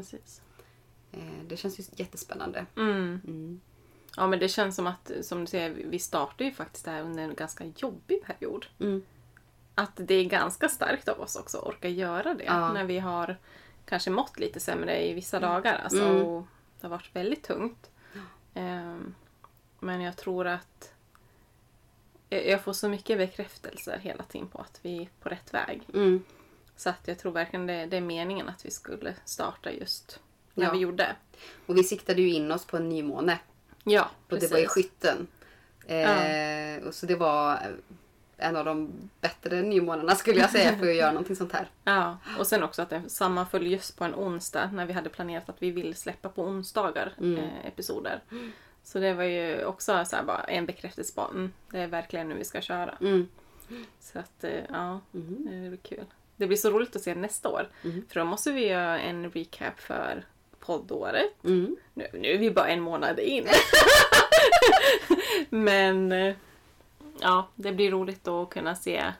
eh, 1.12 1.20
det 1.48 1.58
känns 1.58 1.80
ju 1.80 1.84
jättespännande. 1.96 2.66
Mm. 3.26 3.62
Mm. 4.18 4.24
Ja 4.24 4.28
men 4.28 4.40
det 4.40 4.48
känns 4.50 4.76
som 4.76 4.88
att, 4.88 5.12
som 5.22 5.40
du 5.42 5.48
säger, 5.48 5.70
vi 5.70 6.00
startar 6.00 6.46
ju 6.46 6.52
faktiskt 6.52 6.86
det 6.86 6.92
här 6.92 7.02
under 7.02 7.24
en 7.24 7.36
ganska 7.36 7.64
jobbig 7.78 8.24
period. 8.26 8.66
Mm. 8.80 9.04
Att 9.76 9.92
det 9.96 10.14
är 10.16 10.24
ganska 10.26 10.70
starkt 10.70 11.08
av 11.08 11.20
oss 11.22 11.36
också 11.36 11.58
att 11.58 11.64
orka 11.64 11.88
göra 11.90 12.34
det. 12.34 12.44
Ja. 12.44 12.74
När 12.74 12.84
vi 12.86 13.00
har 13.00 13.38
kanske 13.86 14.10
mått 14.10 14.40
lite 14.40 14.60
sämre 14.60 15.08
i 15.10 15.14
vissa 15.14 15.40
dagar. 15.40 15.82
Alltså, 15.84 16.04
Mm. 16.04 16.44
det 16.80 16.88
har 16.88 16.90
varit 16.90 17.10
väldigt 17.16 17.44
tungt. 17.44 17.90
Ehm, 18.54 19.16
men 19.80 20.02
jag 20.02 20.18
tror 20.18 20.48
att 20.48 20.94
jag 22.30 22.64
får 22.64 22.74
så 22.74 22.90
mycket 22.90 23.18
bekräftelse 23.18 24.00
hela 24.02 24.24
tiden 24.24 24.48
på 24.48 24.58
att 24.58 24.80
vi 24.82 25.02
är 25.02 25.08
på 25.22 25.30
rätt 25.30 25.54
väg. 25.54 25.82
Mm. 25.94 26.24
Så 26.76 26.90
att 26.90 27.08
jag 27.08 27.20
tror 27.20 27.32
verkligen 27.32 27.66
det, 27.68 27.86
det 27.86 27.98
är 27.98 28.02
meningen 28.02 28.50
att 28.50 28.66
vi 28.66 28.72
skulle 28.72 29.14
starta 29.26 29.72
just 29.72 30.20
när 30.54 30.66
Ja. 30.66 30.72
vi 30.72 30.80
gjorde. 30.80 31.16
Och 31.66 31.78
vi 31.78 31.84
siktade 31.84 32.22
ju 32.22 32.34
in 32.34 32.52
oss 32.52 32.66
på 32.66 32.78
en 32.78 32.90
nymåne. 32.90 33.40
Ja, 33.84 34.04
Och 34.24 34.30
precis. 34.30 34.50
det 34.50 34.56
var 34.56 34.62
i 34.64 34.68
skytten. 34.68 35.28
Eh, 35.88 36.88
och 36.88 36.94
så 36.96 37.06
det 37.06 37.16
var 37.16 37.60
en 38.38 38.56
av 38.56 38.66
de 38.66 38.92
bättre 39.22 39.62
nymånaderna 39.62 40.16
skulle 40.16 40.40
jag 40.40 40.50
säga 40.50 40.78
för 40.78 40.90
att 40.90 40.96
göra 40.96 41.12
någonting 41.12 41.36
sånt 41.36 41.52
här. 41.54 41.70
Ja, 41.84 42.18
och 42.40 42.48
sen 42.48 42.64
också 42.64 42.82
att 42.82 42.90
det 42.90 43.02
sammanföll 43.08 43.68
just 43.68 43.98
på 43.98 44.04
en 44.04 44.16
onsdag 44.16 44.70
när 44.74 44.86
vi 44.86 44.94
hade 44.94 45.10
planerat 45.10 45.50
att 45.50 45.62
vi 45.62 45.72
vill 45.72 45.96
släppa 45.96 46.30
på 46.30 46.44
onsdagar 46.44 47.14
Mm. 47.20 47.38
eh, 47.40 47.66
episoder. 47.66 48.22
Så 48.84 49.00
det 49.00 49.14
var 49.14 49.24
ju 49.24 49.66
också 49.66 50.06
så 50.06 50.16
bara 50.28 50.44
en 50.44 50.66
bekräftelse 50.66 51.16
på 51.16 51.22
mm, 51.22 51.52
det 51.72 51.80
är 51.80 51.88
verkligen 51.88 52.30
nu 52.30 52.36
vi 52.36 52.44
ska 52.44 52.62
köra. 52.62 52.98
Mm. 53.02 53.28
Så 54.00 54.20
att 54.20 54.44
eh, 54.44 54.52
ja, 54.70 55.00
Mhm. 55.12 55.48
det 55.64 55.70
blir 55.70 55.78
kul. 55.78 56.06
Det 56.36 56.48
blir 56.48 56.58
så 56.58 56.70
roligt 56.70 56.96
att 56.96 57.02
se 57.02 57.16
nästa 57.16 57.50
år. 57.50 57.70
Mhm. 57.84 58.06
För 58.10 58.20
då 58.20 58.26
måste 58.26 58.52
vi 58.52 58.68
göra 58.68 59.00
en 59.00 59.32
recap 59.32 59.80
för 59.80 60.26
poddåret. 60.62 61.44
Mm. 61.44 61.76
Nu, 61.94 62.08
nu 62.14 62.28
är 62.28 62.38
vi 62.38 62.52
bara 62.52 62.68
en 62.68 62.82
månad 62.82 63.20
in. 63.20 63.48
Men 65.50 66.12
eh, 66.12 66.36
ja, 67.22 67.48
det 67.56 67.72
blir 67.72 67.92
roligt 67.92 68.28
att 68.28 68.50
kunna 68.50 68.76
se 68.76 69.14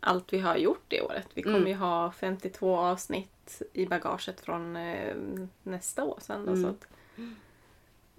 allt 0.00 0.32
vi 0.32 0.38
har 0.38 0.56
gjort 0.56 0.92
i 0.92 1.00
året. 1.00 1.28
Vi 1.34 1.42
kommer 1.42 1.56
Mm. 1.56 1.68
ju 1.68 1.74
ha 1.74 2.12
52 2.12 2.76
avsnitt 2.76 3.62
i 3.72 3.86
bagaget 3.86 4.40
från 4.40 4.76
eh, 4.76 5.16
nästa 5.62 6.04
år 6.04 6.18
sen. 6.20 6.46
Då, 6.46 6.52
Mm. 6.52 6.62
så 6.64 6.68
att, 6.70 6.86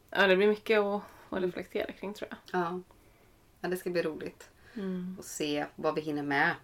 ja, 0.10 0.28
det 0.28 0.36
blir 0.36 0.48
mycket 0.48 0.80
att, 0.80 1.02
att 1.30 1.42
reflektera 1.44 1.92
kring 1.92 2.14
tror 2.14 2.30
jag. 2.30 2.62
Ja. 2.62 2.80
ja, 3.62 3.70
det 3.70 3.78
ska 3.78 3.90
bli 3.90 4.02
roligt 4.02 4.50
Mm. 4.76 5.16
att 5.20 5.26
se 5.26 5.66
vad 5.76 5.96
vi 5.96 6.02
hinner 6.02 6.24
med. 6.24 6.56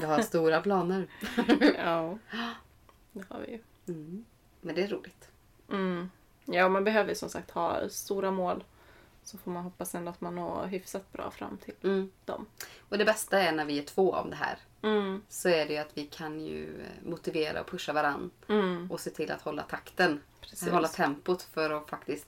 Vi 0.00 0.04
har 0.06 0.20
stora 0.22 0.60
planer. 0.60 1.06
Ja, 1.78 2.18
det 3.12 3.24
har 3.28 3.40
vi 3.46 3.52
ju. 3.52 3.58
Mm. 3.88 4.24
Men 4.64 4.74
det 4.74 4.82
är 4.82 4.88
roligt. 4.88 5.28
Mm. 5.70 6.10
Ja, 6.44 6.68
man 6.68 6.84
behöver 6.84 7.14
som 7.14 7.28
sagt 7.28 7.50
ha 7.50 7.88
stora 7.88 8.30
mål. 8.30 8.64
Så 9.22 9.38
får 9.38 9.50
man 9.50 9.64
hoppas 9.64 9.94
ändå 9.94 10.10
att 10.10 10.20
man 10.20 10.34
når 10.34 10.66
hyfsat 10.66 11.12
bra 11.12 11.30
fram 11.30 11.56
till 11.56 11.74
Mm. 11.82 12.10
dem. 12.24 12.46
Och 12.88 12.98
det 12.98 13.04
bästa 13.04 13.38
är 13.42 13.52
när 13.52 13.64
vi 13.64 13.78
är 13.78 13.82
två 13.82 14.12
om 14.12 14.30
det 14.30 14.36
här. 14.36 14.58
Mm. 14.82 15.22
Så 15.28 15.48
är 15.48 15.66
det 15.66 15.72
ju 15.72 15.78
att 15.78 15.90
vi 15.98 16.06
kan 16.06 16.40
ju 16.40 16.80
eh, 16.80 17.08
motivera 17.08 17.60
och 17.60 17.66
pusha 17.66 17.92
varann. 17.92 18.30
Mm. 18.48 18.90
Och 18.90 19.00
se 19.00 19.10
till 19.10 19.30
att 19.30 19.42
hålla 19.42 19.62
takten. 19.62 20.20
Precis. 20.40 20.68
Hålla 20.68 20.88
tempot 20.88 21.42
för 21.42 21.70
att 21.70 21.90
faktiskt 21.90 22.26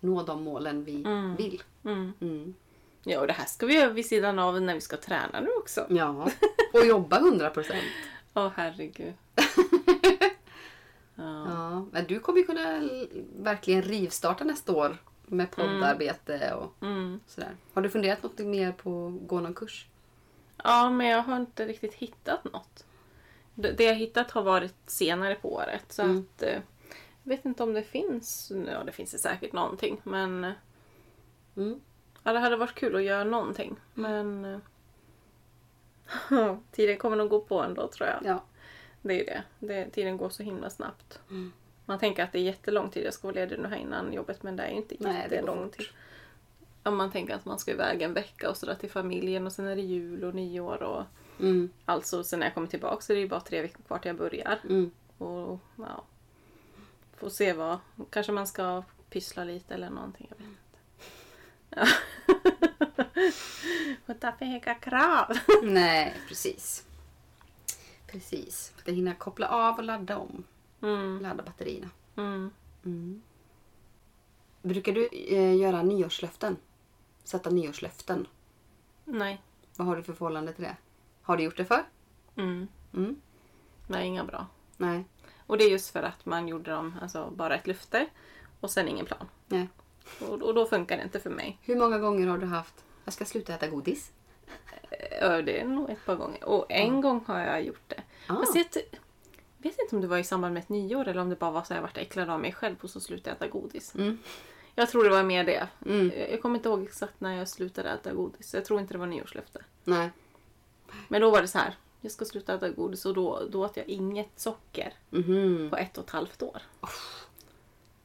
nå 0.00 0.22
de 0.22 0.42
målen 0.42 0.84
vi 0.84 1.04
Mm. 1.04 1.36
vill. 1.36 1.62
Mm. 1.84 2.12
Mm. 2.20 2.54
Ja, 3.02 3.20
och 3.20 3.26
det 3.26 3.32
här 3.32 3.44
ska 3.46 3.66
vi 3.66 3.74
göra 3.74 3.90
vid 3.90 4.06
sidan 4.06 4.38
av 4.38 4.62
när 4.62 4.74
vi 4.74 4.80
ska 4.80 4.96
träna 4.96 5.40
nu 5.40 5.48
också. 5.58 5.86
Ja, 5.90 6.30
och 6.72 6.86
jobba 6.86 7.18
100 7.18 7.50
procent. 7.50 7.84
Åh 8.34 8.50
herregud. 8.56 9.14
ja. 11.18 11.86
Men 11.92 12.04
du 12.06 12.20
kommer 12.20 12.38
ju 12.38 12.44
kunna 12.46 12.88
verkligen 13.36 13.82
rivstarta 13.82 14.44
nästa 14.44 14.72
år 14.72 14.96
med 15.26 15.50
poddarbete 15.50 16.54
och 16.54 16.74
Mm. 16.86 17.20
sådär. 17.26 17.56
Har 17.74 17.82
du 17.82 17.90
funderat 17.90 18.22
något 18.22 18.38
mer 18.38 18.72
på 18.72 19.06
att 19.06 19.28
gå 19.28 19.40
någon 19.40 19.54
kurs? 19.54 19.88
ja, 20.64 20.90
men 20.90 21.06
jag 21.06 21.22
har 21.22 21.36
inte 21.36 21.66
riktigt 21.66 21.94
hittat 21.94 22.44
något. 22.44 22.84
Det 23.54 23.84
jag 23.84 23.94
hittat 23.94 24.30
har 24.30 24.42
varit 24.42 24.74
senare 24.86 25.34
på 25.34 25.52
året. 25.54 25.84
Så 25.92 26.02
Mm. 26.02 26.18
att 26.18 26.42
eh, 26.42 26.60
jag 27.22 27.30
vet 27.36 27.44
inte 27.44 27.62
om 27.62 27.72
det 27.72 27.82
finns. 27.82 28.52
Ja, 28.66 28.84
det 28.84 28.92
finns 28.92 29.10
det 29.12 29.18
säkert 29.18 29.52
någonting. 29.52 30.00
Men 30.04 30.44
eh, 30.44 30.52
Mm. 31.56 31.80
ja, 32.22 32.32
det 32.32 32.38
hade 32.38 32.56
varit 32.56 32.74
kul 32.74 32.96
att 32.96 33.02
göra 33.02 33.24
någonting. 33.24 33.76
Men 33.94 34.44
eh, 34.44 34.58
tiden 36.72 36.98
kommer 36.98 37.16
nog 37.16 37.28
gå 37.30 37.40
på 37.40 37.62
ändå 37.62 37.88
tror 37.88 38.08
jag. 38.08 38.18
Ja. 38.24 38.42
Det 39.02 39.14
är 39.14 39.18
ju 39.18 39.24
det. 39.24 39.42
det. 39.58 39.90
Tiden 39.90 40.16
går 40.16 40.28
så 40.28 40.42
himla 40.42 40.70
snabbt. 40.70 41.20
Mm. 41.30 41.52
Man 41.84 41.98
tänker 41.98 42.24
att 42.24 42.32
det 42.32 42.38
är 42.38 42.42
jättelång 42.42 42.90
tid 42.90 43.06
jag 43.06 43.14
ska 43.14 43.28
vara 43.28 43.34
ledig 43.34 43.58
nu 43.58 43.68
här 43.68 43.76
innan 43.76 44.12
jobbet 44.12 44.42
men 44.42 44.56
det 44.56 44.62
är 44.62 44.70
ju 44.70 44.76
inte 44.76 44.96
Nej, 44.98 45.22
jättelång 45.22 45.70
tid. 45.70 45.86
Om 46.82 46.96
man 46.96 47.12
tänker 47.12 47.34
att 47.34 47.44
man 47.44 47.58
ska 47.58 47.70
iväg 47.70 48.02
en 48.02 48.14
vecka 48.14 48.50
och 48.50 48.56
sådär 48.56 48.74
till 48.74 48.90
familjen 48.90 49.46
och 49.46 49.52
sen 49.52 49.66
är 49.66 49.76
det 49.76 49.82
jul 49.82 50.24
och 50.24 50.34
nyår 50.34 50.82
och 50.82 51.04
Mm. 51.40 51.70
alltså 51.84 52.24
sen 52.24 52.38
när 52.40 52.46
jag 52.46 52.54
kommer 52.54 52.66
tillbaka 52.66 53.00
så 53.00 53.12
är 53.12 53.14
det 53.14 53.20
ju 53.20 53.28
bara 53.28 53.40
tre 53.40 53.62
veckor 53.62 53.82
kvar 53.82 53.98
till 53.98 54.08
jag 54.08 54.16
börjar. 54.16 54.58
Mm. 54.64 54.90
Och 55.18 55.60
ja, 55.76 56.04
får 57.16 57.28
se 57.28 57.52
vad, 57.52 57.78
kanske 58.10 58.32
man 58.32 58.46
ska 58.46 58.82
pyssla 59.10 59.44
lite 59.44 59.74
eller 59.74 59.90
någonting. 59.90 60.26
Jag 60.30 60.36
vet 60.36 60.46
inte. 60.48 60.58
Ja. 61.70 61.86
Får 64.06 64.14
ta 64.14 64.32
för 64.32 64.44
höga 64.44 64.74
krav. 64.74 65.38
Nej, 65.62 66.14
precis. 66.28 66.84
Precis. 68.12 68.72
Ska 68.76 68.92
hinna 68.92 69.14
koppla 69.14 69.48
av 69.48 69.76
och 69.78 69.84
ladda 69.84 70.18
om. 70.18 70.44
Mm, 70.82 71.20
Ladda 71.22 71.42
batterierna. 71.42 71.90
mm. 72.16 72.50
Mm. 72.84 73.22
Brukar 74.62 74.92
du 74.92 75.08
eh, 75.12 75.56
göra 75.56 75.82
nyårslöften? 75.82 76.56
Sätta 77.24 77.50
nyårslöften? 77.50 78.26
Nej. 79.04 79.42
Vad 79.76 79.86
har 79.86 79.96
du 79.96 80.02
för 80.02 80.12
förhållande 80.12 80.52
till 80.52 80.64
det? 80.64 80.76
Har 81.22 81.36
du 81.36 81.42
gjort 81.42 81.56
det 81.56 81.64
för? 81.64 81.84
Mm. 82.36 82.68
Mm. 82.94 83.20
Nej, 83.86 84.06
inga 84.06 84.24
bra. 84.24 84.46
Nej. 84.76 85.04
Och 85.46 85.58
det 85.58 85.64
är 85.64 85.70
just 85.70 85.90
för 85.90 86.02
att 86.02 86.26
man 86.26 86.48
gjorde 86.48 86.70
dem, 86.70 86.94
alltså 87.02 87.30
bara 87.36 87.54
ett 87.56 87.66
löfte 87.66 88.06
och 88.60 88.70
sen 88.70 88.88
ingen 88.88 89.06
plan. 89.06 89.28
Nej. 89.46 89.68
Och, 90.20 90.42
och 90.42 90.54
då 90.54 90.66
funkar 90.66 90.96
det 90.96 91.02
inte 91.02 91.20
för 91.20 91.30
mig. 91.30 91.58
Hur 91.62 91.76
många 91.76 91.98
gånger 91.98 92.26
har 92.26 92.38
du 92.38 92.46
haft 92.46 92.84
jag 93.04 93.14
ska 93.14 93.24
sluta 93.24 93.54
äta 93.54 93.68
godis? 93.68 94.12
Ja, 95.20 95.42
det 95.42 95.60
är 95.60 95.64
nog 95.64 95.90
ett 95.90 96.04
par 96.06 96.16
gånger. 96.16 96.44
Och 96.44 96.66
en 96.68 97.00
gång 97.00 97.24
har 97.26 97.40
jag 97.40 97.62
gjort 97.62 97.88
det. 97.88 98.02
Ah. 98.26 98.34
Fast 98.34 98.54
jag 98.54 98.64
vet 99.58 99.78
inte 99.78 99.96
om 99.96 100.00
det 100.02 100.06
var 100.08 100.18
i 100.18 100.24
samband 100.24 100.54
med 100.54 100.62
ett 100.62 100.68
nyår 100.68 101.08
eller 101.08 101.20
om 101.20 101.28
det 101.30 101.36
bara 101.36 101.50
var 101.50 101.62
så 101.62 101.72
att 101.72 101.76
jag 101.76 101.82
vart 101.82 101.96
äcklad 101.96 102.30
av 102.30 102.40
mig 102.40 102.52
själv 102.52 102.76
och 102.80 102.90
så 102.90 103.00
slutade 103.00 103.30
jag 103.30 103.36
äta 103.36 103.58
godis. 103.58 103.94
Mm. 103.94 104.18
Jag 104.74 104.90
tror 104.90 105.04
det 105.04 105.10
var 105.10 105.22
mer 105.22 105.44
det. 105.44 105.68
Mm. 105.86 106.12
Jag 106.30 106.42
kommer 106.42 106.56
inte 106.58 106.68
ihåg 106.68 106.82
exakt 106.82 107.20
när 107.20 107.36
jag 107.36 107.48
slutade 107.48 107.90
äta 107.90 108.12
godis. 108.12 108.54
Jag 108.54 108.64
tror 108.64 108.80
inte 108.80 108.94
det 108.94 108.98
var 108.98 109.06
nyårslöfte. 109.06 109.64
Nej. 109.84 110.10
Men 111.08 111.20
då 111.20 111.30
var 111.30 111.42
det 111.42 111.48
så 111.48 111.58
här. 111.58 111.74
Jag 112.00 112.12
ska 112.12 112.24
sluta 112.24 112.54
äta 112.54 112.68
godis 112.68 113.06
och 113.06 113.14
då, 113.14 113.42
då 113.50 113.64
åt 113.64 113.76
jag 113.76 113.88
inget 113.88 114.40
socker 114.40 114.92
Mhm. 115.10 115.68
på 115.70 115.76
ett 115.76 115.98
och 115.98 116.04
ett 116.04 116.10
halvt 116.10 116.42
år. 116.42 116.62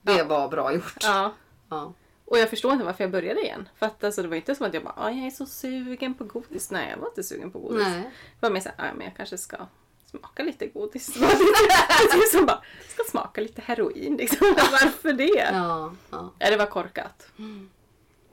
Det 0.02 0.24
var 0.24 0.48
bra 0.50 0.74
gjort. 0.74 0.98
Ja. 1.02 1.34
Ja. 1.70 1.94
Och 2.34 2.40
jag 2.40 2.50
förstår 2.50 2.74
inte 2.74 2.86
varför 2.86 3.04
jag 3.04 3.12
började 3.12 3.42
igen. 3.42 3.70
För 3.76 3.86
att 3.86 4.04
alltså, 4.04 4.22
det 4.22 4.28
var 4.28 4.36
inte 4.36 4.56
som 4.56 4.66
att 4.66 4.74
jag 4.74 4.84
bara, 4.84 4.94
"Ah, 4.98 5.10
jag 5.12 5.26
är 5.28 5.32
så 5.32 5.46
sugen 5.46 6.14
på 6.14 6.24
godis. 6.24 6.72
Nej, 6.72 6.90
jag 6.90 6.98
var 6.98 7.08
inte 7.08 7.24
sugen 7.24 7.52
på 7.52 7.60
godis. 7.60 7.88
Nej. 7.88 8.02
Det 8.40 8.48
var 8.48 8.50
mer 8.50 8.60
såhär, 8.60 8.76
ja 8.78 8.94
men 8.94 9.06
jag 9.08 9.16
kanske 9.18 9.38
ska 9.38 9.58
smaka 10.06 10.44
lite 10.44 10.68
godis. 10.68 11.06
Typ 12.12 12.28
som 12.32 12.46
bara, 12.46 12.62
ska 12.88 13.04
smaka 13.12 13.42
lite 13.42 13.62
heroin 13.62 14.18
liksom. 14.18 14.48
Varför 14.72 15.14
det? 15.14 15.24
Ja. 15.54 15.94
Ja, 16.12 16.32
ja. 16.40 16.50
det 16.50 16.58
var 16.58 16.66
korkat. 16.66 17.28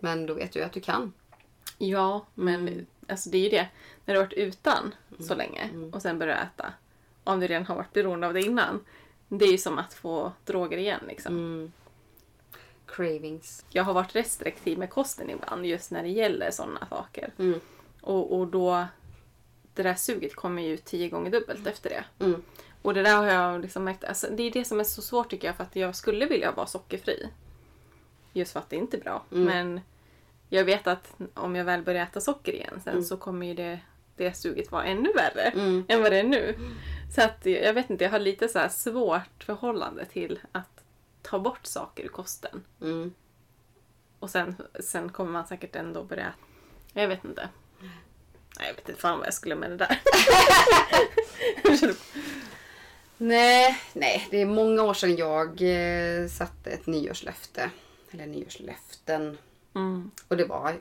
Men 0.00 0.26
då 0.26 0.34
vet 0.34 0.52
du 0.52 0.62
att 0.62 0.72
du 0.72 0.80
kan. 0.80 1.12
Ja, 1.78 2.26
men 2.34 2.68
Mm. 2.68 2.86
alltså 3.08 3.30
det 3.30 3.38
är 3.38 3.42
ju 3.42 3.48
det. 3.48 3.68
När 4.04 4.14
du 4.14 4.20
har 4.20 4.26
varit 4.26 4.32
utan 4.38 4.94
så 5.20 5.34
länge 5.34 5.62
Mm. 5.62 5.90
och 5.94 6.02
sen 6.02 6.18
börjar 6.18 6.36
äta. 6.42 6.72
Om 7.24 7.40
du 7.40 7.46
redan 7.46 7.66
har 7.66 7.74
varit 7.76 7.92
beroende 7.92 8.26
av 8.26 8.34
det 8.34 8.40
innan. 8.42 8.84
Det 9.28 9.44
är 9.44 9.52
ju 9.52 9.58
som 9.58 9.78
att 9.78 9.94
få 9.94 10.32
droger 10.44 10.78
igen 10.78 11.00
liksom. 11.08 11.32
Cravings. 12.92 13.64
Jag 13.70 13.84
har 13.84 13.92
varit 13.94 14.16
restriktiv 14.16 14.78
med 14.78 14.90
kosten 14.90 15.30
ibland 15.30 15.66
just 15.66 15.90
när 15.90 16.02
det 16.02 16.08
gäller 16.08 16.50
sådana 16.50 16.86
saker. 16.86 17.32
Mm. 17.38 17.60
Och, 18.00 18.38
och 18.38 18.46
då, 18.46 18.86
det 19.74 19.82
där 19.82 19.94
suget 19.94 20.34
kommer 20.36 20.62
ju 20.62 20.76
tio 20.76 21.08
gånger 21.08 21.30
dubbelt 21.30 21.66
efter 21.66 21.90
det. 21.90 22.24
Mm. 22.24 22.42
Och 22.82 22.94
det 22.94 23.02
där 23.02 23.16
har 23.16 23.26
jag 23.26 23.60
liksom 23.60 23.84
märkt, 23.84 24.04
alltså, 24.04 24.26
det 24.30 24.42
är 24.42 24.50
det 24.50 24.64
som 24.64 24.80
är 24.80 24.84
så 24.84 25.02
svårt 25.02 25.30
tycker 25.30 25.48
jag 25.48 25.56
för 25.56 25.64
att 25.64 25.76
jag 25.76 25.96
skulle 25.96 26.26
vilja 26.26 26.52
vara 26.52 26.66
sockerfri. 26.66 27.28
Just 28.32 28.52
för 28.52 28.60
att 28.60 28.70
det 28.70 28.76
är 28.76 28.80
inte 28.80 28.96
är 28.96 29.00
bra. 29.00 29.24
Mm. 29.32 29.44
Men 29.44 29.80
jag 30.48 30.64
vet 30.64 30.86
att 30.86 31.14
om 31.34 31.56
jag 31.56 31.64
väl 31.64 31.82
börjar 31.82 32.02
äta 32.02 32.20
socker 32.20 32.52
igen 32.52 32.80
sen 32.84 32.92
Mm. 32.92 33.04
så 33.04 33.16
kommer 33.16 33.46
ju 33.46 33.54
det, 33.54 33.80
det 34.16 34.34
suget 34.36 34.72
vara 34.72 34.84
ännu 34.84 35.12
värre 35.12 35.42
Mm. 35.42 35.84
än 35.88 36.02
vad 36.02 36.12
det 36.12 36.18
är 36.18 36.24
nu. 36.24 36.58
Så 37.14 37.22
att 37.22 37.46
jag 37.46 37.74
vet 37.74 37.90
inte, 37.90 38.04
jag 38.04 38.10
har 38.10 38.18
lite 38.18 38.48
så 38.48 38.58
här 38.58 38.68
svårt 38.68 39.44
förhållande 39.44 40.04
till 40.04 40.40
att 40.52 40.79
ta 41.22 41.38
bort 41.38 41.66
saker 41.66 42.04
ur 42.04 42.08
kosten. 42.08 42.64
Mm. 42.80 43.14
Och 44.18 44.30
sen, 44.30 44.56
sen 44.80 45.08
kommer 45.12 45.30
man 45.32 45.46
säkert 45.46 45.76
ändå 45.76 46.04
börja... 46.04 46.32
Jag 46.92 47.08
vet 47.08 47.24
inte. 47.24 47.48
Nej, 48.58 48.68
jag 48.68 48.74
vet 48.74 48.88
inte 48.88 49.00
fan 49.00 49.18
vad 49.18 49.26
jag 49.26 49.34
skulle 49.34 49.54
med 49.54 49.70
det 49.70 49.76
där. 49.76 50.00
Nej, 53.18 53.78
nej, 53.92 54.28
det 54.30 54.40
är 54.40 54.46
många 54.46 54.82
år 54.82 54.94
sedan 54.94 55.16
jag 55.16 55.48
eh, 55.62 56.28
satte 56.28 56.70
ett 56.70 56.86
nyårslöfte. 56.86 57.70
Eller 58.10 58.26
nyårslöften. 58.26 59.38
mm. 59.74 60.10
Och 60.28 60.36
det 60.36 60.44
var 60.44 60.80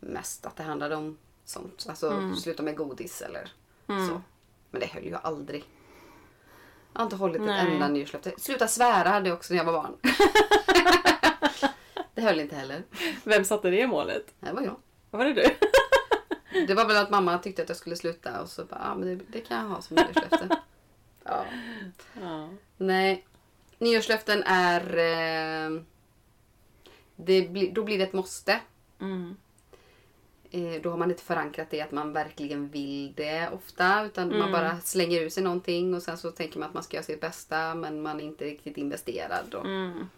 mest 0.00 0.46
att 0.46 0.56
det 0.56 0.62
handlade 0.62 0.96
om 0.96 1.18
sånt. 1.44 1.86
Alltså 1.88 2.10
Mm. 2.10 2.36
sluta 2.36 2.62
med 2.62 2.76
godis 2.76 3.22
eller 3.22 3.52
Mm. 3.88 4.08
så. 4.08 4.22
Men 4.70 4.80
det 4.80 4.86
höll 4.86 5.04
ju 5.04 5.14
aldrig. 5.22 5.64
Jag 6.96 7.00
har 7.00 7.04
inte 7.06 7.16
hållit 7.16 7.36
ett 7.36 7.46
Nej. 7.46 7.72
enda 7.72 7.88
nyårslöfte. 7.88 8.32
Sluta 8.38 8.68
svära 8.68 9.08
hade 9.08 9.28
jag 9.28 9.36
också 9.36 9.54
när 9.54 9.58
jag 9.58 9.64
var 9.64 9.72
barn. 9.72 9.96
det 12.14 12.20
höll 12.20 12.40
inte 12.40 12.56
heller. 12.56 12.82
Vem 13.24 13.44
satte 13.44 13.70
det 13.70 13.86
målet? 13.86 14.34
Det 14.40 14.52
var 14.52 14.62
jag. 14.62 14.76
Var 15.10 15.24
det 15.24 15.32
du? 15.32 15.44
Det 16.66 16.74
var 16.74 16.86
väl 16.86 16.96
att 16.96 17.10
mamma 17.10 17.38
tyckte 17.38 17.62
att 17.62 17.68
jag 17.68 17.78
skulle 17.78 17.96
sluta 17.96 18.42
och 18.42 18.48
så 18.48 18.64
bara, 18.64 18.80
ja 18.84 18.94
men 18.94 19.08
det, 19.08 19.24
det 19.28 19.40
kan 19.40 19.56
jag 19.56 19.64
ha 19.64 19.82
som 19.82 19.96
nyårslöfte. 19.96 20.48
ja. 21.24 21.44
Ja. 22.22 22.48
Nej. 22.76 23.26
Nyårslöften 23.78 24.42
är... 24.46 24.96
Eh, 24.96 25.80
blir, 27.16 27.72
då 27.72 27.84
blir 27.84 27.98
det 27.98 28.04
ett 28.04 28.12
måste. 28.12 28.60
Mm. 29.00 29.36
Eh, 30.56 30.82
då 30.82 30.90
har 30.90 30.96
man 30.96 31.10
inte 31.10 31.22
förankrat 31.22 31.70
det 31.70 31.80
att 31.80 31.92
man 31.92 32.12
verkligen 32.12 32.68
vill 32.68 33.12
det 33.16 33.50
ofta. 33.52 34.04
Utan 34.04 34.28
man 34.28 34.36
Mm. 34.40 34.52
bara 34.52 34.80
slänger 34.80 35.20
ur 35.20 35.28
sig 35.28 35.42
någonting 35.42 35.94
och 35.94 36.02
sen 36.02 36.18
så 36.18 36.30
tänker 36.30 36.58
man 36.58 36.68
att 36.68 36.74
man 36.74 36.82
ska 36.82 36.96
göra 36.96 37.04
sitt 37.04 37.20
bästa 37.20 37.74
men 37.74 38.02
man 38.02 38.20
är 38.20 38.24
inte 38.24 38.44
riktigt 38.44 38.76
investerad. 38.76 39.54
Och 39.54 39.66
Mm. 39.66 40.08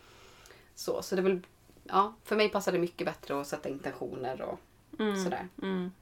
så. 0.74 1.03
så 1.03 1.14
det 1.14 1.20
är 1.20 1.24
väl, 1.24 1.41
ja, 1.84 2.14
för 2.24 2.36
mig 2.36 2.49
passar 2.49 2.72
det 2.72 2.78
mycket 2.78 3.07
bättre 3.07 3.41
att 3.41 3.47
sätta 3.47 3.68
intentioner 3.68 4.43
och 4.43 4.61
Mm. 5.01 5.24
sådär. 5.24 5.49
Mm. 5.62 5.93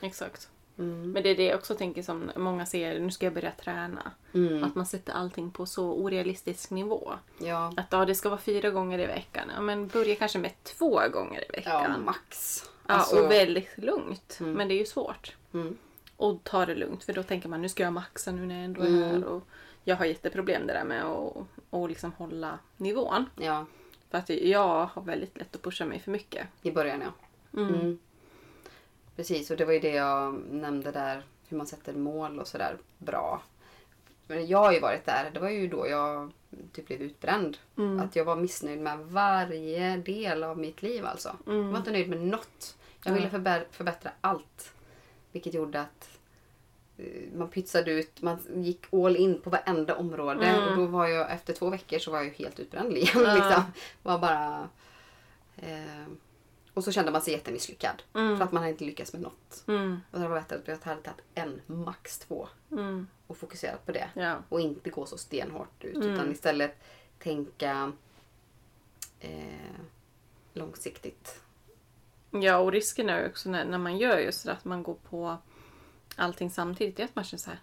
Exakt. 0.00 0.48
Mm. 0.78 1.12
Men 1.12 1.22
det 1.22 1.28
är 1.28 1.36
det 1.36 1.44
jag 1.44 1.58
också 1.58 1.74
tänker 1.74 2.02
som 2.02 2.30
många 2.36 2.66
säger, 2.66 3.00
nu 3.00 3.10
ska 3.10 3.26
jag 3.26 3.32
börja 3.34 3.50
träna. 3.50 4.10
Mm. 4.34 4.64
Att 4.64 4.74
man 4.74 4.86
sätter 4.86 5.12
allting 5.12 5.50
på 5.50 5.66
så 5.66 5.92
orealistisk 5.92 6.70
nivå. 6.70 7.12
Ja. 7.38 7.72
Att 7.76 7.86
ja, 7.90 8.04
det 8.04 8.14
ska 8.14 8.28
vara 8.28 8.40
fyra 8.40 8.70
gånger 8.70 8.98
i 8.98 9.06
veckan. 9.06 9.50
Ja, 9.54 9.60
men 9.60 9.88
börja 9.88 10.14
kanske 10.16 10.38
med 10.38 10.52
två 10.64 11.00
gånger 11.12 11.40
i 11.40 11.44
ja, 11.64 11.78
veckan. 11.78 12.10
Ja, 12.90 12.96
Alltså, 12.96 13.24
och 13.24 13.30
väldigt 13.30 13.78
lugnt. 13.78 14.36
Mm. 14.40 14.52
Men 14.52 14.68
det 14.68 14.74
är 14.74 14.78
ju 14.78 14.86
svårt. 14.86 15.36
mm. 15.54 15.76
Och 16.16 16.44
ta 16.44 16.66
det 16.66 16.74
lugnt 16.74 17.04
för 17.04 17.12
då 17.12 17.22
tänker 17.22 17.48
man 17.48 17.62
nu 17.62 17.68
ska 17.68 17.82
jag 17.82 17.92
maxa 17.92 18.32
nu 18.32 18.46
när 18.46 18.54
jag 18.54 18.64
ändå 18.64 18.82
är 18.82 18.86
Mm. 18.86 19.02
här. 19.02 19.24
Och 19.24 19.42
jag 19.84 19.96
har 19.96 20.04
jätteproblem 20.04 20.66
det 20.66 20.72
där 20.72 20.84
med 20.84 21.04
att 21.04 21.36
och 21.70 21.88
liksom 21.88 22.12
hålla 22.12 22.58
nivån. 22.76 23.24
Ja, 23.36 23.66
För 24.10 24.18
att 24.18 24.28
jag 24.30 24.86
har 24.86 25.02
väldigt 25.02 25.38
lätt 25.38 25.54
att 25.56 25.62
pusha 25.62 25.84
mig 25.84 26.00
för 26.00 26.10
mycket. 26.10 26.46
i 26.62 26.70
början 26.70 27.00
ja. 27.00 27.12
Mm. 27.60 27.74
Mm. 27.74 27.98
Precis, 29.16 29.50
och 29.50 29.56
det 29.56 29.64
var 29.64 29.72
ju 29.72 29.78
det 29.80 29.94
jag 29.94 30.34
nämnde 30.50 30.90
där. 30.90 31.22
Hur 31.48 31.56
man 31.56 31.66
sätter 31.66 31.92
mål 31.92 32.38
och 32.38 32.46
sådär 32.48 32.76
bra. 32.98 33.42
Men 34.26 34.46
jag 34.46 34.58
har 34.58 34.72
ju 34.72 34.80
varit 34.80 35.06
där. 35.06 35.30
Det 35.34 35.40
var 35.40 35.48
ju 35.50 35.68
då 35.68 35.88
jag 35.88 36.32
typ 36.72 36.86
blev 36.86 37.02
utbränd. 37.02 37.56
Mm. 37.78 38.00
Att 38.00 38.16
jag 38.16 38.24
var 38.24 38.36
missnöjd 38.36 38.80
med 38.80 38.98
varje 38.98 39.96
del 39.96 40.44
av 40.44 40.58
mitt 40.58 40.82
liv 40.82 41.06
alltså. 41.06 41.36
Jag 41.46 41.52
var 41.62 41.78
inte 41.78 41.90
nöjd 41.90 42.08
med 42.08 42.20
något. 42.20 42.76
Jag 43.04 43.12
ville 43.12 43.28
förbä- 43.28 43.64
förbättra 43.70 44.10
allt. 44.20 44.72
Vilket 45.32 45.54
gjorde 45.54 45.80
att 45.80 46.18
eh, 46.96 47.32
man 47.34 47.48
pytsade 47.50 47.90
ut, 47.90 48.22
man 48.22 48.38
gick 48.64 48.94
all 48.94 49.16
in 49.16 49.40
på 49.40 49.50
varenda 49.50 49.96
område. 49.96 50.46
Mm. 50.46 50.68
Och 50.68 50.76
då 50.76 50.86
var 50.86 51.06
jag, 51.08 51.32
efter 51.32 51.52
två 51.54 51.70
veckor 51.70 51.98
så 51.98 52.10
var 52.10 52.22
jag 52.22 52.30
helt 52.30 52.60
utbränd 52.60 52.92
igen. 52.96 53.08
Ja. 53.14 53.34
Liksom. 53.34 53.62
Var 54.02 54.18
bara... 54.18 54.68
Eh, 55.56 56.06
och 56.74 56.84
så 56.84 56.92
kände 56.92 57.10
man 57.12 57.22
sig 57.22 57.32
jättemisslyckad. 57.34 58.02
Mm. 58.14 58.36
För 58.36 58.44
att 58.44 58.52
man 58.52 58.62
hade 58.62 58.70
inte 58.70 58.84
lyckats 58.84 59.12
med 59.12 59.22
något. 59.22 59.64
Mm. 59.66 60.00
Och 60.10 60.20
det 60.20 60.28
var 60.28 60.40
bättre 60.40 60.56
att 60.56 60.68
jag 60.68 60.78
hade 60.84 61.02
tagit 61.02 61.20
en, 61.34 61.60
max 61.66 62.18
två. 62.18 62.48
Mm. 62.72 63.06
Och 63.26 63.36
fokuserat 63.36 63.86
på 63.86 63.92
det. 63.92 64.10
Ja. 64.14 64.36
Och 64.48 64.60
inte 64.60 64.90
gå 64.90 65.06
så 65.06 65.18
stenhårt 65.18 65.84
ut. 65.84 65.96
Mm. 65.96 66.08
Utan 66.08 66.32
istället 66.32 66.82
tänka 67.18 67.92
eh, 69.20 69.80
långsiktigt. 70.52 71.39
Ja, 72.30 72.56
och 72.56 72.72
risken 72.72 73.08
är 73.10 73.20
ju 73.20 73.28
också 73.28 73.50
när, 73.50 73.64
när 73.64 73.78
man 73.78 73.98
gör 73.98 74.18
just 74.18 74.46
det 74.46 74.52
att 74.52 74.64
man 74.64 74.82
går 74.82 74.94
på 75.10 75.36
allting 76.16 76.50
samtidigt. 76.50 76.96
Det 76.96 77.02
är 77.02 77.04
att 77.04 77.16
man 77.16 77.24
känner 77.24 77.40
så 77.40 77.50
här. 77.50 77.60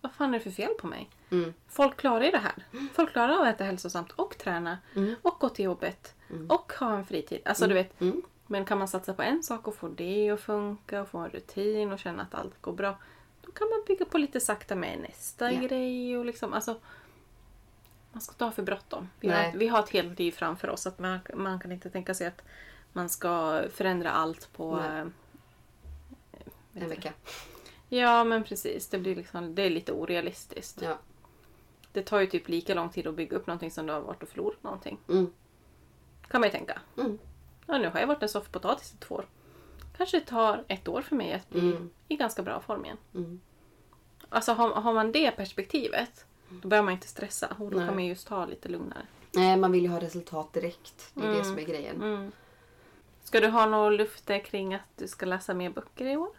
Vad 0.00 0.12
fan 0.12 0.28
är 0.34 0.38
det 0.38 0.44
för 0.44 0.50
fel 0.50 0.74
på 0.80 0.86
mig? 0.86 1.10
Mm. 1.30 1.54
Folk 1.68 1.96
klarar 1.96 2.24
ju 2.24 2.30
det 2.30 2.38
här. 2.38 2.66
Folk 2.92 3.12
klarar 3.12 3.34
av 3.34 3.40
att 3.42 3.54
äta 3.54 3.64
hälsosamt 3.64 4.12
och 4.12 4.38
träna. 4.38 4.78
Mm. 4.96 5.14
Och 5.22 5.36
gå 5.40 5.48
till 5.48 5.64
jobbet. 5.64 6.14
Och 6.48 6.72
ha 6.72 6.96
en 6.96 7.04
fritid. 7.04 7.40
Alltså 7.44 7.66
du 7.66 7.74
vet. 7.74 8.00
Mm. 8.00 8.22
Men 8.46 8.64
kan 8.64 8.78
man 8.78 8.88
satsa 8.88 9.14
på 9.14 9.22
en 9.22 9.42
sak 9.42 9.68
och 9.68 9.74
få 9.74 9.88
det 9.88 10.30
att 10.30 10.40
funka 10.40 11.00
och 11.00 11.08
få 11.08 11.18
en 11.18 11.30
rutin 11.30 11.92
och 11.92 11.98
känna 11.98 12.22
att 12.22 12.34
allt 12.34 12.62
går 12.62 12.72
bra. 12.72 12.98
Då 13.42 13.52
kan 13.52 13.68
man 13.68 13.84
bygga 13.86 14.04
på 14.04 14.18
lite 14.18 14.40
sakta 14.40 14.74
med 14.74 14.98
nästa 14.98 15.52
Ja. 15.52 15.60
grej 15.60 16.18
och 16.18 16.24
liksom 16.24 16.52
alltså. 16.52 16.76
Man 18.12 18.20
ska 18.20 18.32
inte 18.32 18.44
ha 18.44 18.52
för 18.52 18.62
bråttom. 18.62 19.08
Vi 19.20 19.28
har, 19.28 19.52
vi 19.54 19.68
har 19.68 19.78
ett 19.78 19.90
helt 19.90 20.18
liv 20.18 20.32
framför 20.32 20.70
oss. 20.70 20.86
Att 20.86 20.98
man, 20.98 21.18
man 21.34 21.60
kan 21.60 21.72
inte 21.72 21.90
tänka 21.90 22.14
sig 22.14 22.26
att 22.26 22.42
man 22.92 23.08
ska 23.08 23.62
förändra 23.72 24.10
allt 24.10 24.52
på... 24.52 24.76
Nej. 24.76 25.00
eh, 26.32 26.82
En 26.82 26.88
vecka. 26.88 27.12
Ja 27.88 28.24
men 28.24 28.44
precis. 28.44 28.88
Det, 28.88 28.98
blir 28.98 29.16
liksom, 29.16 29.54
det 29.54 29.62
är 29.62 29.70
lite 29.70 29.92
orealistiskt. 29.92 30.82
Ja. 30.82 30.98
Det 31.92 32.02
tar 32.02 32.20
ju 32.20 32.26
typ 32.26 32.48
lika 32.48 32.74
lång 32.74 32.88
tid 32.90 33.06
att 33.06 33.14
bygga 33.14 33.36
upp 33.36 33.46
någonting 33.46 33.70
som 33.70 33.86
det 33.86 33.92
har 33.92 34.00
varit 34.00 34.22
att 34.22 34.28
förlora 34.28 34.54
någonting. 34.60 34.98
Mm. 35.08 35.32
Kan 36.28 36.40
man 36.40 36.48
ju 36.48 36.52
tänka. 36.52 36.80
Mm. 36.98 37.18
Ja, 37.66 37.78
nu 37.78 37.88
har 37.88 38.00
jag 38.00 38.06
varit 38.06 38.22
en 38.22 38.28
soffpotatis 38.28 38.94
i 38.94 38.96
två 38.96 39.14
år. 39.14 39.24
Kanske 39.96 40.18
det 40.20 40.26
tar 40.26 40.64
ett 40.68 40.88
år 40.88 41.02
för 41.02 41.16
mig 41.16 41.32
att 41.32 41.50
bli 41.50 41.60
Mm. 41.60 41.90
i 42.08 42.16
ganska 42.16 42.42
bra 42.42 42.60
form 42.60 42.84
igen. 42.84 42.96
Mm. 43.14 43.40
Alltså 44.28 44.52
har, 44.52 44.70
har 44.70 44.92
man 44.92 45.12
det 45.12 45.30
perspektivet, 45.30 46.24
då 46.62 46.68
behöver 46.68 46.84
man 46.84 46.94
inte 46.94 47.08
stressa. 47.08 47.56
Och 47.58 47.70
då 47.70 47.76
Nej. 47.76 47.86
kan 47.86 47.94
man 47.94 48.06
just 48.06 48.26
ta 48.28 48.46
lite 48.46 48.68
lugnare. 48.68 49.06
Nej, 49.32 49.56
man 49.56 49.72
vill 49.72 49.82
ju 49.82 49.88
ha 49.88 50.00
resultat 50.00 50.52
direkt. 50.52 51.10
Det 51.14 51.20
är 51.20 51.26
det 51.28 51.32
Mm. 51.34 51.44
som 51.44 51.58
är 51.58 51.62
grejen. 51.62 52.32
Ska 53.30 53.40
du 53.40 53.48
ha 53.48 53.66
något 53.66 53.92
lufte 53.92 54.40
kring 54.40 54.74
att 54.74 54.96
du 54.96 55.08
ska 55.08 55.26
läsa 55.26 55.54
mer 55.54 55.70
böcker 55.70 56.06
i 56.06 56.16
år? 56.16 56.30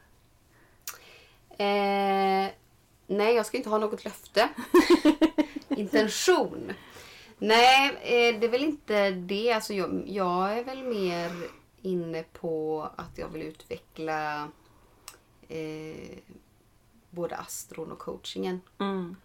Eh, 1.50 2.52
nej, 3.08 3.36
jag 3.36 3.46
ska 3.46 3.58
inte 3.58 3.70
ha 3.70 3.78
något 3.78 4.04
löfte. 4.04 4.50
Intention. 5.70 6.74
Nej, 7.38 7.90
eh, 7.90 8.40
det 8.40 8.48
är 8.48 8.50
väl 8.50 8.64
inte 8.64 9.12
det. 9.12 9.52
Alltså, 9.52 9.74
jag, 9.74 10.04
jag 10.08 10.58
är 10.60 10.64
väl 10.64 10.84
mer 10.84 11.32
inne 11.82 12.24
på 12.24 12.82
att 12.96 13.18
jag 13.18 13.30
vill 13.30 13.42
utveckla 13.42 14.52
eh, 15.48 16.18
både 17.10 17.38
astron 17.38 17.92
och 17.92 18.00
coachingen. 18.00 18.62
Mm. 18.80 19.16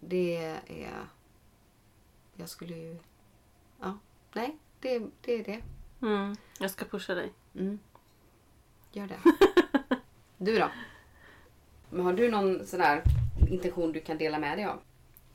Det 0.00 0.36
är... 0.66 1.06
Jag 2.34 2.48
skulle 2.48 2.76
ju... 2.76 2.96
Ja, 3.80 3.98
nej, 4.32 4.56
det, 4.80 5.02
det 5.20 5.32
är 5.32 5.44
det. 5.44 5.62
Mm. 6.02 6.36
Jag 6.58 6.70
ska 6.70 6.84
pusha 6.84 7.14
dig. 7.14 7.32
Mm. 7.54 7.78
Gör 8.92 9.06
det. 9.06 9.18
Du 10.36 10.58
då? 10.58 10.68
Men 11.90 12.04
har 12.04 12.12
du 12.12 12.30
någon 12.30 12.66
sån 12.66 12.80
där 12.80 13.02
intention 13.50 13.92
du 13.92 14.00
kan 14.00 14.18
dela 14.18 14.38
med 14.38 14.58
dig 14.58 14.64
av? 14.64 14.78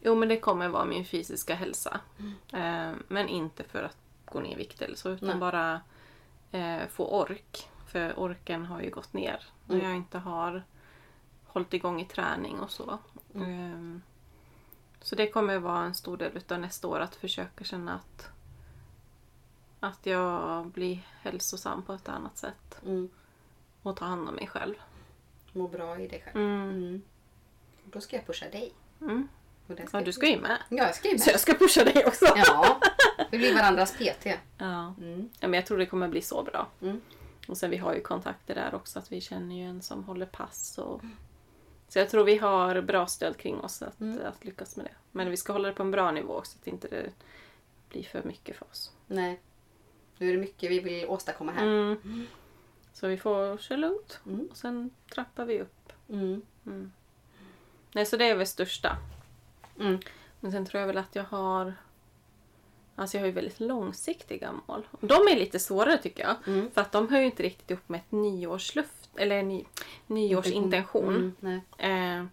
Jo, 0.02 0.16
men 0.16 0.30
det 0.30 0.40
kommer 0.40 0.68
vara 0.68 0.86
min 0.86 1.06
fysiska 1.06 1.56
hälsa. 1.56 2.00
Eh, 2.54 2.92
men 3.08 3.28
inte 3.28 3.64
för 3.64 3.84
att 3.84 3.98
gå 4.26 4.40
ner 4.40 4.52
i 4.52 4.56
vikt 4.56 4.82
eller 4.82 4.96
så, 4.96 5.10
utan 5.10 5.28
Nej. 5.30 5.38
bara 5.38 5.82
eh, 6.52 6.88
få 6.88 7.06
ork. 7.22 7.70
För 7.88 8.20
orken 8.20 8.66
har 8.66 8.82
ju 8.82 8.90
gått 8.90 9.14
ner 9.14 9.46
när 9.66 9.76
Mm. 9.76 9.88
jag 9.88 9.96
inte 9.96 10.18
har 10.18 10.64
hållit 11.46 11.74
igång 11.74 12.02
i 12.02 12.06
träning 12.06 12.60
och 12.60 12.72
så. 12.72 12.98
Mm. 13.36 13.96
Eh, 13.96 14.02
så 15.02 15.16
det 15.16 15.28
kommer 15.28 15.60
vara 15.60 15.84
en 15.84 15.94
stor 15.94 16.18
del 16.18 16.38
utav 16.38 16.60
nästa 16.60 16.88
år 16.88 17.00
att 17.00 17.16
försöka 17.16 17.64
känna 17.64 17.96
att 17.96 18.30
att 19.80 20.06
jag 20.06 20.66
blir 20.68 21.00
hälsosam 21.22 21.84
på 21.84 21.94
ett 21.94 22.10
annat 22.10 22.38
sätt. 22.38 22.82
Mm. 22.86 23.10
Och 23.82 23.98
ta 23.98 24.06
hand 24.06 24.30
om 24.30 24.36
mig 24.36 24.48
själv. 24.48 24.76
Må 25.54 25.68
bra 25.68 26.00
i 26.00 26.08
dig 26.08 26.22
själv. 26.26 26.38
Mm. 26.38 26.70
Mm. 26.70 27.02
Då 27.84 28.02
ska 28.02 28.16
jag 28.16 28.26
pusha 28.26 28.50
dig. 28.50 28.74
Mm. 29.02 29.28
Ja, 29.92 30.02
du 30.02 30.14
ska 30.14 30.28
ju 30.28 30.40
med. 30.42 30.58
Ja, 30.70 30.78
jag 30.86 30.96
ska 30.96 31.12
ju 31.12 31.18
Så 31.18 31.26
med. 31.26 31.34
jag 31.34 31.40
ska 31.40 31.54
pusha 31.54 31.84
dig 31.84 32.06
också. 32.06 32.26
Ja, 32.36 32.80
vi 33.32 33.38
blir 33.38 33.54
varandras 33.56 33.92
PT. 33.92 34.26
Ja. 34.58 34.94
Mm. 34.98 35.30
Ja, 35.40 35.48
men 35.48 35.54
jag 35.54 35.66
tror 35.66 35.78
det 35.78 35.86
kommer 35.86 36.08
bli 36.08 36.22
så 36.22 36.44
bra. 36.44 36.68
Mm. 36.82 37.02
Och 37.48 37.58
sen 37.58 37.70
vi 37.70 37.78
har 37.78 37.94
ju 37.94 38.02
kontakter 38.02 38.56
där 38.56 38.76
också, 38.76 39.00
att 39.00 39.12
vi 39.12 39.22
känner 39.22 39.56
ju 39.56 39.64
en 39.64 39.82
som 39.82 40.04
håller 40.04 40.26
pass. 40.26 40.78
Och... 40.78 41.02
Så 41.88 42.00
jag 42.00 42.10
tror 42.10 42.24
vi 42.24 42.38
har 42.38 42.82
bra 42.82 43.08
stöd 43.08 43.38
kring 43.38 43.62
oss 43.62 43.82
att, 43.82 44.00
Mm. 44.00 44.26
att 44.28 44.46
lyckas 44.46 44.76
med 44.76 44.86
det. 44.86 44.92
Men 45.12 45.30
vi 45.30 45.38
ska 45.38 45.54
hålla 45.54 45.68
det 45.68 45.74
på 45.74 45.84
en 45.84 45.92
bra 45.92 46.12
nivå 46.12 46.42
så 46.44 46.58
att 46.62 46.68
inte 46.68 46.88
det 46.88 47.10
blir 47.90 48.04
för 48.04 48.24
mycket 48.24 48.56
för 48.58 48.66
oss. 48.72 48.92
Nej. 49.08 49.40
Nu 50.18 50.28
är 50.30 50.32
det 50.32 50.40
mycket 50.40 50.72
vi 50.72 50.80
vill 50.80 51.06
åstadkomma 51.06 51.52
här. 51.52 51.64
Mm. 51.64 52.28
Så 52.94 53.08
vi 53.08 53.18
får 53.18 53.58
köra 53.58 53.78
lugnt 53.78 54.20
Mm. 54.26 54.48
och 54.52 54.58
sen 54.58 54.90
trappar 55.14 55.46
vi 55.46 55.62
upp. 55.62 55.94
Mm. 56.10 56.42
Mm. 56.66 56.92
Nej, 57.94 58.06
så 58.06 58.18
det 58.18 58.26
är 58.26 58.36
väl 58.36 58.48
största. 58.48 58.98
Mm. 59.80 60.00
Men 60.40 60.52
sen 60.52 60.66
tror 60.66 60.80
jag 60.80 60.88
väl 60.88 60.98
att 60.98 61.16
jag 61.16 61.24
har... 61.24 61.74
Alltså 62.96 63.18
jag 63.18 63.22
har 63.22 63.28
ju 63.28 63.32
väldigt 63.34 63.60
långsiktiga 63.60 64.54
mål. 64.68 64.88
De 65.02 65.14
är 65.28 65.36
lite 65.36 65.60
svårare 65.60 65.98
tycker 65.98 66.24
jag. 66.24 66.36
Mm. 66.48 66.72
För 66.72 66.82
att 66.82 66.92
de 66.92 67.10
hör 67.10 67.20
ju 67.20 67.26
inte 67.26 67.44
riktigt 67.44 67.72
ihop 67.72 67.90
med 67.90 68.00
ett 68.00 68.12
nyårsluft. 68.12 69.10
Eller 69.16 69.44
ny, 69.44 69.64
nyårsintention. 70.08 71.36
Mm. 71.42 71.62
Eh, 71.78 72.26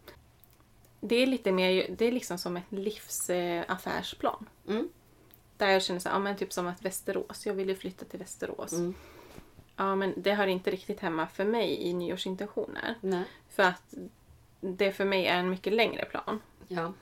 det 1.01 1.17
är 1.17 1.27
lite 1.27 1.53
mer, 1.53 1.87
det 1.99 2.05
är 2.05 2.13
liksom 2.13 2.39
som 2.39 2.57
ett 2.57 2.65
livsaffärsplan. 2.73 4.47
Mm. 4.69 4.89
Där 5.57 5.69
jag 5.69 5.83
känner 5.83 6.01
så 6.01 6.09
här, 6.09 6.17
ja, 6.17 6.21
men 6.21 6.37
typ 6.37 6.53
som 6.53 6.67
att 6.67 6.83
Västerås, 6.83 7.47
jag 7.47 7.55
vill 7.55 7.69
ju 7.69 7.75
flytta 7.75 8.05
till 8.05 8.19
Västerås. 8.19 8.73
Mm. 8.73 8.95
Ja 9.77 9.95
men 9.95 10.15
det 10.17 10.35
hör 10.35 10.47
inte 10.47 10.71
riktigt 10.71 11.01
hemma 11.01 11.27
för 11.27 11.45
mig 11.45 11.83
i 11.83 11.93
nyårsintentioner. 11.93 12.95
Nej. 13.01 13.25
För 13.49 13.63
att 13.63 13.95
det 14.61 14.93
för 14.93 15.05
mig 15.05 15.27
är 15.27 15.39
en 15.39 15.51
mycket 15.51 15.73
längre 15.73 16.05
plan. 16.05 16.41
Ja. 16.69 16.93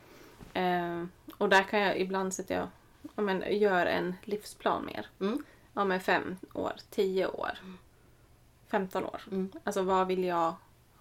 Eh, 0.61 1.05
och 1.39 1.49
där 1.49 1.63
kan 1.63 1.81
jag 1.81 2.01
ibland 2.01 2.35
sätta 2.35 2.55
jag, 2.55 2.69
ja, 3.15 3.23
men, 3.23 3.59
gör 3.59 3.87
en 3.87 4.15
livsplan 4.25 4.87
mer. 4.87 5.07
Mm. 5.21 5.45
Ja 5.75 5.85
men 5.85 6.01
fem 6.01 6.37
år, 6.53 6.73
tio 6.91 7.27
år, 7.27 7.59
femton 8.69 9.05
år. 9.05 9.21
Mm. 9.27 9.53
Alltså 9.65 9.83
vad 9.83 10.07
vill 10.07 10.25
jag 10.25 10.55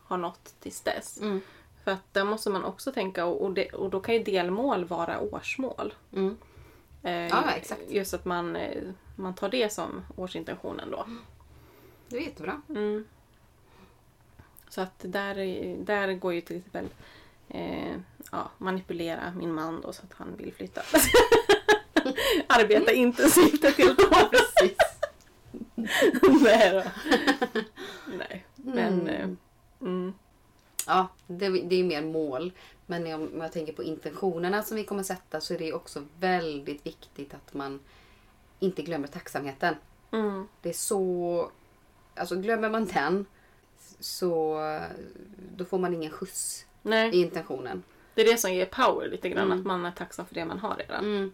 ha 0.04 0.18
nått 0.18 0.56
tills 0.60 0.82
dess? 0.82 1.22
Mm. 1.22 1.42
För 1.84 1.92
att 1.92 2.14
där 2.14 2.24
måste 2.24 2.50
man 2.50 2.66
också 2.66 2.92
tänka 2.92 3.26
och, 3.26 3.42
och, 3.42 3.54
det, 3.54 3.70
och 3.70 3.90
då 3.90 4.00
kan 4.00 4.16
ju 4.16 4.24
delmål 4.24 4.86
vara 4.86 5.20
årsmål. 5.20 5.94
Mm. 6.14 6.38
Eh, 7.04 7.12
Ja, 7.28 7.52
exakt. 7.52 7.82
Just 7.90 8.14
att 8.14 8.26
man, 8.26 8.56
eh, 8.56 8.84
man 9.16 9.34
tar 9.36 9.50
det 9.50 9.74
som 9.74 10.06
årsintentionen 10.16 10.92
då. 10.92 11.06
Det 12.10 12.18
är 12.18 12.22
jättebra. 12.22 12.62
Mm. 12.70 13.06
Så 14.70 14.82
att 14.82 14.94
där, 15.02 15.36
där 15.86 16.14
går 16.14 16.34
ju 16.34 16.42
till 16.42 16.58
exempel 16.58 16.86
eh, 17.50 17.96
ja, 18.32 18.52
manipulera 18.58 19.34
min 19.38 19.54
man 19.54 19.82
då 19.82 19.94
så 19.94 20.02
att 20.04 20.14
han 20.14 20.36
vill 20.38 20.54
flytta. 20.54 20.82
Arbeta 22.48 22.92
intensivt 22.92 23.64
ett 23.64 23.78
helt 23.78 24.00
år. 24.00 24.30
Precis. 24.32 24.78
Nej 26.44 26.72
då. 26.72 26.84
Nej. 28.18 28.46
Men 28.56 29.02
Mm. 29.02 29.08
eh, 29.08 29.30
mm. 29.82 30.14
Ja, 30.92 31.08
det, 31.28 31.50
det 31.50 31.76
är 31.76 31.84
mer 31.84 32.02
mål. 32.02 32.52
Men 32.86 33.14
om 33.14 33.42
jag 33.42 33.52
tänker 33.52 33.74
på 33.74 33.84
intentionerna 33.84 34.64
som 34.64 34.78
vi 34.78 34.84
kommer 34.84 35.04
sätta 35.04 35.42
så 35.42 35.54
är 35.54 35.58
det 35.58 35.74
också 35.74 36.06
väldigt 36.20 36.86
viktigt 36.86 37.34
att 37.34 37.54
man 37.54 37.80
inte 38.60 38.82
glömmer 38.82 39.08
tacksamheten. 39.08 39.76
Mm. 40.12 40.48
Det 40.62 40.70
är 40.70 40.74
så... 40.74 41.52
Alltså 42.16 42.36
glömmer 42.36 42.70
man 42.70 42.86
den 42.86 43.26
så 44.00 44.60
då 45.56 45.66
får 45.66 45.80
man 45.80 45.94
ingen 45.94 46.12
skjuts 46.12 46.66
i 46.84 46.90
Nej, 46.90 47.22
intentionen. 47.22 47.84
det 48.16 48.22
är 48.22 48.32
det 48.32 48.38
som 48.38 48.54
ger 48.54 48.66
power 48.66 49.08
lite 49.08 49.30
grann. 49.30 49.46
Mm. 49.46 49.60
Att 49.60 49.66
man 49.66 49.86
är 49.86 49.92
tacksam 49.92 50.26
för 50.26 50.36
det 50.36 50.46
man 50.46 50.60
har 50.60 50.76
redan. 50.76 51.06
Mm. 51.06 51.32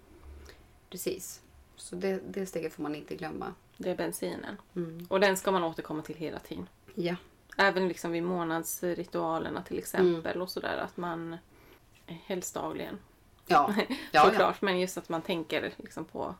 Precis. 0.90 1.42
Så 1.76 1.96
det, 1.96 2.20
det 2.30 2.46
steget 2.46 2.74
får 2.74 2.84
man 2.84 2.96
inte 2.96 3.16
glömma. 3.16 3.54
Det 3.78 3.90
är 3.90 3.96
bensinen. 3.96 4.58
Mm. 4.76 5.08
Och 5.10 5.20
den 5.20 5.38
ska 5.38 5.52
man 5.52 5.64
återkomma 5.64 6.02
till 6.02 6.16
hela 6.16 6.40
tiden. 6.40 6.70
Ja. 6.96 7.16
Även 7.58 7.88
liksom 7.88 8.12
vid 8.12 8.24
månadsritualerna 8.24 9.64
till 9.64 9.78
exempel 9.78 10.42
och 10.42 10.50
sådär 10.50 10.78
att 10.78 10.98
man 10.98 11.38
helst 12.06 12.54
dagligen 12.54 13.00
Ja, 13.46 13.74
ja, 13.90 13.96
ja. 14.12 14.24
såklart 14.26 14.62
men 14.62 14.80
just 14.80 14.98
att 14.98 15.10
man 15.10 15.22
tänker 15.22 15.74
liksom 15.78 16.06
på 16.06 16.36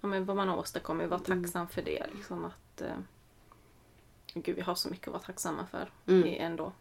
ja, 0.00 0.08
men 0.08 0.24
vad 0.24 0.36
man 0.36 0.48
har 0.48 0.56
åstadkommit, 0.56 1.08
var 1.10 1.20
Mm. 1.26 1.42
tacksam 1.44 1.68
för 1.68 1.82
det. 1.82 2.06
Liksom 2.14 2.44
att, 2.44 2.80
eh, 2.80 2.96
gud 4.34 4.56
vi 4.56 4.62
har 4.62 4.74
så 4.74 4.88
mycket 4.88 5.08
att 5.08 5.12
vara 5.12 5.22
tacksamma 5.22 5.66
för 5.66 5.90
Mm. 6.06 6.34
ändå. 6.38 6.72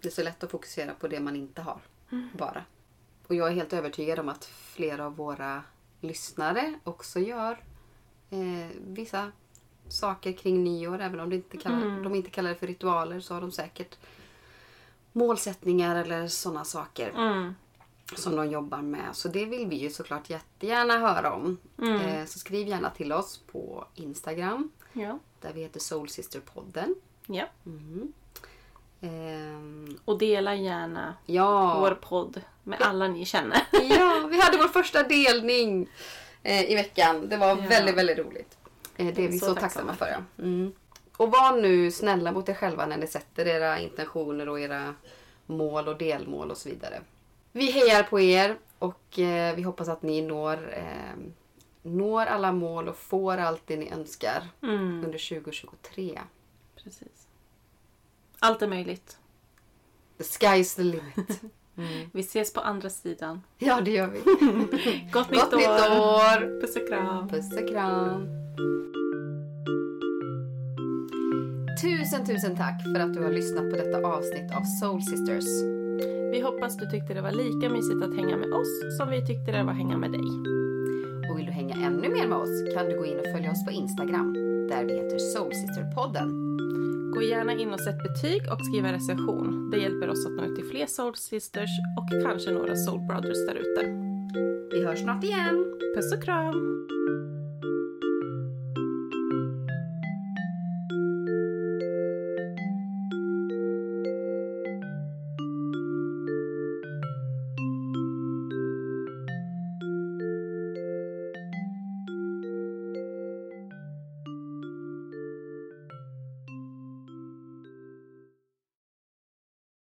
Det 0.00 0.08
är 0.08 0.12
så 0.12 0.22
lätt 0.22 0.44
att 0.44 0.50
fokusera 0.50 0.94
på 0.94 1.08
det 1.08 1.20
man 1.20 1.36
inte 1.36 1.62
har. 1.62 1.80
Mm. 2.12 2.28
Bara. 2.34 2.64
Och 3.26 3.34
jag 3.34 3.48
är 3.48 3.52
helt 3.52 3.72
övertygad 3.72 4.18
om 4.18 4.28
att 4.28 4.44
flera 4.44 5.06
av 5.06 5.16
våra 5.16 5.62
lyssnare 6.00 6.78
också 6.84 7.18
gör 7.20 7.52
eh, 8.30 8.68
vissa 8.86 9.32
saker 9.88 10.32
kring 10.32 10.64
nyår. 10.64 11.00
Även 11.00 11.20
om 11.20 11.30
det 11.30 11.36
inte 11.36 11.56
kallar, 11.56 11.76
Mm. 11.82 12.02
de 12.02 12.14
inte 12.14 12.30
kallar 12.30 12.50
det 12.50 12.56
för 12.56 12.66
ritualer 12.66 13.20
så 13.20 13.34
har 13.34 13.40
de 13.40 13.52
säkert 13.52 13.98
målsättningar 15.12 15.96
eller 15.96 16.28
sådana 16.28 16.64
saker 16.64 17.08
Mm. 17.16 17.54
som 18.16 18.36
de 18.36 18.50
jobbar 18.50 18.82
med. 18.82 19.08
Så 19.12 19.28
det 19.28 19.44
vill 19.44 19.66
vi 19.66 19.76
ju 19.76 19.90
såklart 19.90 20.30
jättegärna 20.30 20.98
höra 20.98 21.32
om. 21.32 21.58
Mm. 21.78 22.00
Eh, 22.00 22.26
så 22.26 22.38
skriv 22.38 22.68
gärna 22.68 22.90
till 22.90 23.12
oss 23.12 23.38
på 23.52 23.84
Instagram 23.94 24.70
Ja. 24.92 25.18
där 25.40 25.52
vi 25.52 25.60
heter 25.62 25.80
Soul 25.80 26.08
Sister 26.08 26.40
podden. 26.40 26.94
ja. 27.26 27.44
Ehm, 29.00 29.98
Och 30.04 30.18
dela 30.18 30.54
gärna 30.54 31.14
ja. 31.26 31.80
vår 31.80 31.90
podd 31.94 32.40
med 32.62 32.80
alla 32.82 33.08
ni 33.08 33.24
känner. 33.24 33.62
Ja, 33.72 34.26
vi 34.30 34.40
hade 34.40 34.56
vår 34.58 34.68
första 34.68 35.02
delning 35.02 35.88
eh, 36.42 36.70
i 36.70 36.74
veckan. 36.74 37.28
Det 37.28 37.36
var 37.36 37.48
Ja. 37.48 37.54
väldigt, 37.54 37.94
väldigt 37.94 38.18
roligt. 38.18 38.58
Eh, 38.96 39.14
det 39.14 39.24
är 39.24 39.28
vi 39.28 39.38
så, 39.38 39.54
tacksamma 39.54 39.94
för. 39.94 40.06
Ja. 40.06 40.42
Mm. 40.42 40.72
Och 41.16 41.30
var 41.30 41.60
nu 41.62 41.90
snälla 41.90 42.32
mot 42.32 42.48
er 42.48 42.54
själva 42.54 42.86
när 42.86 42.96
ni 42.96 43.06
sätter 43.06 43.46
era 43.46 43.78
intentioner 43.80 44.48
och 44.48 44.60
era 44.60 44.94
mål 45.46 45.88
och 45.88 45.98
delmål 45.98 46.50
och 46.50 46.56
så 46.56 46.68
vidare. 46.68 47.00
Vi 47.52 47.70
hejar 47.70 48.02
på 48.02 48.20
er 48.20 48.58
och 48.78 49.18
eh, 49.18 49.56
vi 49.56 49.62
hoppas 49.62 49.88
att 49.88 50.02
ni 50.02 50.22
når, 50.22 50.72
eh, 50.74 51.16
når 51.82 52.26
alla 52.26 52.52
mål 52.52 52.88
och 52.88 52.96
får 52.96 53.36
allt 53.38 53.62
det 53.66 53.76
ni 53.76 53.90
önskar 53.92 54.48
Mm. 54.62 55.04
under 55.04 55.18
2023. 55.18 56.20
Precis. 56.84 57.26
Allt 58.38 58.62
är 58.62 58.68
möjligt. 58.68 59.18
The 60.18 60.24
sky's 60.24 60.76
the 60.76 60.82
limit. 60.82 61.40
Mm. 61.78 62.10
Vi 62.12 62.20
ses 62.20 62.52
på 62.52 62.60
andra 62.60 62.90
sidan. 62.90 63.42
Ja, 63.58 63.80
det 63.80 63.90
gör 63.90 64.06
vi. 64.06 64.18
Gott 65.12 65.30
nytt 65.30 65.40
Gott 65.40 65.52
nytt 65.52 65.66
år! 65.68 66.00
år! 66.00 66.60
Puss 66.60 66.76
och 66.76 66.88
kram! 66.88 67.28
Puss 67.28 67.52
och 67.62 67.68
kram! 67.68 68.26
Tusen, 71.82 72.26
tusen 72.26 72.56
tack 72.56 72.82
för 72.82 73.00
att 73.00 73.14
du 73.14 73.22
har 73.22 73.30
lyssnat 73.30 73.70
på 73.70 73.76
detta 73.76 73.98
avsnitt 74.06 74.50
av 74.52 74.62
Soul 74.62 75.02
Sisters. 75.02 75.46
Vi 76.32 76.40
hoppas 76.40 76.76
du 76.76 76.86
tyckte 76.86 77.14
det 77.14 77.22
var 77.22 77.30
lika 77.30 77.70
mysigt 77.70 78.02
att 78.02 78.16
hänga 78.16 78.36
med 78.36 78.52
oss 78.52 78.96
som 78.98 79.10
vi 79.10 79.26
tyckte 79.26 79.52
det 79.52 79.62
var 79.62 79.70
att 79.70 79.76
hänga 79.76 79.96
med 79.96 80.12
dig. 80.12 80.28
Och 81.30 81.38
vill 81.38 81.46
du 81.46 81.52
hänga 81.52 81.74
ännu 81.74 82.08
mer 82.08 82.26
med 82.26 82.38
oss 82.38 82.74
kan 82.74 82.86
du 82.88 82.98
gå 82.98 83.06
in 83.06 83.18
och 83.18 83.32
följa 83.34 83.50
oss 83.50 83.64
på 83.64 83.70
Instagram 83.70 84.32
där 84.68 84.84
vi 84.84 84.92
heter 84.94 85.18
Soul 85.18 85.52
Sister-podden. 85.52 86.28
Gå 87.14 87.22
gärna 87.22 87.52
in 87.52 87.72
och 87.72 87.80
sätt 87.80 88.02
betyg 88.02 88.42
och 88.52 88.66
skriv 88.66 88.84
en 88.84 88.92
recension. 88.92 89.70
Det 89.70 89.78
hjälper 89.78 90.08
oss 90.08 90.26
att 90.26 90.32
nå 90.32 90.42
ut 90.44 90.56
till 90.56 90.64
fler 90.64 90.86
Soul 90.86 91.14
Sisters 91.14 91.70
och 91.98 92.22
kanske 92.24 92.50
några 92.50 92.76
Soul 92.76 93.00
Brothers 93.08 93.46
där 93.46 93.54
ute. 93.54 93.82
Vi 94.72 94.84
hörs 94.84 94.98
snart 94.98 95.24
igen! 95.24 95.64
Puss 95.96 96.12
och 96.12 96.22
kram! 96.22 96.86